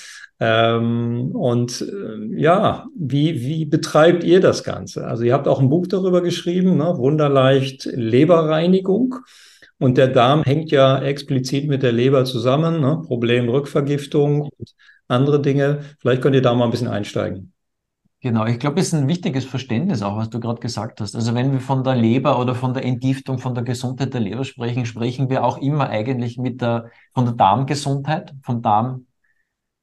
Ähm, 0.42 1.32
und 1.34 1.82
äh, 1.82 2.40
ja, 2.40 2.86
wie, 2.96 3.42
wie 3.42 3.66
betreibt 3.66 4.24
ihr 4.24 4.40
das 4.40 4.64
Ganze? 4.64 5.06
Also 5.06 5.22
ihr 5.22 5.34
habt 5.34 5.46
auch 5.46 5.60
ein 5.60 5.68
Buch 5.68 5.86
darüber 5.86 6.22
geschrieben, 6.22 6.78
ne? 6.78 6.96
Wunderleicht 6.96 7.84
Leberreinigung. 7.84 9.16
Und 9.78 9.98
der 9.98 10.08
Darm 10.08 10.42
hängt 10.42 10.70
ja 10.70 10.98
explizit 11.02 11.68
mit 11.68 11.82
der 11.82 11.92
Leber 11.92 12.24
zusammen, 12.24 12.80
ne? 12.80 13.02
Problem 13.06 13.50
Rückvergiftung 13.50 14.42
und 14.42 14.74
andere 15.08 15.42
Dinge. 15.42 15.80
Vielleicht 15.98 16.22
könnt 16.22 16.34
ihr 16.34 16.42
da 16.42 16.54
mal 16.54 16.64
ein 16.64 16.70
bisschen 16.70 16.88
einsteigen. 16.88 17.52
Genau, 18.22 18.44
ich 18.46 18.58
glaube, 18.58 18.80
es 18.80 18.88
ist 18.88 18.94
ein 18.94 19.08
wichtiges 19.08 19.46
Verständnis 19.46 20.02
auch, 20.02 20.16
was 20.16 20.28
du 20.28 20.40
gerade 20.40 20.60
gesagt 20.60 21.00
hast. 21.00 21.16
Also 21.16 21.34
wenn 21.34 21.52
wir 21.52 21.60
von 21.60 21.84
der 21.84 21.96
Leber 21.96 22.38
oder 22.38 22.54
von 22.54 22.74
der 22.74 22.84
Entgiftung, 22.84 23.38
von 23.38 23.54
der 23.54 23.64
Gesundheit 23.64 24.12
der 24.12 24.20
Leber 24.20 24.44
sprechen, 24.44 24.84
sprechen 24.84 25.30
wir 25.30 25.42
auch 25.42 25.58
immer 25.58 25.88
eigentlich 25.88 26.36
mit 26.36 26.60
der, 26.60 26.90
von 27.14 27.24
der 27.24 27.34
Darmgesundheit, 27.34 28.34
vom 28.42 28.60
Darm 28.60 29.06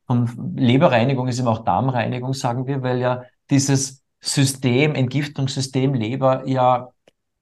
und 0.08 0.58
Leberreinigung 0.58 1.28
ist 1.28 1.40
eben 1.40 1.48
auch 1.48 1.64
Darmreinigung, 1.66 2.34
sagen 2.34 2.66
wir, 2.66 2.82
weil 2.82 3.00
ja 3.00 3.24
dieses 3.50 4.04
System, 4.22 4.96
Entgiftungssystem 4.96 5.94
Leber 5.94 6.48
ja, 6.48 6.90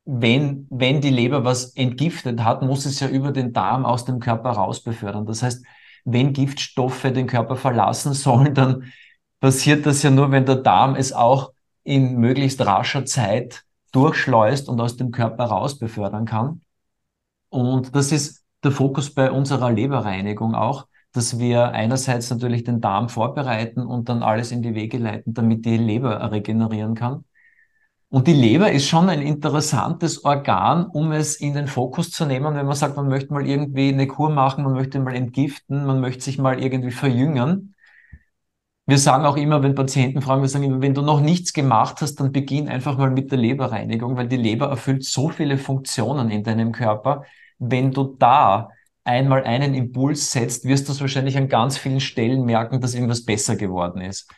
wenn, 0.05 0.68
wenn 0.70 1.01
die 1.01 1.09
Leber 1.09 1.43
was 1.45 1.76
entgiftet 1.76 2.43
hat, 2.43 2.61
muss 2.61 2.86
es 2.86 2.99
ja 2.99 3.07
über 3.07 3.32
den 3.32 3.53
Darm 3.53 3.86
aus 3.86 4.05
dem 4.05 4.20
Körper 4.20 4.51
raus 4.51 4.82
befördern. 4.82 5.26
Das 5.26 5.41
heißt, 5.41 5.66
wenn 6.05 6.34
Giftstoffe 6.34 7.03
den 7.03 7.28
Körper 7.28 7.55
verlassen 7.55 8.13
sollen, 8.13 8.53
dann 8.53 8.91
passiert 9.39 9.86
das 9.86 10.03
ja 10.03 10.09
nur, 10.09 10.32
wenn 10.32 10.45
der 10.45 10.57
Darm 10.57 10.95
es 10.95 11.13
auch 11.13 11.53
in 11.84 12.18
möglichst 12.18 12.61
rascher 12.66 13.05
Zeit 13.05 13.63
durchschleust 13.91 14.70
und 14.70 14.82
aus 14.82 14.97
dem 14.97 15.11
Körper 15.11 15.45
raus 15.45 15.78
befördern 15.78 16.26
kann. 16.26 16.61
Und 17.49 17.95
das 17.95 18.11
ist 18.11 18.43
der 18.63 18.72
Fokus 18.72 19.13
bei 19.13 19.32
unserer 19.32 19.72
Leberreinigung 19.72 20.55
auch, 20.55 20.88
dass 21.16 21.39
wir 21.39 21.72
einerseits 21.72 22.30
natürlich 22.30 22.63
den 22.63 22.82
Darm 22.82 23.09
vorbereiten 23.09 23.82
und 23.82 24.09
dann 24.09 24.24
alles 24.24 24.51
in 24.51 24.61
die 24.61 24.76
Wege 24.76 24.97
leiten, 24.97 25.34
damit 25.34 25.66
die 25.66 25.78
Leber 25.78 26.32
regenerieren 26.32 26.95
kann. 26.95 27.24
Und 28.09 28.28
die 28.28 28.34
Leber 28.34 28.72
ist 28.72 28.88
schon 28.88 29.09
ein 29.09 29.22
interessantes 29.22 30.24
Organ, 30.24 30.86
um 30.86 31.11
es 31.11 31.36
in 31.36 31.53
den 31.53 31.68
Fokus 31.68 32.11
zu 32.11 32.26
nehmen, 32.26 32.55
wenn 32.55 32.66
man 32.66 32.76
sagt, 32.76 32.95
man 32.95 33.07
möchte 33.09 33.34
mal 33.34 33.45
irgendwie 33.45 33.89
eine 33.89 34.07
Kur 34.07 34.30
machen, 34.30 34.63
man 34.63 34.74
möchte 34.74 34.99
mal 34.99 35.16
entgiften, 35.16 35.86
man 35.86 35.99
möchte 35.99 36.24
sich 36.24 36.38
mal 36.38 36.61
irgendwie 36.61 36.91
verjüngern. 36.91 37.76
Wir 38.88 38.99
sagen 38.99 39.26
auch 39.26 39.36
immer, 39.36 39.63
wenn 39.63 39.74
Patienten 39.76 40.22
fragen, 40.22 40.41
wir 40.41 40.49
sagen 40.49 40.63
immer, 40.63 40.82
wenn 40.82 40.93
du 40.93 41.01
noch 41.01 41.20
nichts 41.20 41.53
gemacht 41.53 42.01
hast, 42.01 42.16
dann 42.20 42.32
beginn 42.32 42.70
einfach 42.70 42.97
mal 42.97 43.09
mit 43.09 43.32
der 43.32 43.39
Leberreinigung, 43.39 44.16
weil 44.16 44.28
die 44.28 44.38
Leber 44.38 44.68
erfüllt 44.68 45.03
so 45.03 45.30
viele 45.30 45.57
Funktionen 45.57 46.30
in 46.30 46.43
deinem 46.43 46.72
Körper. 46.72 47.24
Wenn 47.57 47.91
du 47.91 48.16
da 48.20 48.70
einmal 49.06 49.43
einen 49.43 49.74
Impuls 49.74 50.32
setzt, 50.32 50.66
wirst 50.66 50.88
du 50.88 50.91
es 50.91 50.99
wahrscheinlich 51.01 51.38
an 51.38 51.47
ganz 51.47 51.78
vielen 51.78 52.01
Stellen 52.01 52.43
merken, 52.43 52.82
dass 52.82 52.95
irgendwas 52.95 53.24
besser 53.24 53.56
geworden 53.56 54.01
ist. 54.01 54.30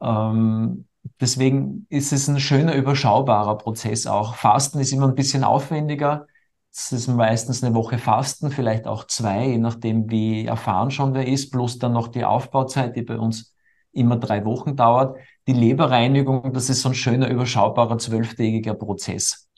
Ähm, 0.00 0.86
deswegen 1.20 1.86
ist 1.90 2.12
es 2.12 2.28
ein 2.28 2.40
schöner, 2.40 2.74
überschaubarer 2.74 3.58
Prozess 3.58 4.06
auch. 4.06 4.34
Fasten 4.34 4.80
ist 4.80 4.92
immer 4.92 5.08
ein 5.08 5.14
bisschen 5.14 5.44
aufwendiger. 5.44 6.26
Es 6.72 6.90
ist 6.90 7.06
meistens 7.06 7.62
eine 7.62 7.74
Woche 7.74 7.98
Fasten, 7.98 8.50
vielleicht 8.50 8.86
auch 8.86 9.06
zwei, 9.06 9.48
je 9.48 9.58
nachdem, 9.58 10.10
wie 10.10 10.46
erfahren 10.46 10.90
schon 10.90 11.12
wer 11.12 11.28
ist, 11.28 11.50
plus 11.50 11.78
dann 11.78 11.92
noch 11.92 12.08
die 12.08 12.24
Aufbauzeit, 12.24 12.96
die 12.96 13.02
bei 13.02 13.18
uns 13.18 13.54
immer 13.92 14.16
drei 14.16 14.44
Wochen 14.46 14.74
dauert. 14.74 15.18
Die 15.46 15.52
Leberreinigung, 15.52 16.54
das 16.54 16.70
ist 16.70 16.80
so 16.80 16.88
ein 16.88 16.94
schöner, 16.94 17.28
überschaubarer, 17.28 17.98
zwölftägiger 17.98 18.72
Prozess, 18.74 19.50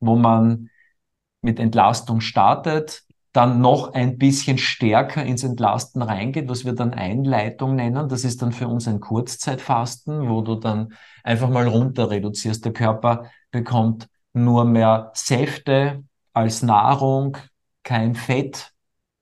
wo 0.00 0.16
man 0.16 0.70
mit 1.42 1.60
Entlastung 1.60 2.20
startet, 2.22 3.02
dann 3.32 3.60
noch 3.60 3.94
ein 3.94 4.18
bisschen 4.18 4.58
stärker 4.58 5.24
ins 5.24 5.42
Entlasten 5.42 6.02
reingeht, 6.02 6.48
was 6.48 6.64
wir 6.64 6.74
dann 6.74 6.92
Einleitung 6.92 7.76
nennen. 7.76 8.08
Das 8.08 8.24
ist 8.24 8.42
dann 8.42 8.52
für 8.52 8.68
uns 8.68 8.86
ein 8.86 9.00
Kurzzeitfasten, 9.00 10.28
wo 10.28 10.42
du 10.42 10.56
dann 10.56 10.92
einfach 11.24 11.48
mal 11.48 11.66
runter 11.66 12.10
reduzierst. 12.10 12.64
Der 12.64 12.72
Körper 12.72 13.30
bekommt 13.50 14.08
nur 14.34 14.64
mehr 14.64 15.12
Säfte 15.14 16.04
als 16.34 16.62
Nahrung, 16.62 17.38
kein 17.82 18.14
Fett. 18.14 18.72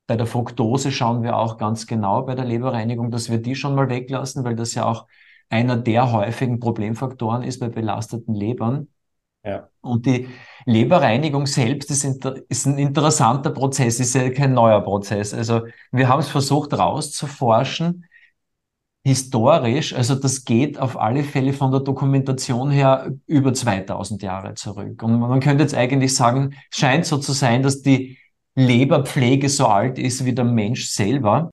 Bei 0.08 0.16
der 0.16 0.26
Fructose 0.26 0.90
schauen 0.90 1.22
wir 1.22 1.36
auch 1.36 1.56
ganz 1.56 1.86
genau 1.86 2.22
bei 2.22 2.34
der 2.34 2.44
Leberreinigung, 2.44 3.12
dass 3.12 3.30
wir 3.30 3.38
die 3.38 3.54
schon 3.54 3.76
mal 3.76 3.88
weglassen, 3.88 4.44
weil 4.44 4.56
das 4.56 4.74
ja 4.74 4.86
auch 4.86 5.06
einer 5.48 5.76
der 5.76 6.10
häufigen 6.10 6.58
Problemfaktoren 6.58 7.42
ist 7.42 7.60
bei 7.60 7.68
belasteten 7.68 8.34
Lebern. 8.34 8.88
Ja. 9.44 9.68
Und 9.80 10.04
die 10.04 10.28
Leberreinigung 10.66 11.46
selbst 11.46 11.90
ist, 11.90 12.04
ist, 12.48 12.66
ein 12.66 12.78
interessanter 12.78 13.50
Prozess, 13.50 13.98
ist 13.98 14.14
ja 14.14 14.28
kein 14.30 14.52
neuer 14.52 14.82
Prozess. 14.82 15.32
Also 15.32 15.62
wir 15.92 16.08
haben 16.08 16.20
es 16.20 16.28
versucht 16.28 16.74
rauszuforschen, 16.74 18.04
historisch, 19.02 19.94
also 19.94 20.14
das 20.14 20.44
geht 20.44 20.78
auf 20.78 20.98
alle 20.98 21.24
Fälle 21.24 21.54
von 21.54 21.70
der 21.70 21.80
Dokumentation 21.80 22.70
her 22.70 23.14
über 23.26 23.54
2000 23.54 24.22
Jahre 24.22 24.54
zurück. 24.54 25.02
Und 25.02 25.18
man 25.18 25.40
könnte 25.40 25.62
jetzt 25.62 25.74
eigentlich 25.74 26.14
sagen, 26.14 26.54
scheint 26.70 27.06
so 27.06 27.16
zu 27.16 27.32
sein, 27.32 27.62
dass 27.62 27.80
die 27.80 28.18
Leberpflege 28.56 29.48
so 29.48 29.66
alt 29.66 29.98
ist 29.98 30.26
wie 30.26 30.34
der 30.34 30.44
Mensch 30.44 30.90
selber 30.90 31.50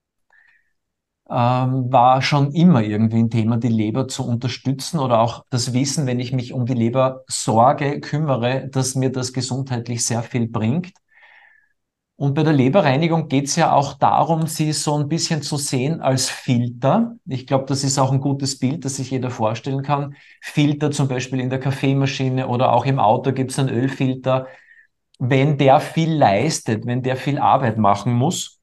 ähm, 1.30 1.91
war 1.91 2.21
schon 2.21 2.53
immer 2.53 2.82
irgendwie 2.84 3.17
ein 3.19 3.30
Thema, 3.30 3.57
die 3.57 3.67
Leber 3.69 4.07
zu 4.07 4.25
unterstützen 4.28 4.99
oder 4.99 5.19
auch 5.19 5.45
das 5.49 5.73
Wissen, 5.73 6.05
wenn 6.07 6.19
ich 6.19 6.32
mich 6.34 6.53
um 6.53 6.65
die 6.65 6.73
Leber 6.73 7.23
sorge, 7.28 7.99
kümmere, 7.99 8.67
dass 8.69 8.95
mir 8.95 9.11
das 9.11 9.34
gesundheitlich 9.34 10.05
sehr 10.05 10.23
viel 10.23 10.47
bringt. 10.47 10.93
Und 12.15 12.34
bei 12.34 12.41
der 12.41 12.53
Leberreinigung 12.53 13.28
geht 13.28 13.45
es 13.45 13.55
ja 13.55 13.71
auch 13.73 13.93
darum, 13.93 14.47
sie 14.47 14.73
so 14.73 14.97
ein 14.97 15.07
bisschen 15.07 15.43
zu 15.43 15.55
sehen 15.57 16.01
als 16.01 16.30
Filter. 16.30 17.15
Ich 17.28 17.45
glaube, 17.45 17.65
das 17.67 17.84
ist 17.84 17.99
auch 17.99 18.11
ein 18.11 18.19
gutes 18.21 18.57
Bild, 18.57 18.86
das 18.86 18.95
sich 18.95 19.11
jeder 19.11 19.30
vorstellen 19.30 19.84
kann. 19.84 20.15
Filter 20.41 20.89
zum 20.89 21.07
Beispiel 21.07 21.39
in 21.39 21.51
der 21.51 21.59
Kaffeemaschine 21.59 22.47
oder 22.47 22.73
auch 22.73 22.86
im 22.88 22.97
Auto 22.99 23.34
gibt 23.34 23.51
es 23.51 23.59
einen 23.59 23.69
Ölfilter. 23.69 24.47
Wenn 25.19 25.57
der 25.59 25.80
viel 25.80 26.13
leistet, 26.13 26.86
wenn 26.88 27.03
der 27.03 27.17
viel 27.17 27.38
Arbeit 27.39 27.78
machen 27.78 28.13
muss, 28.13 28.57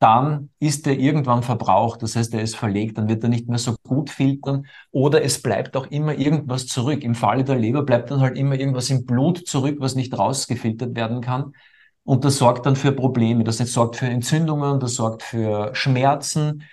dann 0.00 0.50
ist 0.58 0.86
er 0.86 0.98
irgendwann 0.98 1.42
verbraucht. 1.42 2.02
Das 2.02 2.16
heißt, 2.16 2.34
er 2.34 2.40
ist 2.42 2.56
verlegt, 2.56 2.98
dann 2.98 3.08
wird 3.08 3.22
er 3.22 3.28
nicht 3.28 3.48
mehr 3.48 3.58
so 3.58 3.76
gut 3.86 4.10
filtern 4.10 4.66
oder 4.90 5.22
es 5.22 5.42
bleibt 5.42 5.76
auch 5.76 5.86
immer 5.88 6.14
irgendwas 6.14 6.66
zurück. 6.66 7.04
Im 7.04 7.14
Falle 7.14 7.44
der 7.44 7.56
Leber 7.56 7.84
bleibt 7.84 8.10
dann 8.10 8.20
halt 8.20 8.38
immer 8.38 8.54
irgendwas 8.56 8.90
im 8.90 9.04
Blut 9.04 9.46
zurück, 9.46 9.76
was 9.78 9.94
nicht 9.94 10.18
rausgefiltert 10.18 10.96
werden 10.96 11.20
kann. 11.20 11.52
Und 12.02 12.24
das 12.24 12.38
sorgt 12.38 12.64
dann 12.64 12.76
für 12.76 12.92
Probleme. 12.92 13.44
Das 13.44 13.58
sorgt 13.58 13.96
für 13.96 14.06
Entzündungen, 14.06 14.80
das 14.80 14.94
sorgt 14.94 15.22
für 15.22 15.74
Schmerzen. 15.74 16.64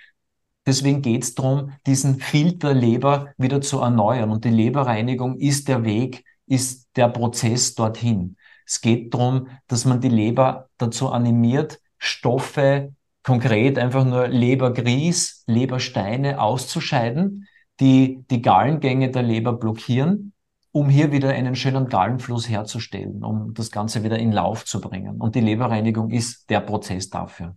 Deswegen 0.66 1.02
geht 1.02 1.22
es 1.22 1.34
darum, 1.34 1.72
diesen 1.86 2.20
Filter 2.20 2.72
Leber 2.72 3.32
wieder 3.36 3.60
zu 3.60 3.80
erneuern. 3.80 4.30
Und 4.30 4.44
die 4.46 4.50
Leberreinigung 4.50 5.36
ist 5.38 5.68
der 5.68 5.84
Weg, 5.84 6.24
ist 6.46 6.88
der 6.96 7.08
Prozess 7.08 7.74
dorthin. 7.74 8.36
Es 8.66 8.80
geht 8.80 9.12
darum, 9.12 9.48
dass 9.66 9.84
man 9.84 10.00
die 10.00 10.08
Leber 10.08 10.70
dazu 10.78 11.10
animiert, 11.10 11.80
Stoffe 11.98 12.94
konkret 13.28 13.78
einfach 13.78 14.06
nur 14.06 14.26
Lebergrieß, 14.26 15.44
Lebersteine 15.48 16.40
auszuscheiden, 16.40 17.46
die 17.78 18.24
die 18.30 18.40
Gallengänge 18.40 19.10
der 19.10 19.22
Leber 19.22 19.52
blockieren, 19.52 20.32
um 20.72 20.88
hier 20.88 21.12
wieder 21.12 21.28
einen 21.28 21.54
schönen 21.54 21.88
Gallenfluss 21.88 22.48
herzustellen, 22.48 23.22
um 23.22 23.52
das 23.52 23.70
Ganze 23.70 24.02
wieder 24.02 24.18
in 24.18 24.32
Lauf 24.32 24.64
zu 24.64 24.80
bringen. 24.80 25.20
Und 25.20 25.34
die 25.34 25.42
Leberreinigung 25.42 26.10
ist 26.10 26.48
der 26.48 26.60
Prozess 26.60 27.10
dafür. 27.10 27.54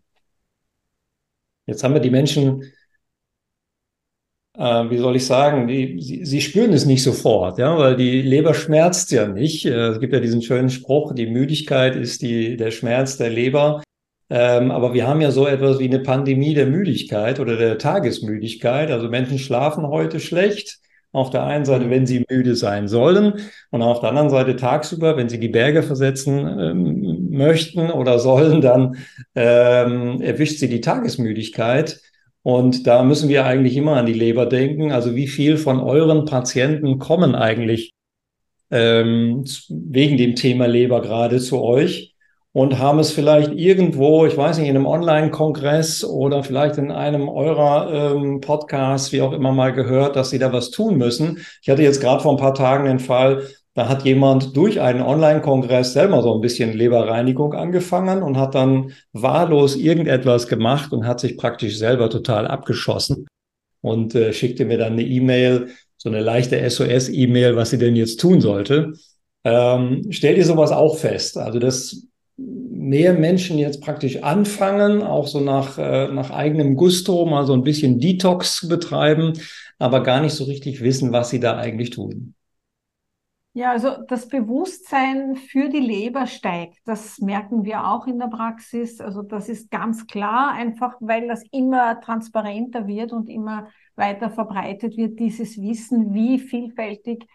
Jetzt 1.67 1.85
haben 1.85 1.93
wir 1.93 2.01
die 2.01 2.09
Menschen, 2.09 2.63
äh, 4.57 4.89
wie 4.89 4.97
soll 4.97 5.15
ich 5.15 5.25
sagen, 5.25 5.69
die, 5.69 6.01
sie, 6.01 6.25
sie, 6.25 6.41
spüren 6.41 6.73
es 6.73 6.85
nicht 6.85 7.01
sofort, 7.01 7.59
ja, 7.59 7.77
weil 7.77 7.95
die 7.95 8.21
Leber 8.21 8.53
schmerzt 8.53 9.09
ja 9.11 9.25
nicht. 9.25 9.65
Äh, 9.65 9.87
es 9.87 10.01
gibt 10.01 10.11
ja 10.11 10.19
diesen 10.19 10.41
schönen 10.41 10.69
Spruch, 10.69 11.13
die 11.13 11.27
Müdigkeit 11.27 11.95
ist 11.95 12.23
die, 12.23 12.57
der 12.57 12.71
Schmerz 12.71 13.15
der 13.15 13.29
Leber. 13.29 13.81
Ähm, 14.31 14.71
aber 14.71 14.93
wir 14.93 15.05
haben 15.05 15.19
ja 15.19 15.29
so 15.29 15.45
etwas 15.45 15.79
wie 15.79 15.89
eine 15.89 15.99
Pandemie 15.99 16.53
der 16.53 16.65
Müdigkeit 16.65 17.41
oder 17.41 17.57
der 17.57 17.77
Tagesmüdigkeit. 17.77 18.89
Also 18.89 19.09
Menschen 19.09 19.37
schlafen 19.37 19.85
heute 19.85 20.21
schlecht. 20.21 20.79
Auf 21.11 21.29
der 21.29 21.43
einen 21.43 21.65
Seite, 21.65 21.89
wenn 21.89 22.05
sie 22.05 22.23
müde 22.29 22.55
sein 22.55 22.87
sollen 22.87 23.33
und 23.69 23.81
auf 23.81 23.99
der 23.99 24.07
anderen 24.07 24.29
Seite 24.29 24.55
tagsüber, 24.55 25.17
wenn 25.17 25.27
sie 25.27 25.41
die 25.41 25.49
Berge 25.49 25.83
versetzen 25.83 26.47
ähm, 26.47 27.27
möchten 27.31 27.91
oder 27.91 28.17
sollen, 28.17 28.61
dann 28.61 28.95
ähm, 29.35 30.21
erwischt 30.21 30.59
sie 30.59 30.69
die 30.69 30.79
Tagesmüdigkeit. 30.79 31.99
Und 32.43 32.87
da 32.87 33.03
müssen 33.03 33.27
wir 33.27 33.45
eigentlich 33.45 33.75
immer 33.75 33.97
an 33.97 34.05
die 34.05 34.13
Leber 34.13 34.45
denken. 34.45 34.93
Also 34.93 35.13
wie 35.13 35.27
viel 35.27 35.57
von 35.57 35.81
euren 35.81 36.23
Patienten 36.23 36.97
kommen 36.97 37.35
eigentlich 37.35 37.91
ähm, 38.69 39.43
wegen 39.67 40.15
dem 40.15 40.35
Thema 40.35 40.67
Leber 40.67 41.01
gerade 41.01 41.39
zu 41.39 41.61
euch 41.61 42.10
und 42.53 42.79
haben 42.79 42.99
es 42.99 43.11
vielleicht 43.11 43.53
irgendwo, 43.53 44.25
ich 44.25 44.35
weiß 44.35 44.57
nicht, 44.57 44.67
in 44.67 44.75
einem 44.75 44.85
Online-Kongress 44.85 46.03
oder 46.03 46.43
vielleicht 46.43 46.77
in 46.77 46.91
einem 46.91 47.29
eurer 47.29 48.13
ähm, 48.13 48.41
Podcasts, 48.41 49.11
wie 49.13 49.21
auch 49.21 49.31
immer 49.31 49.53
mal 49.53 49.71
gehört, 49.71 50.15
dass 50.15 50.31
sie 50.31 50.39
da 50.39 50.51
was 50.51 50.69
tun 50.69 50.97
müssen. 50.97 51.45
Ich 51.61 51.69
hatte 51.69 51.83
jetzt 51.83 52.01
gerade 52.01 52.21
vor 52.21 52.33
ein 52.33 52.39
paar 52.39 52.53
Tagen 52.53 52.85
den 52.85 52.99
Fall, 52.99 53.47
da 53.73 53.87
hat 53.87 54.03
jemand 54.03 54.57
durch 54.57 54.81
einen 54.81 55.01
Online-Kongress 55.01 55.93
selber 55.93 56.21
so 56.21 56.35
ein 56.35 56.41
bisschen 56.41 56.73
Leberreinigung 56.73 57.53
angefangen 57.53 58.21
und 58.21 58.37
hat 58.37 58.53
dann 58.53 58.91
wahllos 59.13 59.77
irgendetwas 59.77 60.47
gemacht 60.47 60.91
und 60.91 61.07
hat 61.07 61.21
sich 61.21 61.37
praktisch 61.37 61.77
selber 61.77 62.09
total 62.09 62.47
abgeschossen 62.47 63.27
und 63.79 64.13
äh, 64.13 64.33
schickte 64.33 64.65
mir 64.65 64.77
dann 64.77 64.93
eine 64.93 65.03
E-Mail, 65.03 65.69
so 65.95 66.09
eine 66.09 66.19
leichte 66.19 66.69
SOS-E-Mail, 66.69 67.55
was 67.55 67.69
sie 67.69 67.77
denn 67.77 67.95
jetzt 67.95 68.19
tun 68.19 68.41
sollte. 68.41 68.93
Ähm, 69.45 70.11
stellt 70.11 70.37
ihr 70.37 70.45
sowas 70.45 70.71
auch 70.71 70.97
fest? 70.97 71.37
Also, 71.37 71.59
dass 71.59 72.07
mehr 72.81 73.13
Menschen 73.13 73.57
jetzt 73.57 73.81
praktisch 73.81 74.23
anfangen, 74.23 75.03
auch 75.03 75.27
so 75.27 75.39
nach, 75.39 75.77
äh, 75.77 76.07
nach 76.07 76.31
eigenem 76.31 76.75
Gusto 76.75 77.25
mal 77.25 77.45
so 77.45 77.53
ein 77.53 77.63
bisschen 77.63 77.99
Detox 77.99 78.55
zu 78.55 78.67
betreiben, 78.67 79.33
aber 79.79 80.03
gar 80.03 80.21
nicht 80.21 80.33
so 80.33 80.45
richtig 80.45 80.81
wissen, 80.81 81.11
was 81.11 81.29
sie 81.29 81.39
da 81.39 81.57
eigentlich 81.57 81.91
tun. 81.91 82.35
Ja, 83.53 83.71
also 83.71 83.97
das 84.07 84.29
Bewusstsein 84.29 85.35
für 85.35 85.67
die 85.67 85.81
Leber 85.81 86.25
steigt. 86.25 86.77
Das 86.85 87.19
merken 87.19 87.65
wir 87.65 87.85
auch 87.85 88.07
in 88.07 88.17
der 88.17 88.27
Praxis. 88.27 89.01
Also 89.01 89.23
das 89.23 89.49
ist 89.49 89.69
ganz 89.69 90.07
klar, 90.07 90.53
einfach 90.53 90.95
weil 91.01 91.27
das 91.27 91.43
immer 91.51 91.99
transparenter 91.99 92.87
wird 92.87 93.11
und 93.11 93.29
immer 93.29 93.67
weiter 93.95 94.29
verbreitet 94.29 94.95
wird, 94.95 95.19
dieses 95.19 95.61
Wissen, 95.61 96.13
wie 96.13 96.39
vielfältig 96.39 97.25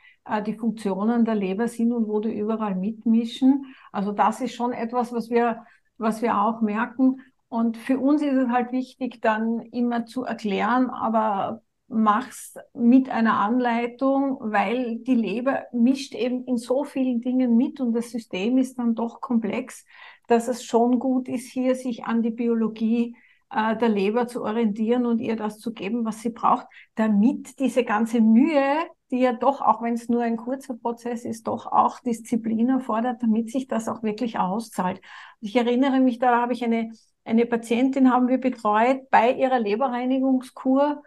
die 0.46 0.54
Funktionen 0.54 1.24
der 1.24 1.34
Leber 1.34 1.68
sind 1.68 1.92
und 1.92 2.08
wo 2.08 2.20
die 2.20 2.36
überall 2.36 2.74
mitmischen. 2.74 3.74
Also 3.92 4.12
das 4.12 4.40
ist 4.40 4.54
schon 4.54 4.72
etwas, 4.72 5.12
was 5.12 5.30
wir, 5.30 5.64
was 5.98 6.22
wir 6.22 6.40
auch 6.40 6.60
merken. 6.60 7.20
Und 7.48 7.76
für 7.76 7.98
uns 7.98 8.22
ist 8.22 8.34
es 8.34 8.48
halt 8.48 8.72
wichtig, 8.72 9.20
dann 9.22 9.60
immer 9.60 10.04
zu 10.06 10.24
erklären, 10.24 10.90
aber 10.90 11.62
mach's 11.88 12.56
mit 12.74 13.08
einer 13.08 13.38
Anleitung, 13.38 14.38
weil 14.40 14.98
die 14.98 15.14
Leber 15.14 15.64
mischt 15.72 16.14
eben 16.14 16.44
in 16.44 16.56
so 16.56 16.84
vielen 16.84 17.20
Dingen 17.20 17.56
mit 17.56 17.80
und 17.80 17.92
das 17.92 18.10
System 18.10 18.58
ist 18.58 18.78
dann 18.78 18.94
doch 18.94 19.20
komplex, 19.20 19.84
dass 20.26 20.48
es 20.48 20.64
schon 20.64 20.98
gut 20.98 21.28
ist, 21.28 21.50
hier 21.50 21.76
sich 21.76 22.04
an 22.04 22.22
die 22.22 22.30
Biologie 22.30 23.16
äh, 23.50 23.76
der 23.76 23.88
Leber 23.88 24.26
zu 24.26 24.42
orientieren 24.42 25.06
und 25.06 25.20
ihr 25.20 25.36
das 25.36 25.60
zu 25.60 25.72
geben, 25.72 26.04
was 26.04 26.20
sie 26.20 26.30
braucht, 26.30 26.66
damit 26.96 27.58
diese 27.60 27.84
ganze 27.84 28.20
Mühe, 28.20 28.78
die 29.10 29.20
ja 29.20 29.32
doch, 29.32 29.60
auch 29.60 29.82
wenn 29.82 29.94
es 29.94 30.08
nur 30.08 30.22
ein 30.22 30.36
kurzer 30.36 30.74
Prozess 30.74 31.24
ist, 31.24 31.46
doch 31.46 31.66
auch 31.66 32.00
Disziplin 32.00 32.68
erfordert, 32.68 33.22
damit 33.22 33.50
sich 33.50 33.68
das 33.68 33.88
auch 33.88 34.02
wirklich 34.02 34.38
auszahlt. 34.38 35.00
Ich 35.40 35.54
erinnere 35.54 36.00
mich, 36.00 36.18
da 36.18 36.40
habe 36.40 36.52
ich 36.52 36.64
eine, 36.64 36.90
eine 37.24 37.46
Patientin 37.46 38.10
haben 38.12 38.28
wir 38.28 38.38
betreut 38.38 39.08
bei 39.10 39.32
ihrer 39.32 39.60
Leberreinigungskur 39.60 41.02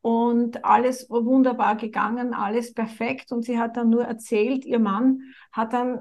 und 0.00 0.64
alles 0.64 1.08
wunderbar 1.08 1.76
gegangen, 1.76 2.34
alles 2.34 2.74
perfekt. 2.74 3.32
Und 3.32 3.44
sie 3.44 3.58
hat 3.58 3.76
dann 3.76 3.88
nur 3.88 4.04
erzählt, 4.04 4.64
ihr 4.64 4.78
Mann 4.78 5.20
hat 5.52 5.72
dann 5.72 6.00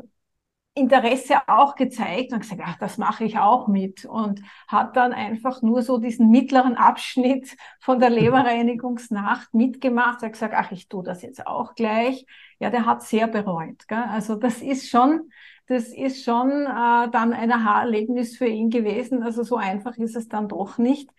Interesse 0.76 1.36
auch 1.48 1.76
gezeigt 1.76 2.34
und 2.34 2.40
gesagt, 2.40 2.62
ach, 2.66 2.78
das 2.80 2.98
mache 2.98 3.24
ich 3.26 3.38
auch 3.38 3.68
mit 3.68 4.06
und 4.06 4.42
hat 4.68 4.96
dann 4.96 5.14
einfach 5.14 5.62
nur 5.62 5.84
so 5.84 6.00
diesen 6.00 6.32
mittleren 6.32 6.76
Abschnitt 6.76 7.56
von 7.80 8.00
der 8.00 8.10
Leberreinigungsnacht 8.10 9.54
mitgemacht. 9.54 10.24
Er 10.24 10.28
hat 10.28 10.34
gesagt, 10.34 10.56
ach, 10.58 10.72
ich 10.72 10.88
tue 10.88 11.04
das 11.04 11.22
jetzt 11.22 11.46
auch 11.46 11.76
gleich. 11.76 12.26
Ja, 12.60 12.72
der 12.72 12.86
hat 12.88 13.04
sehr 13.04 13.28
bereut. 13.28 13.88
Gell? 13.88 14.04
Also 14.10 14.36
das 14.36 14.62
ist 14.64 14.90
schon, 14.90 15.30
das 15.68 15.90
ist 15.90 16.24
schon 16.24 16.50
äh, 16.50 17.10
dann 17.12 17.34
ein 17.34 17.52
Aha-Erlebnis 17.52 18.36
für 18.38 18.48
ihn 18.48 18.72
gewesen. 18.72 19.22
Also 19.22 19.44
so 19.44 19.58
einfach 19.58 19.98
ist 19.98 20.16
es 20.16 20.28
dann 20.28 20.48
doch 20.48 20.80
nicht 20.80 21.12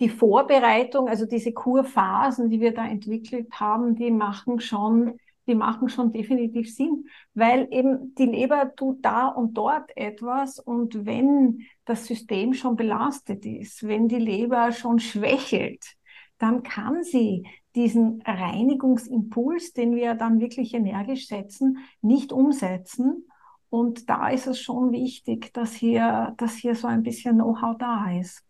die 0.00 0.08
Vorbereitung, 0.08 1.08
also 1.08 1.26
diese 1.26 1.52
Kurphasen, 1.52 2.48
die 2.48 2.60
wir 2.60 2.72
da 2.74 2.86
entwickelt 2.86 3.48
haben, 3.52 3.94
die 3.94 4.10
machen 4.10 4.60
schon, 4.60 5.18
die 5.46 5.54
machen 5.54 5.88
schon 5.88 6.12
definitiv 6.12 6.74
Sinn, 6.74 7.06
weil 7.34 7.68
eben 7.70 8.14
die 8.14 8.26
Leber 8.26 8.74
tut 8.74 9.04
da 9.04 9.28
und 9.28 9.54
dort 9.54 9.90
etwas 9.96 10.58
und 10.58 11.06
wenn 11.06 11.62
das 11.84 12.06
System 12.06 12.54
schon 12.54 12.76
belastet 12.76 13.44
ist, 13.46 13.86
wenn 13.86 14.08
die 14.08 14.18
Leber 14.18 14.72
schon 14.72 14.98
schwächelt, 14.98 15.96
dann 16.38 16.62
kann 16.62 17.02
sie 17.02 17.46
diesen 17.74 18.22
Reinigungsimpuls, 18.22 19.72
den 19.72 19.94
wir 19.94 20.14
dann 20.14 20.40
wirklich 20.40 20.74
energisch 20.74 21.28
setzen, 21.28 21.78
nicht 22.00 22.32
umsetzen. 22.32 23.26
Und 23.68 24.08
da 24.08 24.28
ist 24.28 24.46
es 24.48 24.58
schon 24.58 24.90
wichtig, 24.90 25.52
dass 25.52 25.74
hier, 25.74 26.34
dass 26.38 26.54
hier 26.54 26.74
so 26.74 26.88
ein 26.88 27.02
bisschen 27.02 27.36
Know-how 27.36 27.76
da 27.78 28.10
ist. 28.18 28.44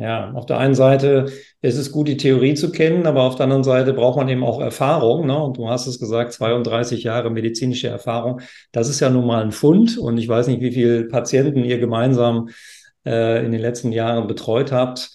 Ja, 0.00 0.32
auf 0.32 0.46
der 0.46 0.56
einen 0.56 0.74
Seite 0.74 1.26
ist 1.60 1.76
es 1.76 1.92
gut, 1.92 2.08
die 2.08 2.16
Theorie 2.16 2.54
zu 2.54 2.72
kennen, 2.72 3.06
aber 3.06 3.24
auf 3.24 3.34
der 3.34 3.44
anderen 3.44 3.64
Seite 3.64 3.92
braucht 3.92 4.16
man 4.16 4.30
eben 4.30 4.42
auch 4.42 4.58
Erfahrung. 4.58 5.26
Ne? 5.26 5.36
Und 5.38 5.58
du 5.58 5.68
hast 5.68 5.86
es 5.86 5.98
gesagt, 5.98 6.32
32 6.32 7.02
Jahre 7.02 7.28
medizinische 7.28 7.88
Erfahrung. 7.88 8.40
Das 8.72 8.88
ist 8.88 9.00
ja 9.00 9.10
nun 9.10 9.26
mal 9.26 9.42
ein 9.42 9.52
Fund. 9.52 9.98
Und 9.98 10.16
ich 10.16 10.26
weiß 10.26 10.46
nicht, 10.46 10.62
wie 10.62 10.72
viele 10.72 11.04
Patienten 11.04 11.64
ihr 11.64 11.76
gemeinsam 11.78 12.48
äh, 13.04 13.44
in 13.44 13.52
den 13.52 13.60
letzten 13.60 13.92
Jahren 13.92 14.26
betreut 14.26 14.72
habt. 14.72 15.10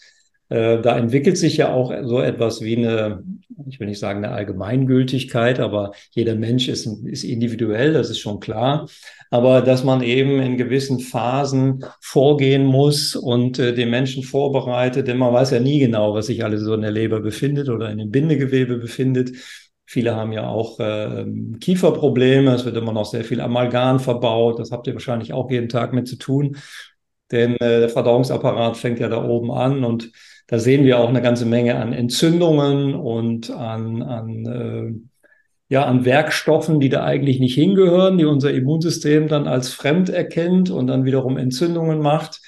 Äh, 0.50 0.82
da 0.82 0.98
entwickelt 0.98 1.38
sich 1.38 1.58
ja 1.58 1.74
auch 1.74 1.92
so 2.04 2.20
etwas 2.20 2.62
wie 2.62 2.78
eine, 2.78 3.24
ich 3.68 3.80
will 3.80 3.88
nicht 3.88 4.00
sagen 4.00 4.24
eine 4.24 4.34
Allgemeingültigkeit, 4.34 5.60
aber 5.60 5.92
jeder 6.12 6.36
Mensch 6.36 6.68
ist, 6.68 6.86
ist 6.86 7.24
individuell, 7.24 7.94
das 7.94 8.10
ist 8.10 8.20
schon 8.20 8.40
klar. 8.40 8.88
Aber 9.32 9.62
dass 9.62 9.84
man 9.84 10.02
eben 10.04 10.40
in 10.40 10.58
gewissen 10.58 11.00
Phasen 11.00 11.84
vorgehen 12.00 12.66
muss 12.66 13.16
und 13.16 13.58
äh, 13.58 13.74
den 13.74 13.90
Menschen 13.90 14.24
vorbereitet, 14.24 15.08
denn 15.08 15.18
man 15.18 15.34
weiß 15.34 15.52
ja 15.52 15.60
nie 15.60 15.80
genau, 15.80 16.14
was 16.14 16.28
sich 16.28 16.44
alles 16.44 16.62
so 16.62 16.74
in 16.76 16.82
der 16.82 16.92
Leber 16.92 17.22
befindet 17.22 17.70
oder 17.70 17.90
in 17.90 17.98
dem 17.98 18.12
Bindegewebe 18.12 18.78
befindet. 18.78 19.32
Viele 19.88 20.16
haben 20.16 20.32
ja 20.32 20.48
auch 20.48 20.80
äh, 20.80 21.26
Kieferprobleme, 21.60 22.54
es 22.54 22.66
wird 22.66 22.76
immer 22.76 22.92
noch 22.94 23.06
sehr 23.06 23.24
viel 23.24 23.40
Amalgam 23.40 24.00
verbaut, 24.00 24.60
das 24.60 24.72
habt 24.72 24.88
ihr 24.88 24.94
wahrscheinlich 24.94 25.32
auch 25.34 25.50
jeden 25.50 25.70
Tag 25.70 25.94
mit 25.94 26.08
zu 26.08 26.18
tun. 26.18 26.58
Denn 27.32 27.56
äh, 27.56 27.80
der 27.82 27.90
Verdauungsapparat 27.90 28.78
fängt 28.78 29.00
ja 29.00 29.10
da 29.10 29.24
oben 29.24 29.52
an 29.52 29.84
und 29.84 30.12
da 30.48 30.60
sehen 30.60 30.86
wir 30.86 31.00
auch 31.00 31.10
eine 31.10 31.22
ganze 31.22 31.46
Menge 31.46 31.76
an 31.76 31.92
Entzündungen 31.92 32.94
und 32.94 33.50
an, 33.50 34.04
an, 34.04 34.46
äh, 34.46 35.74
ja, 35.74 35.86
an 35.86 36.06
Werkstoffen, 36.06 36.80
die 36.80 36.90
da 36.90 37.04
eigentlich 37.04 37.40
nicht 37.40 37.56
hingehören, 37.56 38.20
die 38.20 38.26
unser 38.26 38.52
Immunsystem 38.54 39.28
dann 39.28 39.48
als 39.48 39.70
fremd 39.70 40.10
erkennt 40.10 40.70
und 40.70 40.88
dann 40.88 41.06
wiederum 41.06 41.38
Entzündungen 41.38 42.00
macht. 42.00 42.42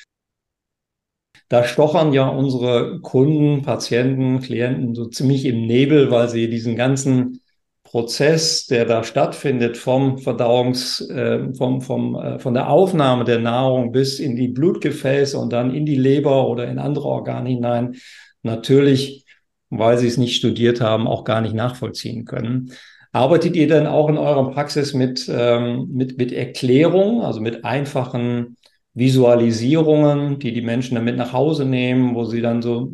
Da 1.50 1.64
stochern 1.64 2.14
ja 2.14 2.28
unsere 2.28 3.00
Kunden, 3.00 3.64
Patienten, 3.64 4.42
Klienten 4.42 4.94
so 4.94 5.06
ziemlich 5.06 5.46
im 5.46 5.66
Nebel, 5.66 6.12
weil 6.12 6.30
sie 6.30 6.50
diesen 6.50 6.76
ganzen 6.76 7.42
Prozess, 7.88 8.68
der 8.68 8.84
da 8.84 9.04
stattfindet, 9.04 9.78
vom 9.78 10.18
Verdauungs, 10.18 11.00
äh, 11.10 11.54
vom, 11.54 11.82
vom, 11.82 12.16
äh, 12.16 12.38
von 12.38 12.54
der 12.54 12.70
Aufnahme 12.70 13.24
der 13.24 13.40
Nahrung 13.40 13.94
bis 13.94 14.20
in 14.20 14.36
die 14.36 14.50
Blutgefäße 14.50 15.38
und 15.38 15.54
dann 15.54 15.74
in 15.74 15.86
die 15.86 15.96
Leber 15.96 16.50
oder 16.50 16.68
in 16.68 16.80
andere 16.80 17.08
Organe 17.08 17.50
hinein, 17.50 17.96
natürlich, 18.44 19.26
weil 19.70 19.98
sie 19.98 20.08
es 20.08 20.18
nicht 20.18 20.36
studiert 20.36 20.82
haben, 20.82 21.08
auch 21.08 21.24
gar 21.24 21.40
nicht 21.40 21.56
nachvollziehen 21.56 22.26
können. 22.26 22.74
Arbeitet 23.14 23.56
ihr 23.56 23.70
denn 23.70 23.88
auch 23.88 24.10
in 24.10 24.18
eurer 24.18 24.52
Praxis 24.52 24.94
mit, 24.94 25.32
ähm, 25.34 25.88
mit, 25.90 26.18
mit 26.18 26.34
Erklärung, 26.34 27.22
also 27.22 27.40
mit 27.40 27.64
einfachen 27.64 28.58
Visualisierungen, 28.96 30.40
die 30.40 30.52
die 30.52 30.62
Menschen 30.62 30.96
damit 30.96 31.16
nach 31.16 31.32
Hause 31.32 31.64
nehmen, 31.64 32.16
wo 32.16 32.26
sie 32.26 32.42
dann 32.42 32.62
so 32.62 32.92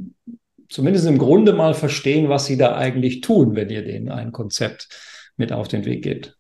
zumindest 0.74 1.06
im 1.06 1.20
Grunde 1.20 1.54
mal 1.54 1.76
verstehen, 1.76 2.30
was 2.30 2.46
sie 2.46 2.58
da 2.58 2.76
eigentlich 2.76 3.22
tun, 3.22 3.56
wenn 3.56 3.70
ihr 3.70 3.84
denen 3.84 4.10
ein 4.10 4.32
Konzept 4.32 4.90
mit 5.38 5.54
auf 5.54 5.68
den 5.68 5.86
Weg 5.86 6.04
gebt. 6.04 6.36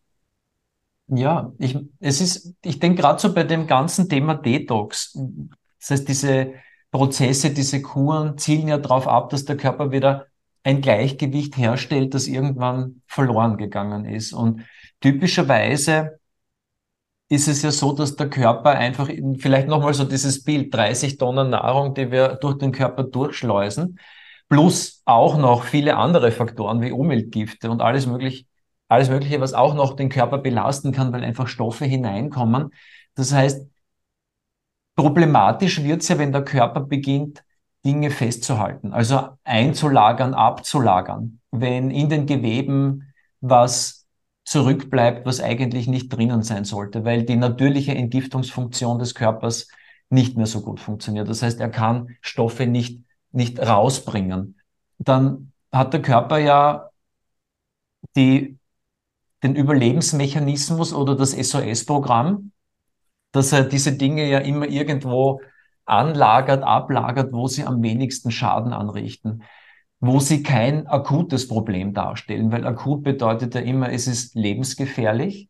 Ja, 1.08 1.54
ich, 1.60 1.78
es 2.00 2.20
ist, 2.20 2.56
ich 2.64 2.80
denke 2.80 3.02
gerade 3.02 3.20
so 3.20 3.34
bei 3.34 3.44
dem 3.44 3.68
ganzen 3.68 4.10
Thema 4.10 4.34
Detox, 4.34 5.18
das 5.80 5.92
heißt, 5.92 6.08
diese 6.08 6.54
Prozesse, 6.92 7.52
diese 7.52 7.82
Kuren 7.82 8.38
zielen 8.38 8.68
ja 8.68 8.78
darauf 8.78 9.08
ab, 9.08 9.30
dass 9.30 9.46
der 9.46 9.58
Körper 9.58 9.92
wieder 9.92 10.28
ein 10.64 10.82
Gleichgewicht 10.82 11.58
herstellt, 11.58 12.14
das 12.14 12.28
irgendwann 12.28 13.02
verloren 13.06 13.58
gegangen 13.58 14.06
ist. 14.06 14.34
Und 14.34 14.62
typischerweise 15.02 16.20
ist 17.30 17.48
es 17.48 17.62
ja 17.62 17.72
so, 17.72 17.94
dass 17.94 18.16
der 18.16 18.30
Körper 18.30 18.72
einfach, 18.72 19.10
vielleicht 19.38 19.68
nochmal 19.68 19.94
so 19.94 20.06
dieses 20.06 20.44
Bild, 20.44 20.74
30 20.74 21.18
Tonnen 21.18 21.50
Nahrung, 21.50 21.94
die 21.94 22.12
wir 22.12 22.36
durch 22.36 22.58
den 22.58 22.72
Körper 22.72 23.04
durchschleusen, 23.04 24.00
plus 24.54 25.02
auch 25.06 25.36
noch 25.36 25.64
viele 25.64 25.98
andere 25.98 26.32
Faktoren 26.32 26.80
wie 26.80 26.92
Umweltgifte 26.92 27.72
und 27.72 27.82
alles 27.82 28.06
mögliche, 28.06 28.46
alles 28.88 29.10
Mögliche, 29.10 29.42
was 29.42 29.56
auch 29.56 29.74
noch 29.74 29.96
den 29.96 30.10
Körper 30.10 30.38
belasten 30.38 30.92
kann, 30.92 31.12
weil 31.12 31.24
einfach 31.24 31.48
Stoffe 31.48 31.86
hineinkommen. 31.86 32.70
Das 33.16 33.34
heißt, 33.34 33.68
problematisch 34.96 35.82
wird 35.84 36.04
es 36.04 36.08
ja, 36.10 36.20
wenn 36.20 36.32
der 36.32 36.44
Körper 36.44 36.82
beginnt, 36.82 37.44
Dinge 37.84 38.12
festzuhalten, 38.12 38.94
also 38.94 39.30
einzulagern, 39.44 40.36
abzulagern. 40.36 41.40
Wenn 41.50 41.90
in 41.90 42.10
den 42.10 42.28
Geweben 42.28 43.12
was 43.42 44.06
zurückbleibt, 44.46 45.26
was 45.26 45.42
eigentlich 45.42 45.88
nicht 45.88 46.10
drinnen 46.10 46.44
sein 46.44 46.64
sollte, 46.64 47.04
weil 47.06 47.24
die 47.24 47.38
natürliche 47.38 47.96
Entgiftungsfunktion 47.96 49.00
des 49.00 49.16
Körpers 49.16 49.68
nicht 50.12 50.38
mehr 50.38 50.46
so 50.46 50.62
gut 50.62 50.80
funktioniert. 50.80 51.28
Das 51.28 51.42
heißt, 51.42 51.60
er 51.60 51.70
kann 51.70 52.16
Stoffe 52.22 52.68
nicht, 52.68 53.02
nicht 53.34 53.60
rausbringen. 53.60 54.60
Dann 54.98 55.52
hat 55.72 55.94
der 55.94 56.02
Körper 56.02 56.38
ja 56.38 56.90
die, 58.16 58.58
den 59.42 59.56
Überlebensmechanismus 59.56 60.94
oder 60.94 61.16
das 61.16 61.32
SOS-Programm, 61.32 62.52
dass 63.32 63.52
er 63.52 63.64
diese 63.64 63.94
Dinge 63.94 64.30
ja 64.30 64.40
immer 64.40 64.68
irgendwo 64.68 65.42
anlagert, 65.86 66.64
ablagert, 66.64 67.34
wo 67.34 67.48
sie 67.48 67.66
am 67.66 67.82
wenigsten 67.82 68.32
Schaden 68.32 68.72
anrichten, 68.72 69.44
wo 70.00 70.20
sie 70.20 70.44
kein 70.44 70.88
akutes 70.88 71.48
Problem 71.48 71.94
darstellen, 71.94 72.52
weil 72.52 72.66
akut 72.66 73.04
bedeutet 73.04 73.56
ja 73.56 73.62
immer, 73.62 73.92
es 73.92 74.08
ist 74.08 74.36
lebensgefährlich, 74.36 75.50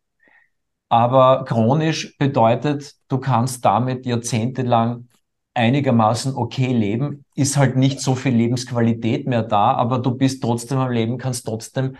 aber 0.89 1.43
chronisch 1.45 2.17
bedeutet, 2.17 2.95
du 3.09 3.17
kannst 3.17 3.65
damit 3.65 4.05
jahrzehntelang 4.05 5.09
einigermaßen 5.53 6.35
okay 6.35 6.73
leben, 6.73 7.25
ist 7.35 7.57
halt 7.57 7.75
nicht 7.75 7.99
so 7.99 8.15
viel 8.15 8.33
Lebensqualität 8.35 9.27
mehr 9.27 9.43
da, 9.43 9.73
aber 9.73 9.99
du 9.99 10.11
bist 10.15 10.41
trotzdem 10.41 10.79
am 10.79 10.91
Leben, 10.91 11.17
kannst 11.17 11.45
trotzdem, 11.45 11.95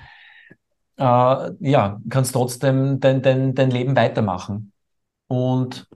äh, 0.98 1.52
ja, 1.60 2.02
kannst 2.10 2.34
trotzdem 2.34 3.00
dein, 3.00 3.22
dein, 3.22 3.54
dein 3.56 3.72
Leben 3.72 3.96
weitermachen. 3.96 4.72
Und 5.28 5.88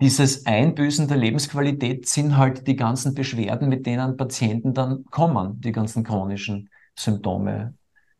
dieses 0.00 0.46
Einbüßen 0.46 1.08
der 1.08 1.18
Lebensqualität 1.18 2.08
sind 2.08 2.36
halt 2.36 2.66
die 2.66 2.76
ganzen 2.76 3.14
Beschwerden, 3.14 3.68
mit 3.68 3.84
denen 3.86 4.16
Patienten 4.16 4.72
dann 4.72 5.04
kommen, 5.06 5.60
die 5.60 5.72
ganzen 5.72 6.04
chronischen 6.04 6.70
Symptome 6.98 7.74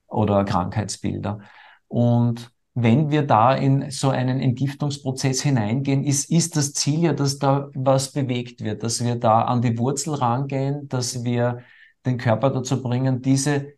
oder 0.06 0.44
Krankheitsbilder. 0.44 1.40
Und 1.88 2.52
wenn 2.74 3.10
wir 3.10 3.22
da 3.26 3.54
in 3.54 3.90
so 3.90 4.10
einen 4.10 4.40
Entgiftungsprozess 4.40 5.42
hineingehen, 5.42 6.04
ist, 6.04 6.30
ist 6.30 6.56
das 6.56 6.72
Ziel 6.72 7.00
ja, 7.00 7.12
dass 7.12 7.38
da 7.38 7.68
was 7.74 8.12
bewegt 8.12 8.62
wird, 8.62 8.82
dass 8.82 9.04
wir 9.04 9.16
da 9.16 9.42
an 9.42 9.60
die 9.60 9.76
Wurzel 9.78 10.14
rangehen, 10.14 10.88
dass 10.88 11.24
wir 11.24 11.62
den 12.06 12.16
Körper 12.18 12.50
dazu 12.50 12.80
bringen, 12.82 13.22
diese 13.22 13.74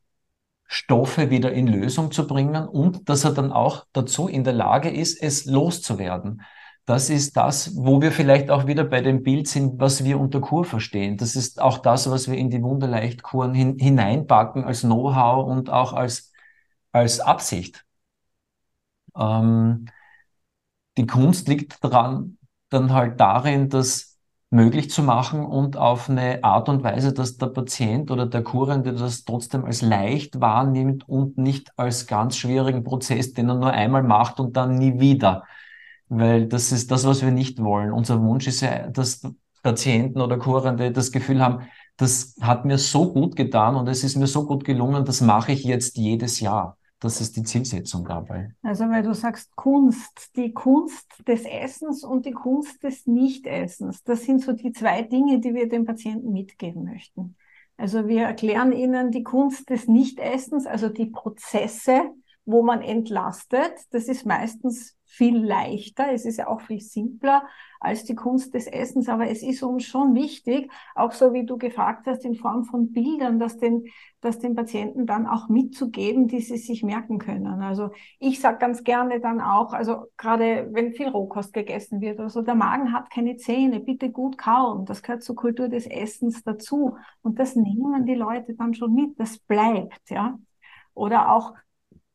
Stoffe 0.67 1.31
wieder 1.31 1.53
in 1.53 1.67
Lösung 1.67 2.11
zu 2.13 2.27
bringen 2.27 2.67
und 2.67 3.09
dass 3.09 3.25
er 3.25 3.33
dann 3.33 3.53
auch 3.53 3.87
dazu 3.93 4.29
in 4.29 4.45
der 4.45 4.55
Lage 4.55 4.91
ist, 4.91 5.23
es 5.23 5.45
loszuwerden. 5.45 6.43
Das 6.85 7.11
ist 7.11 7.37
das, 7.37 7.77
wo 7.77 8.01
wir 8.01 8.11
vielleicht 8.11 8.51
auch 8.51 8.67
wieder 8.67 8.85
bei 8.85 9.03
dem 9.03 9.23
Bild 9.23 9.49
sind, 9.49 9.81
was 9.81 10.03
wir 10.05 10.19
unter 10.19 10.41
Kur 10.41 10.65
verstehen. 10.65 11.17
Das 11.17 11.37
ist 11.37 11.61
auch 11.61 11.79
das, 11.79 12.11
was 12.11 12.29
wir 12.29 12.37
in 12.37 12.51
die 12.51 12.63
Wunderleichtkuren 12.63 13.55
hin, 13.55 13.79
hineinpacken 13.79 14.65
als 14.65 14.81
Know-how 14.81 15.47
und 15.47 15.71
auch 15.71 15.93
als, 15.93 16.33
als 16.91 17.21
Absicht. 17.21 17.85
Ähm, 19.17 19.87
die 20.97 21.07
Kunst 21.07 21.49
liegt 21.49 21.83
daran, 21.85 22.39
dann 22.71 22.93
halt 22.93 23.21
darin, 23.21 23.69
das 23.69 24.19
möglich 24.51 24.91
zu 24.91 25.03
machen 25.03 25.45
und 25.47 25.77
auf 25.79 26.11
eine 26.11 26.45
Art 26.45 26.69
und 26.69 26.83
Weise, 26.85 27.13
dass 27.15 27.39
der 27.39 27.47
Patient 27.47 28.11
oder 28.11 28.27
der 28.27 28.43
Kurende 28.43 28.93
das 28.93 29.25
trotzdem 29.25 29.65
als 29.65 29.81
leicht 29.81 30.41
wahrnimmt 30.41 31.09
und 31.09 31.39
nicht 31.39 31.73
als 31.79 32.07
ganz 32.07 32.37
schwierigen 32.37 32.85
Prozess, 32.85 33.33
den 33.33 33.49
er 33.49 33.55
nur 33.55 33.71
einmal 33.71 34.03
macht 34.03 34.41
und 34.41 34.57
dann 34.57 34.75
nie 34.77 35.01
wieder. 35.01 35.45
Weil 36.09 36.47
das 36.47 36.71
ist 36.73 36.91
das, 36.91 37.07
was 37.07 37.23
wir 37.23 37.31
nicht 37.31 37.63
wollen. 37.63 37.93
Unser 37.93 38.21
Wunsch 38.23 38.47
ist 38.47 38.61
ja, 38.61 38.89
dass 38.89 39.23
Patienten 39.63 40.21
oder 40.21 40.39
Kurende 40.39 40.93
das 40.93 41.13
Gefühl 41.13 41.41
haben, 41.43 41.67
das 41.97 42.37
hat 42.43 42.65
mir 42.67 42.77
so 42.79 43.13
gut 43.13 43.37
getan 43.37 43.77
und 43.77 43.89
es 43.89 44.05
ist 44.05 44.17
mir 44.17 44.27
so 44.27 44.47
gut 44.47 44.65
gelungen, 44.65 45.05
das 45.07 45.21
mache 45.23 45.53
ich 45.53 45.65
jetzt 45.65 45.97
jedes 45.97 46.41
Jahr. 46.41 46.77
Das 47.03 47.21
ist 47.21 47.37
die 47.37 47.43
Zielsetzung 47.43 48.05
dabei. 48.05 48.55
Also, 48.63 48.89
weil 48.89 49.03
du 49.03 49.13
sagst 49.13 49.57
Kunst, 49.57 50.37
die 50.37 50.53
Kunst 50.53 51.09
des 51.27 51.45
Essens 51.45 52.05
und 52.05 52.27
die 52.27 52.31
Kunst 52.31 52.81
des 52.85 53.09
Nichtessens, 53.09 54.05
das 54.05 54.23
sind 54.23 54.41
so 54.41 54.53
die 54.53 54.71
zwei 54.71 55.03
Dinge, 55.03 55.41
die 55.41 55.53
wir 55.53 55.69
den 55.69 55.85
Patienten 55.85 56.33
mitgeben 56.33 56.85
möchten. 56.85 57.37
Also 57.77 58.07
wir 58.07 58.23
erklären 58.23 58.71
ihnen 58.71 59.11
die 59.11 59.25
Kunst 59.25 59.69
des 59.69 59.89
Nichtessens, 59.89 60.67
also 60.67 60.89
die 60.89 61.07
Prozesse, 61.07 62.03
wo 62.45 62.63
man 62.63 62.83
entlastet. 62.83 63.73
Das 63.91 64.05
ist 64.05 64.25
meistens 64.25 64.97
viel 65.13 65.45
leichter, 65.45 66.11
es 66.11 66.25
ist 66.25 66.39
ja 66.39 66.49
auch 66.49 66.63
viel 66.63 66.81
simpler 66.81 67.43
als 67.81 68.05
die 68.05 68.15
Kunst 68.15 68.55
des 68.55 68.67
Essens, 68.67 69.09
aber 69.09 69.29
es 69.29 69.43
ist 69.43 69.63
uns 69.63 69.85
schon 69.85 70.15
wichtig, 70.15 70.71
auch 70.95 71.13
so 71.13 71.35
wie 71.35 71.45
du 71.45 71.59
gefragt 71.59 72.07
hast, 72.07 72.25
in 72.25 72.35
Form 72.35 72.65
von 72.65 72.93
Bildern, 72.93 73.39
dass 73.39 73.59
den, 73.59 73.85
dass 74.21 74.39
den 74.39 74.55
Patienten 74.55 75.05
dann 75.05 75.27
auch 75.27 75.49
mitzugeben, 75.49 76.29
die 76.29 76.41
sie 76.41 76.57
sich 76.57 76.83
merken 76.83 77.19
können. 77.19 77.61
Also 77.61 77.91
ich 78.21 78.41
sage 78.41 78.59
ganz 78.59 78.85
gerne 78.85 79.21
dann 79.21 79.41
auch, 79.41 79.75
also 79.75 80.07
gerade 80.17 80.69
wenn 80.73 80.93
viel 80.95 81.09
Rohkost 81.09 81.53
gegessen 81.53 82.01
wird, 82.01 82.19
also 82.19 82.41
der 82.41 82.55
Magen 82.55 82.93
hat 82.93 83.11
keine 83.11 83.37
Zähne, 83.37 83.81
bitte 83.81 84.11
gut 84.11 84.39
kauen, 84.39 84.87
das 84.87 85.03
gehört 85.03 85.23
zur 85.23 85.37
Kultur 85.37 85.69
des 85.69 85.87
Essens 85.87 86.43
dazu 86.43 86.97
und 87.21 87.39
das 87.39 87.55
nehmen 87.55 88.07
die 88.07 88.15
Leute 88.15 88.55
dann 88.55 88.73
schon 88.73 88.95
mit, 88.95 89.19
das 89.21 89.39
bleibt, 89.39 90.09
ja. 90.09 90.39
Oder 90.95 91.33
auch 91.33 91.55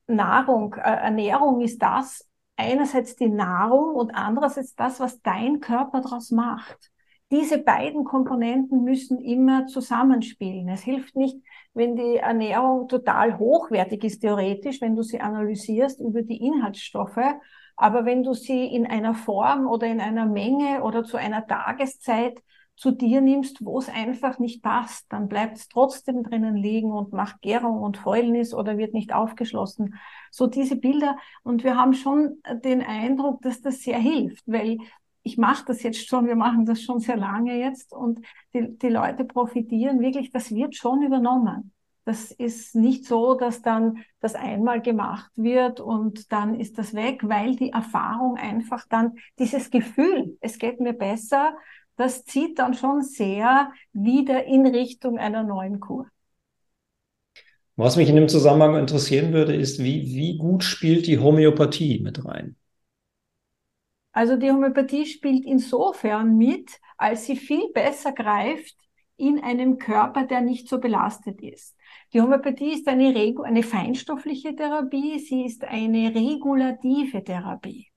Nahrung, 0.08 0.74
äh, 0.76 0.80
Ernährung 0.80 1.62
ist 1.62 1.82
das, 1.82 2.27
einerseits 2.58 3.16
die 3.16 3.30
Nahrung 3.30 3.96
und 3.96 4.12
andererseits 4.12 4.76
das, 4.76 5.00
was 5.00 5.22
dein 5.22 5.60
Körper 5.60 6.02
daraus 6.02 6.32
macht. 6.32 6.92
Diese 7.32 7.58
beiden 7.58 8.04
Komponenten 8.06 8.84
müssen 8.84 9.20
immer 9.20 9.68
zusammenspielen. 9.68 10.70
Es 10.70 10.82
hilft 10.82 11.16
nicht, 11.16 11.38
wenn 11.74 11.96
die 11.96 12.18
Ernährung 12.18 12.88
total 12.88 13.38
hochwertig 13.38 14.04
ist, 14.06 14.22
theoretisch, 14.22 14.82
wenn 14.82 14.96
du 14.96 15.04
sie 15.04 15.20
analysierst 15.20 16.00
über 16.00 16.22
die 16.22 16.38
Inhaltsstoffe. 16.38 17.20
Aber 17.76 18.06
wenn 18.06 18.24
du 18.24 18.34
sie 18.34 18.66
in 18.66 18.88
einer 18.88 19.14
Form 19.14 19.68
oder 19.68 19.88
in 19.88 20.00
einer 20.00 20.26
Menge 20.26 20.84
oder 20.84 21.04
zu 21.04 21.18
einer 21.18 21.46
Tageszeit 21.46 22.42
zu 22.78 22.92
dir 22.92 23.22
nimmst, 23.22 23.66
wo 23.66 23.80
es 23.80 23.90
einfach 23.90 24.38
nicht 24.38 24.62
passt, 24.62 25.12
dann 25.12 25.28
bleibt 25.28 25.58
es 25.58 25.68
trotzdem 25.68 26.24
drinnen 26.24 26.56
liegen 26.56 26.92
und 26.92 27.12
macht 27.12 27.42
Gärung 27.42 27.82
und 27.82 27.98
Fäulnis 27.98 28.54
oder 28.54 28.78
wird 28.78 28.94
nicht 28.94 29.14
aufgeschlossen. 29.14 29.96
So 30.32 30.46
diese 30.46 30.76
Bilder. 30.76 31.18
Und 31.44 31.64
wir 31.64 31.76
haben 31.76 31.94
schon 31.94 32.38
den 32.64 32.84
Eindruck, 32.84 33.42
dass 33.42 33.62
das 33.62 33.82
sehr 33.82 33.98
hilft, 33.98 34.44
weil 34.46 34.78
ich 35.24 35.38
mache 35.38 35.66
das 35.66 35.84
jetzt 35.84 36.08
schon, 36.08 36.28
wir 36.28 36.36
machen 36.36 36.66
das 36.66 36.82
schon 36.82 37.00
sehr 37.00 37.18
lange 37.18 37.58
jetzt 37.60 37.92
und 37.94 38.22
die, 38.54 38.78
die 38.78 38.90
Leute 38.90 39.26
profitieren 39.26 40.00
wirklich, 40.00 40.30
das 40.30 40.54
wird 40.54 40.76
schon 40.76 41.02
übernommen. 41.02 41.74
Das 42.06 42.32
ist 42.32 42.74
nicht 42.74 43.04
so, 43.04 43.34
dass 43.34 43.62
dann 43.62 44.06
das 44.22 44.34
einmal 44.36 44.82
gemacht 44.82 45.30
wird 45.36 45.82
und 45.82 46.32
dann 46.32 46.58
ist 46.58 46.78
das 46.78 46.94
weg, 46.94 47.20
weil 47.24 47.58
die 47.58 47.72
Erfahrung 47.72 48.38
einfach 48.38 48.86
dann 48.88 49.18
dieses 49.38 49.70
Gefühl, 49.70 50.38
es 50.40 50.58
geht 50.58 50.80
mir 50.80 50.94
besser, 50.94 51.58
das 51.98 52.24
zieht 52.24 52.60
dann 52.60 52.74
schon 52.74 53.02
sehr 53.02 53.74
wieder 53.92 54.46
in 54.46 54.66
Richtung 54.66 55.18
einer 55.18 55.44
neuen 55.44 55.80
Kur. 55.80 56.08
Was 57.76 57.96
mich 57.96 58.10
in 58.10 58.16
dem 58.16 58.30
Zusammenhang 58.30 58.76
interessieren 58.76 59.34
würde, 59.34 59.56
ist, 59.56 59.80
wie, 59.80 60.16
wie 60.16 60.38
gut 60.38 60.64
spielt 60.64 61.06
die 61.06 61.20
Homöopathie 61.20 62.00
mit 62.00 62.26
rein? 62.26 62.56
Also 64.14 64.36
die 64.36 64.50
Homöopathie 64.50 65.06
spielt 65.06 65.46
insofern 65.46 66.38
mit, 66.38 66.72
als 66.98 67.26
sie 67.26 67.36
viel 67.36 67.72
besser 67.72 68.14
greift 68.14 68.76
in 69.16 69.44
einem 69.44 69.78
Körper, 69.78 70.26
der 70.26 70.42
nicht 70.42 70.68
so 70.68 70.80
belastet 70.80 71.42
ist. 71.42 71.76
Die 72.14 72.22
Homöopathie 72.22 72.74
ist 72.74 72.88
eine, 72.88 73.14
eine 73.44 73.64
feinstoffliche 73.64 74.56
Therapie, 74.56 75.20
sie 75.20 75.46
ist 75.46 75.64
eine 75.64 76.16
regulative 76.16 77.24
Therapie. 77.24 77.88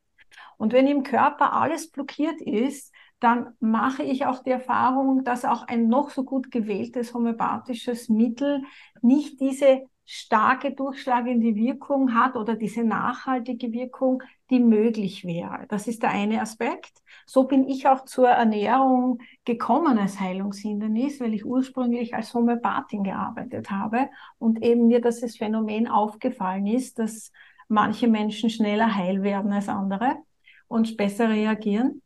Und 0.59 0.75
wenn 0.75 0.87
im 0.87 1.03
Körper 1.05 1.55
alles 1.55 1.91
blockiert 1.91 2.41
ist, 2.43 2.93
dann 3.21 3.55
mache 3.61 4.03
ich 4.03 4.27
auch 4.27 4.43
die 4.43 4.51
Erfahrung, 4.51 5.25
dass 5.25 5.45
auch 5.45 5.63
ein 5.69 5.89
noch 5.89 6.11
so 6.11 6.25
gut 6.25 6.51
gewähltes 6.51 7.15
homöopathisches 7.15 8.09
Mittel 8.09 8.63
nicht 9.03 9.41
diese 9.41 9.83
starke 10.13 10.73
durchschlagende 10.73 11.55
Wirkung 11.55 12.15
hat 12.15 12.35
oder 12.35 12.57
diese 12.57 12.83
nachhaltige 12.83 13.73
Wirkung, 13.73 14.25
die 14.51 14.59
möglich 14.59 15.25
wäre. 15.25 15.67
Das 15.69 15.87
ist 15.87 16.03
der 16.03 16.11
eine 16.11 16.41
Aspekt. 16.41 16.91
So 17.27 17.45
bin 17.45 17.69
ich 17.69 17.87
auch 17.87 18.05
zur 18.05 18.29
Ernährung 18.29 19.21
gekommen 19.45 19.99
als 19.99 20.19
Heilungshindernis, 20.19 21.21
weil 21.21 21.33
ich 21.35 21.47
ursprünglich 21.47 22.13
als 22.15 22.35
Homöopathin 22.35 23.05
gearbeitet 23.05 23.71
habe 23.71 24.09
und 24.39 24.65
eben 24.65 24.89
mir 24.89 25.01
das 25.01 25.21
Phänomen 25.37 25.87
aufgefallen 25.87 26.67
ist, 26.67 26.99
dass 26.99 27.31
manche 27.69 28.09
Menschen 28.09 28.51
schneller 28.51 28.93
heil 28.97 29.23
werden 29.23 29.53
als 29.53 29.69
andere 29.69 30.17
und 30.67 30.97
besser 30.97 31.29
reagieren. 31.29 32.03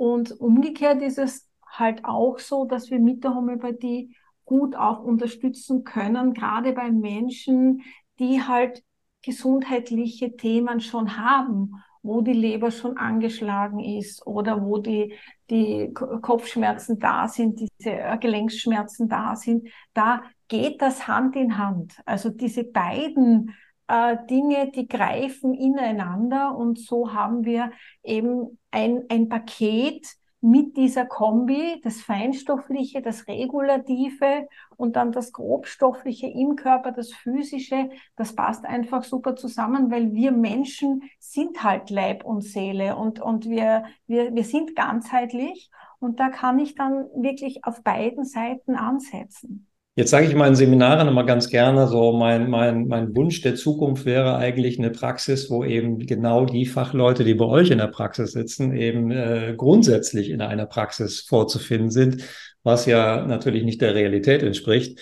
Und 0.00 0.40
umgekehrt 0.40 1.02
ist 1.02 1.18
es 1.18 1.46
halt 1.66 2.06
auch 2.06 2.38
so, 2.38 2.64
dass 2.64 2.90
wir 2.90 2.98
mit 2.98 3.22
der 3.22 3.34
Homöopathie 3.34 4.16
gut 4.46 4.74
auch 4.74 5.00
unterstützen 5.00 5.84
können, 5.84 6.32
gerade 6.32 6.72
bei 6.72 6.90
Menschen, 6.90 7.82
die 8.18 8.40
halt 8.40 8.82
gesundheitliche 9.20 10.34
Themen 10.38 10.80
schon 10.80 11.18
haben 11.18 11.74
wo 12.02 12.22
die 12.22 12.32
Leber 12.32 12.70
schon 12.70 12.96
angeschlagen 12.96 13.78
ist 13.78 14.26
oder 14.26 14.64
wo 14.64 14.78
die, 14.78 15.14
die 15.50 15.92
Kopfschmerzen 15.92 16.98
da 16.98 17.28
sind, 17.28 17.60
diese 17.60 18.16
Gelenksschmerzen 18.18 19.06
da 19.06 19.36
sind, 19.36 19.68
da 19.92 20.22
geht 20.48 20.80
das 20.80 21.06
Hand 21.08 21.36
in 21.36 21.58
Hand. 21.58 22.00
Also 22.06 22.30
diese 22.30 22.64
beiden 22.64 23.54
äh, 23.90 24.16
Dinge, 24.28 24.70
die 24.70 24.86
greifen 24.86 25.54
ineinander. 25.54 26.56
Und 26.56 26.78
so 26.78 27.12
haben 27.12 27.44
wir 27.44 27.72
eben 28.02 28.58
ein, 28.70 29.04
ein 29.08 29.28
Paket, 29.28 30.06
mit 30.40 30.76
dieser 30.76 31.04
Kombi, 31.04 31.80
das 31.84 32.00
Feinstoffliche, 32.00 33.02
das 33.02 33.28
Regulative 33.28 34.48
und 34.76 34.96
dann 34.96 35.12
das 35.12 35.32
Grobstoffliche 35.32 36.28
im 36.28 36.56
Körper, 36.56 36.92
das 36.92 37.12
Physische, 37.12 37.90
das 38.16 38.34
passt 38.34 38.64
einfach 38.64 39.04
super 39.04 39.36
zusammen, 39.36 39.90
weil 39.90 40.12
wir 40.12 40.32
Menschen 40.32 41.02
sind 41.18 41.62
halt 41.62 41.90
Leib 41.90 42.24
und 42.24 42.42
Seele 42.42 42.96
und, 42.96 43.20
und 43.20 43.50
wir, 43.50 43.84
wir, 44.06 44.34
wir 44.34 44.44
sind 44.44 44.74
ganzheitlich. 44.74 45.70
Und 45.98 46.18
da 46.18 46.30
kann 46.30 46.58
ich 46.58 46.74
dann 46.74 47.08
wirklich 47.14 47.64
auf 47.66 47.82
beiden 47.82 48.24
Seiten 48.24 48.76
ansetzen. 48.76 49.69
Jetzt 49.96 50.10
sage 50.10 50.26
ich 50.26 50.34
meinen 50.34 50.54
Seminaren 50.54 51.08
immer 51.08 51.24
ganz 51.24 51.48
gerne, 51.50 51.88
so 51.88 52.12
mein, 52.12 52.48
mein, 52.48 52.86
mein 52.86 53.14
Wunsch 53.16 53.42
der 53.42 53.56
Zukunft 53.56 54.04
wäre 54.04 54.36
eigentlich 54.36 54.78
eine 54.78 54.90
Praxis, 54.90 55.50
wo 55.50 55.64
eben 55.64 55.98
genau 55.98 56.46
die 56.46 56.64
Fachleute, 56.64 57.24
die 57.24 57.34
bei 57.34 57.44
euch 57.44 57.70
in 57.70 57.78
der 57.78 57.88
Praxis 57.88 58.32
sitzen, 58.32 58.74
eben 58.74 59.10
äh, 59.10 59.54
grundsätzlich 59.56 60.30
in 60.30 60.40
einer 60.42 60.66
Praxis 60.66 61.22
vorzufinden 61.22 61.90
sind, 61.90 62.22
was 62.62 62.86
ja 62.86 63.26
natürlich 63.26 63.64
nicht 63.64 63.80
der 63.80 63.94
Realität 63.94 64.42
entspricht. 64.42 65.00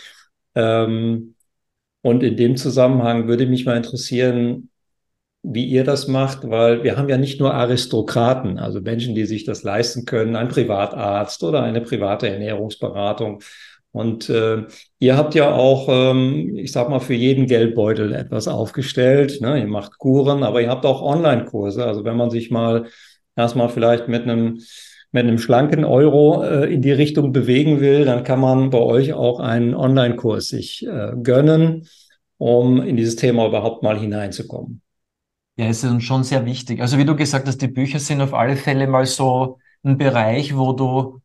Ähm, 0.54 1.34
und 2.02 2.22
in 2.22 2.36
dem 2.36 2.56
Zusammenhang 2.56 3.28
würde 3.28 3.46
mich 3.46 3.66
mal 3.66 3.76
interessieren, 3.76 4.70
wie 5.42 5.66
ihr 5.66 5.84
das 5.84 6.08
macht, 6.08 6.48
weil 6.48 6.82
wir 6.82 6.96
haben 6.96 7.08
ja 7.08 7.18
nicht 7.18 7.40
nur 7.40 7.54
Aristokraten, 7.54 8.58
also 8.58 8.80
Menschen, 8.80 9.14
die 9.14 9.26
sich 9.26 9.44
das 9.44 9.62
leisten 9.62 10.04
können, 10.06 10.34
ein 10.34 10.48
Privatarzt 10.48 11.42
oder 11.44 11.62
eine 11.62 11.80
private 11.82 12.28
Ernährungsberatung, 12.28 13.42
und 13.92 14.28
äh, 14.28 14.64
ihr 14.98 15.16
habt 15.16 15.34
ja 15.34 15.52
auch, 15.52 15.88
ähm, 15.88 16.56
ich 16.56 16.72
sag 16.72 16.88
mal, 16.88 17.00
für 17.00 17.14
jeden 17.14 17.46
Geldbeutel 17.46 18.12
etwas 18.14 18.46
aufgestellt. 18.46 19.40
Ne? 19.40 19.58
Ihr 19.60 19.66
macht 19.66 19.98
Kuren, 19.98 20.42
aber 20.42 20.60
ihr 20.60 20.68
habt 20.68 20.84
auch 20.84 21.02
Online-Kurse. 21.02 21.84
Also 21.84 22.04
wenn 22.04 22.16
man 22.16 22.30
sich 22.30 22.50
mal 22.50 22.86
erstmal 23.34 23.68
vielleicht 23.68 24.08
mit 24.08 24.22
einem 24.22 24.60
mit 25.10 25.24
einem 25.24 25.38
schlanken 25.38 25.84
Euro 25.84 26.44
äh, 26.44 26.72
in 26.72 26.82
die 26.82 26.92
Richtung 26.92 27.32
bewegen 27.32 27.80
will, 27.80 28.04
dann 28.04 28.24
kann 28.24 28.40
man 28.40 28.68
bei 28.68 28.78
euch 28.78 29.14
auch 29.14 29.40
einen 29.40 29.74
Online-Kurs 29.74 30.48
sich 30.48 30.86
äh, 30.86 31.12
gönnen, 31.22 31.88
um 32.36 32.82
in 32.82 32.96
dieses 32.96 33.16
Thema 33.16 33.46
überhaupt 33.46 33.82
mal 33.82 33.98
hineinzukommen. 33.98 34.82
Ja, 35.56 35.66
es 35.66 35.82
ist 35.82 36.02
schon 36.02 36.24
sehr 36.24 36.44
wichtig. 36.44 36.82
Also 36.82 36.98
wie 36.98 37.04
du 37.04 37.16
gesagt 37.16 37.48
hast, 37.48 37.62
die 37.62 37.68
Bücher 37.68 37.98
sind 37.98 38.20
auf 38.20 38.34
alle 38.34 38.56
Fälle 38.56 38.86
mal 38.86 39.06
so 39.06 39.58
ein 39.82 39.96
Bereich, 39.96 40.56
wo 40.56 40.72
du 40.72 41.20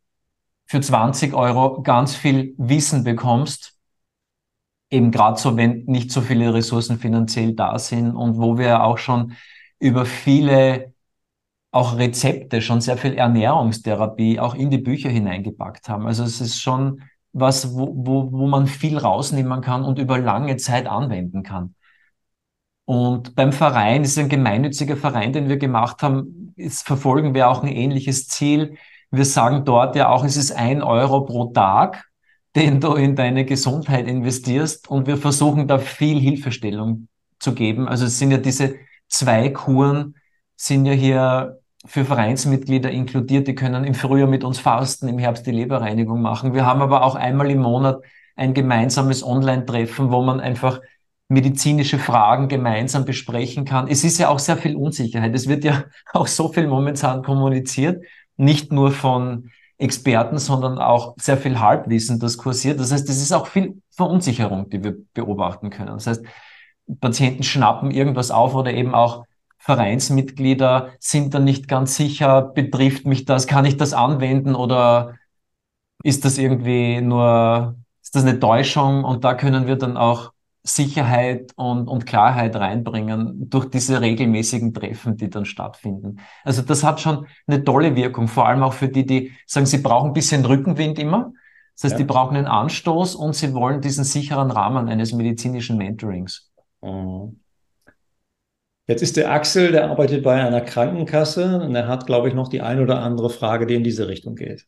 für 0.66 0.82
20 0.82 1.34
Euro 1.34 1.82
ganz 1.82 2.16
viel 2.16 2.56
Wissen 2.58 3.04
bekommst, 3.04 3.78
eben 4.90 5.12
gerade 5.12 5.40
so, 5.40 5.58
wenn 5.58 5.84
nicht 5.86 6.12
so 6.12 6.22
viele 6.22 6.54
Ressourcen 6.54 7.00
finanziell 7.00 7.54
da 7.54 7.78
sind 7.80 8.16
und 8.16 8.38
wo 8.38 8.58
wir 8.58 8.84
auch 8.84 8.98
schon 8.98 9.34
über 9.80 10.06
viele 10.06 10.94
auch 11.72 11.98
Rezepte, 11.98 12.62
schon 12.62 12.82
sehr 12.82 12.98
viel 12.98 13.16
Ernährungstherapie 13.16 14.40
auch 14.40 14.54
in 14.54 14.70
die 14.70 14.78
Bücher 14.78 15.10
hineingepackt 15.10 15.90
haben. 15.90 16.06
Also 16.06 16.24
es 16.24 16.40
ist 16.40 16.62
schon 16.62 17.02
was, 17.34 17.76
wo, 17.76 17.92
wo, 17.96 18.32
wo 18.32 18.48
man 18.48 18.68
viel 18.68 18.98
rausnehmen 18.98 19.62
kann 19.62 19.84
und 19.84 19.98
über 19.98 20.20
lange 20.20 20.58
Zeit 20.58 20.86
anwenden 20.86 21.42
kann. 21.42 21.74
Und 22.86 23.36
beim 23.36 23.52
Verein, 23.54 24.04
ist 24.04 24.20
ein 24.20 24.30
gemeinnütziger 24.30 24.98
Verein, 24.98 25.34
den 25.34 25.50
wir 25.50 25.58
gemacht 25.58 26.04
haben, 26.04 26.54
ist, 26.58 26.86
verfolgen 26.86 27.34
wir 27.34 27.50
auch 27.50 27.64
ein 27.64 27.70
ähnliches 27.70 28.28
Ziel. 28.28 28.78
Wir 29.14 29.26
sagen 29.26 29.64
dort 29.64 29.96
ja 29.96 30.10
auch, 30.10 30.24
es 30.24 30.38
ist 30.38 30.52
ein 30.54 30.82
Euro 30.82 31.22
pro 31.22 31.52
Tag, 31.52 32.10
den 32.56 32.82
du 32.82 32.96
in 32.96 33.16
deine 33.16 33.46
Gesundheit 33.46 34.08
investierst. 34.08 34.90
Und 34.90 35.06
wir 35.06 35.18
versuchen 35.18 35.68
da 35.68 35.78
viel 35.78 36.20
Hilfestellung 36.20 37.08
zu 37.38 37.54
geben. 37.54 37.88
Also 37.88 38.06
es 38.06 38.18
sind 38.18 38.32
ja 38.32 38.40
diese 38.40 38.74
zwei 39.08 39.50
Kuren, 39.50 40.16
sind 40.56 40.88
ja 40.88 40.94
hier 40.94 41.60
für 41.86 42.06
Vereinsmitglieder 42.06 42.90
inkludiert. 42.90 43.48
Die 43.48 43.54
können 43.54 43.84
im 43.84 43.94
Frühjahr 43.94 44.28
mit 44.28 44.44
uns 44.44 44.58
fasten, 44.58 45.08
im 45.08 45.20
Herbst 45.20 45.46
die 45.46 45.52
Leberreinigung 45.52 46.20
machen. 46.20 46.56
Wir 46.56 46.66
haben 46.66 46.82
aber 46.82 47.04
auch 47.04 47.14
einmal 47.14 47.52
im 47.52 47.62
Monat 47.62 48.02
ein 48.36 48.56
gemeinsames 48.56 49.24
Online-Treffen, 49.24 50.12
wo 50.12 50.24
man 50.24 50.40
einfach 50.40 50.82
medizinische 51.28 52.00
Fragen 52.00 52.48
gemeinsam 52.48 53.06
besprechen 53.06 53.64
kann. 53.64 53.88
Es 53.88 54.04
ist 54.04 54.18
ja 54.18 54.30
auch 54.30 54.40
sehr 54.40 54.58
viel 54.58 54.76
Unsicherheit. 54.76 55.36
Es 55.36 55.48
wird 55.48 55.64
ja 55.64 55.84
auch 56.14 56.26
so 56.26 56.52
viel 56.52 56.68
momentan 56.68 57.22
kommuniziert 57.22 58.04
nicht 58.38 58.72
nur 58.72 58.92
von 58.92 59.52
Experten, 59.78 60.38
sondern 60.38 60.78
auch 60.78 61.16
sehr 61.18 61.38
viel 61.38 61.60
Halbwissen, 61.60 62.20
das 62.20 62.38
kursiert. 62.38 62.80
Das 62.80 62.92
heißt, 62.92 63.10
es 63.10 63.22
ist 63.22 63.32
auch 63.34 63.48
viel 63.48 63.82
Verunsicherung, 63.92 64.70
die 64.70 64.84
wir 64.84 64.96
beobachten 65.14 65.70
können. 65.70 65.94
Das 65.94 66.08
heißt, 66.08 66.24
Patienten 67.00 67.44
schnappen 67.44 67.92
irgendwas 67.92 68.32
auf 68.32 68.56
oder 68.56 68.74
eben 68.74 68.94
auch 68.94 69.26
Vereinsmitglieder 69.58 70.90
sind 71.00 71.34
dann 71.34 71.46
nicht 71.46 71.70
ganz 71.70 71.96
sicher, 71.96 72.42
betrifft 72.42 73.06
mich 73.06 73.24
das, 73.24 73.48
kann 73.48 73.64
ich 73.64 73.78
das 73.78 73.94
anwenden 73.94 74.56
oder 74.56 75.16
ist 76.04 76.26
das 76.26 76.38
irgendwie 76.38 77.00
nur, 77.00 77.76
ist 78.02 78.14
das 78.14 78.24
eine 78.24 78.40
Täuschung? 78.40 79.06
Und 79.06 79.24
da 79.24 79.36
können 79.36 79.66
wir 79.66 79.78
dann 79.78 79.96
auch 79.96 80.33
Sicherheit 80.64 81.52
und, 81.58 81.90
und 81.90 82.06
Klarheit 82.06 82.56
reinbringen 82.56 83.50
durch 83.50 83.70
diese 83.70 84.00
regelmäßigen 84.00 84.74
Treffen, 84.74 85.18
die 85.18 85.30
dann 85.30 85.46
stattfinden. 85.46 86.20
Also 86.46 86.62
das 86.62 86.84
hat 86.84 87.02
schon 87.02 87.28
eine 87.48 87.64
tolle 87.64 87.96
Wirkung, 87.96 88.30
vor 88.30 88.48
allem 88.48 88.64
auch 88.64 88.74
für 88.74 88.88
die, 88.88 89.06
die 89.06 89.34
sagen, 89.46 89.66
sie 89.66 89.80
brauchen 89.80 90.12
ein 90.12 90.14
bisschen 90.14 90.46
Rückenwind 90.46 90.98
immer. 91.00 91.34
Das 91.76 91.86
heißt, 91.86 91.94
ja. 91.94 91.98
die 91.98 92.04
brauchen 92.06 92.38
einen 92.38 92.48
Anstoß 92.48 93.16
und 93.16 93.36
sie 93.36 93.54
wollen 93.54 93.82
diesen 93.82 94.06
sicheren 94.06 94.52
Rahmen 94.52 94.88
eines 94.88 95.12
medizinischen 95.12 95.78
Mentorings. 95.78 96.52
Mhm. 96.82 97.40
Jetzt 98.88 99.02
ist 99.02 99.16
der 99.16 99.32
Axel, 99.32 99.72
der 99.72 99.90
arbeitet 99.90 100.24
bei 100.24 100.42
einer 100.42 100.62
Krankenkasse 100.62 101.62
und 101.62 101.74
er 101.74 101.88
hat, 101.88 102.06
glaube 102.06 102.28
ich, 102.28 102.34
noch 102.34 102.50
die 102.50 102.62
ein 102.62 102.80
oder 102.80 103.02
andere 103.02 103.30
Frage, 103.30 103.66
die 103.66 103.76
in 103.76 103.84
diese 103.84 104.08
Richtung 104.08 104.36
geht. 104.36 104.68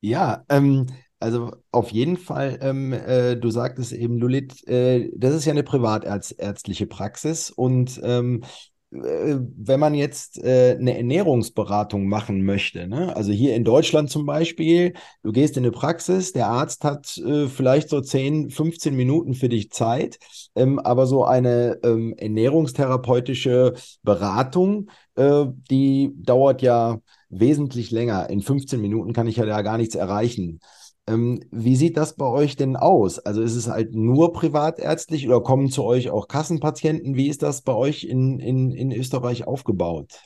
Ja, 0.00 0.44
ähm, 0.48 0.86
also 1.18 1.52
auf 1.72 1.90
jeden 1.90 2.16
Fall, 2.16 2.58
ähm, 2.60 2.92
äh, 2.92 3.36
du 3.36 3.50
sagtest 3.50 3.92
eben, 3.92 4.18
Lulit, 4.18 4.66
äh, 4.68 5.10
das 5.16 5.34
ist 5.34 5.44
ja 5.44 5.52
eine 5.52 5.62
privatärztliche 5.62 6.86
Praxis 6.86 7.50
und 7.50 8.00
ähm, 8.02 8.42
äh, 8.92 9.38
wenn 9.56 9.80
man 9.80 9.94
jetzt 9.94 10.38
äh, 10.38 10.76
eine 10.78 10.96
Ernährungsberatung 10.96 12.06
machen 12.06 12.44
möchte, 12.44 12.86
ne? 12.86 13.14
also 13.16 13.32
hier 13.32 13.56
in 13.56 13.64
Deutschland 13.64 14.10
zum 14.10 14.26
Beispiel, 14.26 14.94
du 15.22 15.32
gehst 15.32 15.56
in 15.56 15.64
eine 15.64 15.72
Praxis, 15.72 16.32
der 16.32 16.48
Arzt 16.48 16.84
hat 16.84 17.16
äh, 17.18 17.48
vielleicht 17.48 17.88
so 17.88 18.00
10, 18.00 18.50
15 18.50 18.94
Minuten 18.94 19.34
für 19.34 19.48
dich 19.48 19.70
Zeit, 19.70 20.18
ähm, 20.54 20.78
aber 20.78 21.06
so 21.06 21.24
eine 21.24 21.78
ähm, 21.82 22.14
ernährungstherapeutische 22.16 23.74
Beratung, 24.02 24.90
die 25.18 26.12
dauert 26.14 26.60
ja 26.60 27.00
wesentlich 27.30 27.90
länger. 27.90 28.28
In 28.28 28.42
15 28.42 28.78
Minuten 28.78 29.14
kann 29.14 29.26
ich 29.26 29.36
ja 29.36 29.46
da 29.46 29.62
gar 29.62 29.78
nichts 29.78 29.94
erreichen. 29.94 30.60
Ähm, 31.08 31.40
wie 31.52 31.76
sieht 31.76 31.96
das 31.96 32.16
bei 32.16 32.26
euch 32.26 32.56
denn 32.56 32.76
aus? 32.76 33.18
Also 33.20 33.40
ist 33.40 33.54
es 33.54 33.68
halt 33.68 33.94
nur 33.94 34.32
privatärztlich 34.32 35.26
oder 35.28 35.40
kommen 35.40 35.68
zu 35.70 35.84
euch 35.84 36.10
auch 36.10 36.26
Kassenpatienten? 36.26 37.14
Wie 37.14 37.28
ist 37.28 37.42
das 37.42 37.62
bei 37.62 37.74
euch 37.74 38.04
in, 38.04 38.40
in, 38.40 38.72
in 38.72 38.90
Österreich 38.92 39.46
aufgebaut? 39.46 40.20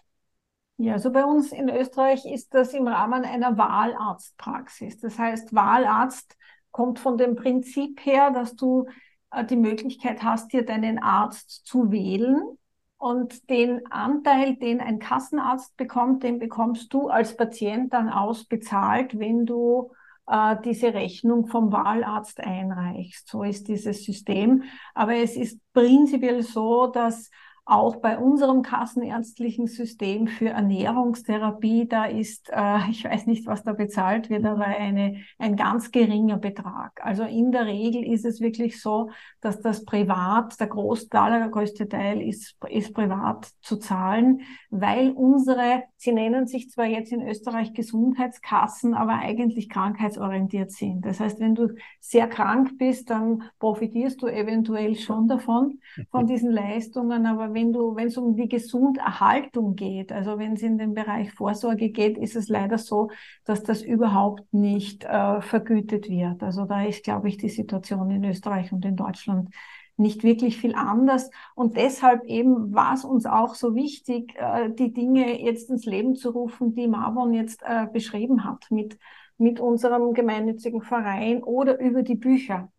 Ja, 0.78 0.94
also 0.94 1.12
bei 1.12 1.24
uns 1.24 1.52
in 1.52 1.68
Österreich 1.68 2.24
ist 2.24 2.54
das 2.54 2.72
im 2.72 2.88
Rahmen 2.88 3.24
einer 3.24 3.58
Wahlarztpraxis. 3.58 4.98
Das 4.98 5.18
heißt, 5.18 5.54
Wahlarzt 5.54 6.38
kommt 6.70 6.98
von 6.98 7.18
dem 7.18 7.36
Prinzip 7.36 8.00
her, 8.06 8.30
dass 8.30 8.56
du 8.56 8.86
äh, 9.30 9.44
die 9.44 9.56
Möglichkeit 9.56 10.22
hast, 10.22 10.54
dir 10.54 10.64
deinen 10.64 10.98
Arzt 10.98 11.66
zu 11.66 11.92
wählen. 11.92 12.56
Und 12.96 13.48
den 13.50 13.90
Anteil, 13.90 14.56
den 14.56 14.80
ein 14.80 14.98
Kassenarzt 14.98 15.76
bekommt, 15.76 16.22
den 16.22 16.38
bekommst 16.38 16.92
du 16.92 17.08
als 17.08 17.36
Patient 17.36 17.92
dann 17.92 18.08
ausbezahlt, 18.08 19.18
wenn 19.18 19.44
du 19.44 19.90
äh, 20.30 20.56
diese 20.64 20.94
Rechnung 20.94 21.46
vom 21.48 21.72
Wahlarzt 21.72 22.40
einreichst. 22.40 23.28
So 23.28 23.42
ist 23.42 23.68
dieses 23.68 24.04
System. 24.04 24.62
Aber 24.94 25.14
es 25.16 25.36
ist 25.36 25.60
prinzipiell 25.72 26.42
so, 26.42 26.86
dass 26.86 27.30
auch 27.64 27.96
bei 27.96 28.18
unserem 28.18 28.62
kassenärztlichen 28.62 29.66
System 29.66 30.26
für 30.26 30.48
Ernährungstherapie, 30.48 31.86
da 31.88 32.04
ist, 32.04 32.50
äh, 32.52 32.78
ich 32.90 33.04
weiß 33.04 33.26
nicht, 33.26 33.46
was 33.46 33.62
da 33.62 33.72
bezahlt 33.72 34.30
wird, 34.30 34.44
aber 34.44 34.64
eine, 34.64 35.16
ein 35.38 35.56
ganz 35.56 35.90
geringer 35.90 36.38
Betrag. 36.38 37.00
Also 37.04 37.24
in 37.24 37.52
der 37.52 37.66
Regel 37.66 38.04
ist 38.04 38.24
es 38.24 38.40
wirklich 38.40 38.80
so, 38.80 39.11
dass 39.40 39.61
das 39.61 39.84
privat, 39.84 40.58
der 40.58 40.66
Großteil, 40.66 41.38
der 41.38 41.48
größte 41.48 41.88
Teil 41.88 42.20
ist, 42.22 42.56
ist 42.68 42.94
privat 42.94 43.50
zu 43.61 43.76
zahlen, 43.76 44.40
weil 44.70 45.11
unsere, 45.11 45.84
sie 45.96 46.12
nennen 46.12 46.46
sich 46.46 46.70
zwar 46.70 46.86
jetzt 46.86 47.12
in 47.12 47.26
Österreich 47.26 47.72
Gesundheitskassen, 47.72 48.94
aber 48.94 49.14
eigentlich 49.14 49.68
krankheitsorientiert 49.68 50.72
sind. 50.72 51.04
Das 51.04 51.20
heißt, 51.20 51.40
wenn 51.40 51.54
du 51.54 51.74
sehr 52.00 52.26
krank 52.26 52.78
bist, 52.78 53.11
dann 53.11 53.44
profitierst 53.58 54.20
du 54.22 54.26
eventuell 54.26 54.96
schon 54.96 55.28
davon, 55.28 55.80
von 56.11 56.26
diesen 56.26 56.50
Leistungen, 56.50 57.26
aber 57.26 57.49
wenn 57.55 57.72
du, 57.72 57.96
wenn 57.96 58.09
es 58.09 58.16
um 58.16 58.36
die 58.36 58.48
Gesunderhaltung 58.48 59.76
geht, 59.76 60.12
also 60.12 60.38
wenn 60.38 60.55
es 60.55 60.62
in 60.62 60.78
den 60.78 60.94
Bereich 60.94 61.32
Vorsorge 61.32 61.90
geht, 61.90 62.18
ist 62.18 62.36
es 62.36 62.48
leider 62.48 62.78
so, 62.78 63.11
dass 63.44 63.62
das 63.62 63.82
überhaupt 63.82 64.53
nicht 64.53 65.05
äh, 65.05 65.40
vergütet 65.40 66.09
wird. 66.09 66.42
Also 66.42 66.64
da 66.64 66.84
ist, 66.84 67.05
glaube 67.05 67.28
ich, 67.28 67.36
die 67.36 67.48
Situation 67.48 68.11
in 68.11 68.24
Österreich 68.24 68.72
und 68.72 68.84
in 68.84 68.96
Deutschland 68.96 69.51
nicht 69.96 70.24
wirklich 70.24 70.59
viel 70.59 70.74
anders. 70.74 71.30
Und 71.55 71.76
deshalb 71.76 72.24
eben 72.24 72.74
war 72.74 72.94
es 72.94 73.05
uns 73.05 73.26
auch 73.26 73.55
so 73.55 73.74
wichtig, 73.74 74.34
äh, 74.36 74.70
die 74.70 74.92
Dinge 74.92 75.40
jetzt 75.40 75.70
ins 75.70 75.84
Leben 75.84 76.16
zu 76.16 76.30
rufen, 76.30 76.74
die 76.74 76.88
Marvon 76.88 77.32
jetzt 77.34 77.62
äh, 77.62 77.86
beschrieben 77.92 78.44
hat, 78.44 78.70
mit, 78.70 78.98
mit 79.38 79.61
unserem 79.61 80.14
gemeinnützigen 80.14 80.82
Verein 80.82 81.42
oder 81.42 81.78
über 81.78 82.03
die 82.03 82.16
Bücher. 82.16 82.72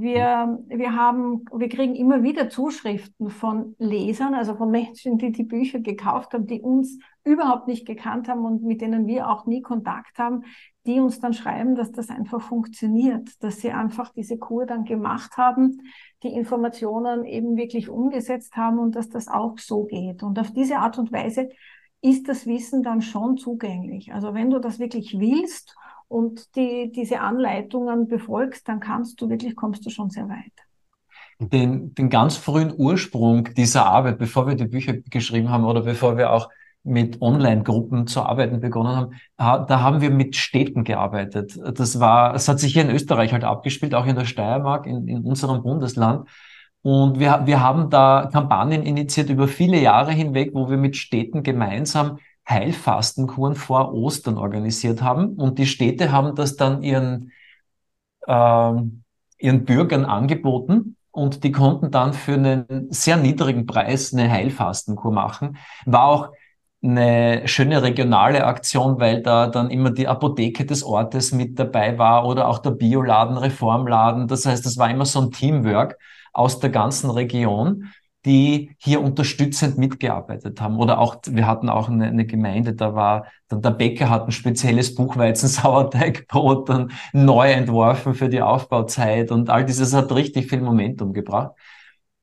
Wir, 0.00 0.58
wir 0.68 0.94
haben, 0.94 1.44
wir 1.52 1.68
kriegen 1.68 1.96
immer 1.96 2.22
wieder 2.22 2.48
Zuschriften 2.48 3.30
von 3.30 3.74
Lesern, 3.78 4.34
also 4.34 4.54
von 4.54 4.70
Menschen, 4.70 5.18
die 5.18 5.32
die 5.32 5.42
Bücher 5.42 5.80
gekauft 5.80 6.34
haben, 6.34 6.46
die 6.46 6.60
uns 6.60 6.98
überhaupt 7.24 7.66
nicht 7.66 7.86
gekannt 7.86 8.28
haben 8.28 8.44
und 8.44 8.62
mit 8.62 8.80
denen 8.80 9.06
wir 9.06 9.28
auch 9.28 9.46
nie 9.46 9.60
Kontakt 9.60 10.18
haben, 10.18 10.44
die 10.86 11.00
uns 11.00 11.20
dann 11.20 11.32
schreiben, 11.32 11.74
dass 11.74 11.90
das 11.90 12.10
einfach 12.10 12.40
funktioniert, 12.40 13.42
dass 13.42 13.60
sie 13.60 13.72
einfach 13.72 14.12
diese 14.12 14.38
Kur 14.38 14.66
dann 14.66 14.84
gemacht 14.84 15.36
haben, 15.36 15.82
die 16.22 16.28
Informationen 16.28 17.24
eben 17.24 17.56
wirklich 17.56 17.88
umgesetzt 17.88 18.56
haben 18.56 18.78
und 18.78 18.94
dass 18.94 19.08
das 19.08 19.26
auch 19.26 19.58
so 19.58 19.84
geht. 19.84 20.22
Und 20.22 20.38
auf 20.38 20.52
diese 20.52 20.78
Art 20.78 20.98
und 20.98 21.12
Weise 21.12 21.48
ist 22.00 22.28
das 22.28 22.46
Wissen 22.46 22.82
dann 22.82 23.02
schon 23.02 23.36
zugänglich. 23.36 24.12
Also 24.12 24.32
wenn 24.32 24.50
du 24.50 24.60
das 24.60 24.78
wirklich 24.78 25.18
willst 25.18 25.76
und 26.08 26.56
die, 26.56 26.90
diese 26.94 27.20
Anleitungen 27.20 28.08
befolgst, 28.08 28.66
dann 28.68 28.80
kannst 28.80 29.20
du 29.20 29.28
wirklich, 29.28 29.54
kommst 29.54 29.84
du 29.86 29.90
schon 29.90 30.10
sehr 30.10 30.28
weit. 30.28 30.52
Den, 31.38 31.94
den 31.94 32.10
ganz 32.10 32.36
frühen 32.36 32.72
Ursprung 32.76 33.54
dieser 33.54 33.86
Arbeit, 33.86 34.18
bevor 34.18 34.48
wir 34.48 34.56
die 34.56 34.66
Bücher 34.66 34.94
geschrieben 34.94 35.50
haben 35.50 35.64
oder 35.64 35.82
bevor 35.82 36.16
wir 36.16 36.32
auch 36.32 36.48
mit 36.82 37.20
Online-Gruppen 37.20 38.06
zu 38.06 38.22
arbeiten 38.22 38.60
begonnen 38.60 39.12
haben, 39.38 39.66
da 39.66 39.80
haben 39.80 40.00
wir 40.00 40.10
mit 40.10 40.36
Städten 40.36 40.84
gearbeitet. 40.84 41.58
Das 41.74 42.00
war, 42.00 42.34
es 42.34 42.48
hat 42.48 42.58
sich 42.58 42.72
hier 42.72 42.82
in 42.82 42.90
Österreich 42.90 43.32
halt 43.32 43.44
abgespielt, 43.44 43.94
auch 43.94 44.06
in 44.06 44.16
der 44.16 44.24
Steiermark, 44.24 44.86
in, 44.86 45.06
in 45.06 45.22
unserem 45.22 45.62
Bundesland. 45.62 46.28
Und 46.82 47.18
wir, 47.18 47.42
wir 47.44 47.62
haben 47.62 47.90
da 47.90 48.30
Kampagnen 48.32 48.82
initiiert 48.82 49.28
über 49.30 49.48
viele 49.48 49.78
Jahre 49.78 50.12
hinweg, 50.12 50.50
wo 50.54 50.70
wir 50.70 50.76
mit 50.76 50.96
Städten 50.96 51.42
gemeinsam 51.42 52.18
Heilfastenkuren 52.48 53.54
vor 53.54 53.92
Ostern 53.92 54.38
organisiert 54.38 55.02
haben. 55.02 55.34
Und 55.34 55.58
die 55.58 55.66
Städte 55.66 56.12
haben 56.12 56.34
das 56.34 56.56
dann 56.56 56.82
ihren, 56.82 57.32
äh, 58.26 58.72
ihren 59.38 59.64
Bürgern 59.64 60.04
angeboten. 60.04 60.96
Und 61.10 61.44
die 61.44 61.52
konnten 61.52 61.90
dann 61.90 62.12
für 62.12 62.34
einen 62.34 62.86
sehr 62.90 63.16
niedrigen 63.16 63.66
Preis 63.66 64.12
eine 64.12 64.30
Heilfastenkur 64.30 65.12
machen. 65.12 65.56
War 65.84 66.04
auch 66.04 66.28
eine 66.82 67.48
schöne 67.48 67.82
regionale 67.82 68.44
Aktion, 68.44 69.00
weil 69.00 69.22
da 69.22 69.48
dann 69.48 69.70
immer 69.70 69.90
die 69.90 70.06
Apotheke 70.06 70.64
des 70.64 70.84
Ortes 70.84 71.32
mit 71.32 71.58
dabei 71.58 71.98
war 71.98 72.24
oder 72.24 72.46
auch 72.46 72.60
der 72.60 72.70
Bioladen, 72.70 73.36
Reformladen. 73.36 74.28
Das 74.28 74.46
heißt, 74.46 74.64
es 74.64 74.78
war 74.78 74.88
immer 74.88 75.06
so 75.06 75.20
ein 75.20 75.32
Teamwork 75.32 75.98
aus 76.32 76.60
der 76.60 76.70
ganzen 76.70 77.10
Region 77.10 77.90
die 78.24 78.74
hier 78.78 79.00
unterstützend 79.00 79.78
mitgearbeitet 79.78 80.60
haben. 80.60 80.78
Oder 80.78 80.98
auch, 80.98 81.16
wir 81.26 81.46
hatten 81.46 81.68
auch 81.68 81.88
eine, 81.88 82.06
eine 82.06 82.26
Gemeinde, 82.26 82.74
da 82.74 82.94
war, 82.94 83.26
dann 83.48 83.62
der 83.62 83.70
Bäcker 83.70 84.10
hat 84.10 84.26
ein 84.26 84.32
spezielles 84.32 84.94
Buchweizen-Sauerteigbrot 84.94 86.68
dann 86.68 86.92
neu 87.12 87.50
entworfen 87.52 88.14
für 88.14 88.28
die 88.28 88.42
Aufbauzeit 88.42 89.30
und 89.30 89.50
all 89.50 89.64
dieses 89.64 89.94
hat 89.94 90.12
richtig 90.12 90.48
viel 90.48 90.60
Momentum 90.60 91.12
gebracht. 91.12 91.52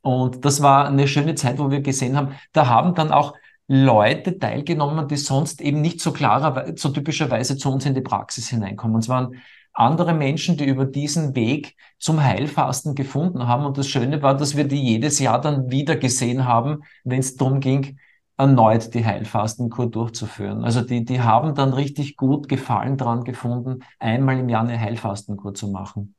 Und 0.01 0.45
das 0.45 0.61
war 0.61 0.87
eine 0.87 1.07
schöne 1.07 1.35
Zeit, 1.35 1.57
wo 1.57 1.71
wir 1.71 1.81
gesehen 1.81 2.15
haben, 2.15 2.35
da 2.53 2.67
haben 2.67 2.93
dann 2.93 3.11
auch 3.11 3.33
Leute 3.67 4.37
teilgenommen, 4.37 5.07
die 5.07 5.17
sonst 5.17 5.61
eben 5.61 5.81
nicht 5.81 5.99
so 5.99 6.11
klarer, 6.11 6.73
so 6.75 6.89
typischerweise 6.89 7.57
zu 7.57 7.71
uns 7.71 7.85
in 7.85 7.95
die 7.95 8.01
Praxis 8.01 8.49
hineinkommen. 8.49 8.95
Und 8.95 9.01
es 9.01 9.09
waren 9.09 9.41
andere 9.75 10.13
Menschen, 10.13 10.57
die 10.57 10.65
über 10.65 10.85
diesen 10.85 11.35
Weg 11.35 11.75
zum 11.99 12.23
Heilfasten 12.23 12.95
gefunden 12.95 13.47
haben. 13.47 13.65
Und 13.65 13.77
das 13.77 13.87
Schöne 13.87 14.21
war, 14.21 14.35
dass 14.35 14.55
wir 14.55 14.63
die 14.63 14.81
jedes 14.81 15.19
Jahr 15.19 15.39
dann 15.39 15.69
wieder 15.69 15.97
gesehen 15.97 16.45
haben, 16.45 16.83
wenn 17.03 17.19
es 17.19 17.35
darum 17.35 17.59
ging, 17.59 17.99
erneut 18.37 18.93
die 18.93 19.05
Heilfastenkur 19.05 19.89
durchzuführen. 19.89 20.63
Also 20.63 20.81
die, 20.81 21.05
die 21.05 21.21
haben 21.21 21.55
dann 21.55 21.73
richtig 21.73 22.17
gut 22.17 22.47
Gefallen 22.49 22.97
dran 22.97 23.23
gefunden, 23.23 23.83
einmal 23.99 24.39
im 24.39 24.49
Jahr 24.49 24.63
eine 24.63 24.79
Heilfastenkur 24.79 25.53
zu 25.53 25.69
machen. 25.69 26.15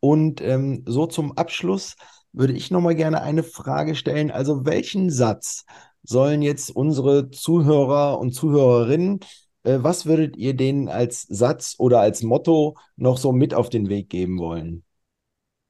Und 0.00 0.40
ähm, 0.40 0.82
so 0.86 1.06
zum 1.06 1.36
Abschluss 1.36 1.96
würde 2.32 2.54
ich 2.54 2.70
nochmal 2.70 2.94
gerne 2.94 3.22
eine 3.22 3.42
Frage 3.42 3.94
stellen. 3.94 4.30
Also 4.30 4.64
welchen 4.64 5.10
Satz 5.10 5.64
sollen 6.02 6.40
jetzt 6.42 6.74
unsere 6.74 7.30
Zuhörer 7.30 8.18
und 8.18 8.32
Zuhörerinnen 8.32 9.20
was 9.64 10.06
würdet 10.06 10.36
ihr 10.36 10.54
denen 10.54 10.88
als 10.88 11.22
Satz 11.22 11.76
oder 11.78 12.00
als 12.00 12.22
Motto 12.22 12.76
noch 12.96 13.18
so 13.18 13.32
mit 13.32 13.54
auf 13.54 13.68
den 13.70 13.88
Weg 13.88 14.08
geben 14.10 14.38
wollen? 14.38 14.84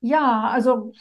Ja, 0.01 0.49
also 0.51 0.93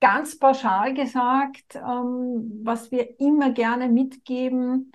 ganz 0.00 0.38
pauschal 0.38 0.94
gesagt, 0.94 1.76
ähm, 1.76 2.60
was 2.64 2.90
wir 2.90 3.20
immer 3.20 3.52
gerne 3.52 3.88
mitgeben, 3.88 4.92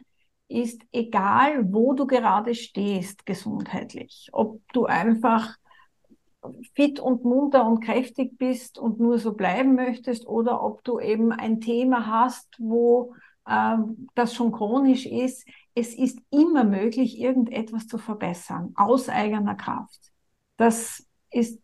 ist 0.47 0.83
egal, 0.91 1.73
wo 1.73 1.93
du 1.93 2.07
gerade 2.07 2.55
stehst 2.55 3.25
gesundheitlich, 3.25 4.29
ob 4.33 4.61
du 4.73 4.85
einfach 4.85 5.57
fit 6.75 6.99
und 6.99 7.23
munter 7.23 7.65
und 7.65 7.79
kräftig 7.81 8.37
bist 8.37 8.77
und 8.77 8.99
nur 8.99 9.17
so 9.19 9.33
bleiben 9.33 9.75
möchtest 9.75 10.27
oder 10.27 10.61
ob 10.63 10.83
du 10.83 10.99
eben 10.99 11.31
ein 11.31 11.61
Thema 11.61 12.05
hast, 12.07 12.47
wo 12.59 13.13
das 13.45 14.33
schon 14.33 14.51
chronisch 14.51 15.05
ist, 15.05 15.47
es 15.75 15.95
ist 15.95 16.19
immer 16.29 16.63
möglich, 16.63 17.19
irgendetwas 17.19 17.87
zu 17.87 17.97
verbessern, 17.97 18.73
aus 18.75 19.09
eigener 19.09 19.55
Kraft. 19.55 19.99
Das 20.57 21.05
ist, 21.31 21.61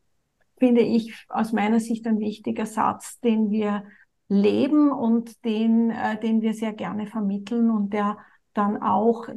finde 0.57 0.81
ich, 0.81 1.25
aus 1.29 1.53
meiner 1.53 1.79
Sicht 1.79 2.05
ein 2.07 2.19
wichtiger 2.19 2.65
Satz, 2.65 3.19
den 3.21 3.51
wir 3.51 3.83
leben 4.27 4.91
und 4.91 5.43
den, 5.45 5.89
äh, 5.89 6.19
den 6.19 6.41
wir 6.41 6.53
sehr 6.53 6.73
gerne 6.73 7.07
vermitteln 7.07 7.71
und 7.71 7.93
der 7.93 8.17
dann 8.53 8.81
auch 8.81 9.27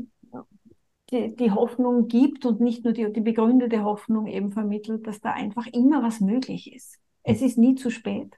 die, 1.10 1.36
die 1.36 1.50
Hoffnung 1.50 2.08
gibt 2.08 2.46
und 2.46 2.60
nicht 2.60 2.84
nur 2.84 2.92
die, 2.92 3.12
die 3.12 3.20
begründete 3.20 3.84
Hoffnung 3.84 4.26
eben 4.26 4.52
vermittelt, 4.52 5.06
dass 5.06 5.20
da 5.20 5.32
einfach 5.32 5.66
immer 5.66 6.02
was 6.02 6.20
möglich 6.20 6.74
ist. 6.74 6.98
Es 7.22 7.42
ist 7.42 7.58
nie 7.58 7.74
zu 7.74 7.90
spät. 7.90 8.34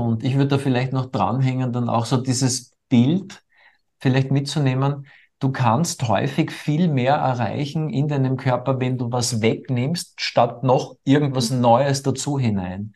Und 0.00 0.24
ich 0.24 0.34
würde 0.34 0.48
da 0.48 0.58
vielleicht 0.58 0.92
noch 0.92 1.06
dranhängen, 1.06 1.72
dann 1.72 1.88
auch 1.88 2.04
so 2.04 2.16
dieses 2.16 2.72
Bild, 2.88 3.42
vielleicht 3.98 4.30
mitzunehmen, 4.30 5.06
du 5.38 5.50
kannst 5.50 6.06
häufig 6.08 6.50
viel 6.52 6.88
mehr 6.88 7.14
erreichen 7.14 7.90
in 7.90 8.08
deinem 8.08 8.36
Körper, 8.36 8.80
wenn 8.80 8.98
du 8.98 9.10
was 9.10 9.40
wegnimmst, 9.40 10.20
statt 10.20 10.62
noch 10.62 10.96
irgendwas 11.04 11.50
mhm. 11.50 11.60
Neues 11.60 12.02
dazu 12.02 12.38
hinein. 12.38 12.94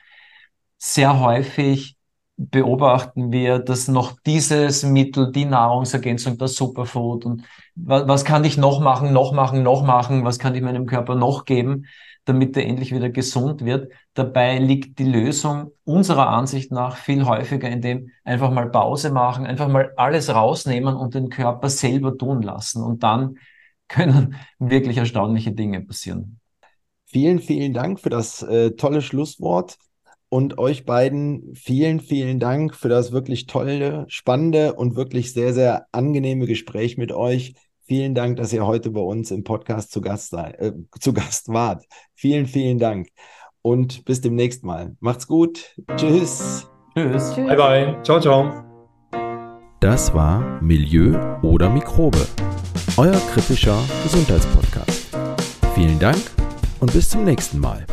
Sehr 0.78 1.20
häufig 1.20 1.96
beobachten 2.36 3.32
wir, 3.32 3.60
dass 3.60 3.88
noch 3.88 4.18
dieses 4.26 4.82
Mittel, 4.82 5.30
die 5.30 5.44
Nahrungsergänzung, 5.44 6.36
das 6.36 6.56
Superfood 6.56 7.24
und 7.24 7.44
was, 7.76 8.08
was 8.08 8.24
kann 8.24 8.44
ich 8.44 8.56
noch 8.56 8.80
machen, 8.80 9.12
noch 9.12 9.32
machen, 9.32 9.62
noch 9.62 9.84
machen, 9.84 10.24
was 10.24 10.38
kann 10.38 10.54
ich 10.54 10.62
meinem 10.62 10.86
Körper 10.86 11.14
noch 11.14 11.44
geben, 11.44 11.86
damit 12.24 12.56
er 12.56 12.66
endlich 12.66 12.92
wieder 12.92 13.10
gesund 13.10 13.64
wird. 13.64 13.92
Dabei 14.14 14.58
liegt 14.58 14.98
die 14.98 15.04
Lösung 15.04 15.72
unserer 15.84 16.28
Ansicht 16.28 16.72
nach 16.72 16.96
viel 16.96 17.24
häufiger 17.24 17.68
in 17.68 17.80
dem 17.80 18.10
einfach 18.24 18.50
mal 18.50 18.70
Pause 18.70 19.10
machen, 19.10 19.46
einfach 19.46 19.68
mal 19.68 19.92
alles 19.96 20.34
rausnehmen 20.34 20.96
und 20.96 21.14
den 21.14 21.28
Körper 21.28 21.68
selber 21.68 22.16
tun 22.16 22.42
lassen. 22.42 22.82
Und 22.82 23.02
dann 23.02 23.36
können 23.88 24.36
wirklich 24.58 24.96
erstaunliche 24.96 25.52
Dinge 25.52 25.82
passieren. 25.82 26.40
Vielen, 27.04 27.38
vielen 27.38 27.74
Dank 27.74 28.00
für 28.00 28.10
das 28.10 28.42
äh, 28.42 28.72
tolle 28.72 29.02
Schlusswort. 29.02 29.76
Und 30.30 30.58
euch 30.58 30.84
beiden 30.84 31.54
vielen, 31.54 32.00
vielen 32.00 32.40
Dank 32.40 32.74
für 32.74 32.88
das 32.88 33.12
wirklich 33.12 33.46
tolle, 33.46 34.04
spannende 34.08 34.74
und 34.74 34.96
wirklich 34.96 35.32
sehr, 35.32 35.54
sehr 35.54 35.86
angenehme 35.92 36.46
Gespräch 36.46 36.96
mit 36.96 37.12
euch. 37.12 37.54
Vielen 37.86 38.14
Dank, 38.14 38.36
dass 38.36 38.52
ihr 38.52 38.66
heute 38.66 38.90
bei 38.90 39.00
uns 39.00 39.30
im 39.30 39.44
Podcast 39.44 39.92
zu 39.92 40.00
Gast, 40.00 40.30
sei, 40.30 40.50
äh, 40.52 40.72
zu 41.00 41.12
Gast 41.12 41.48
wart. 41.48 41.84
Vielen, 42.14 42.46
vielen 42.46 42.78
Dank 42.78 43.08
und 43.62 44.04
bis 44.04 44.20
demnächst 44.20 44.64
mal. 44.64 44.96
Macht's 45.00 45.26
gut. 45.26 45.74
Tschüss. 45.96 46.66
Tschüss. 46.94 47.32
Tschüss. 47.34 47.46
Bye, 47.48 47.56
bye. 47.56 47.96
Ciao, 48.02 48.20
ciao. 48.20 48.64
Das 49.80 50.14
war 50.14 50.62
Milieu 50.62 51.18
oder 51.42 51.68
Mikrobe, 51.68 52.26
euer 52.96 53.20
kritischer 53.32 53.78
Gesundheitspodcast. 54.02 55.14
Vielen 55.74 55.98
Dank 55.98 56.22
und 56.80 56.92
bis 56.92 57.10
zum 57.10 57.24
nächsten 57.24 57.58
Mal. 57.58 57.84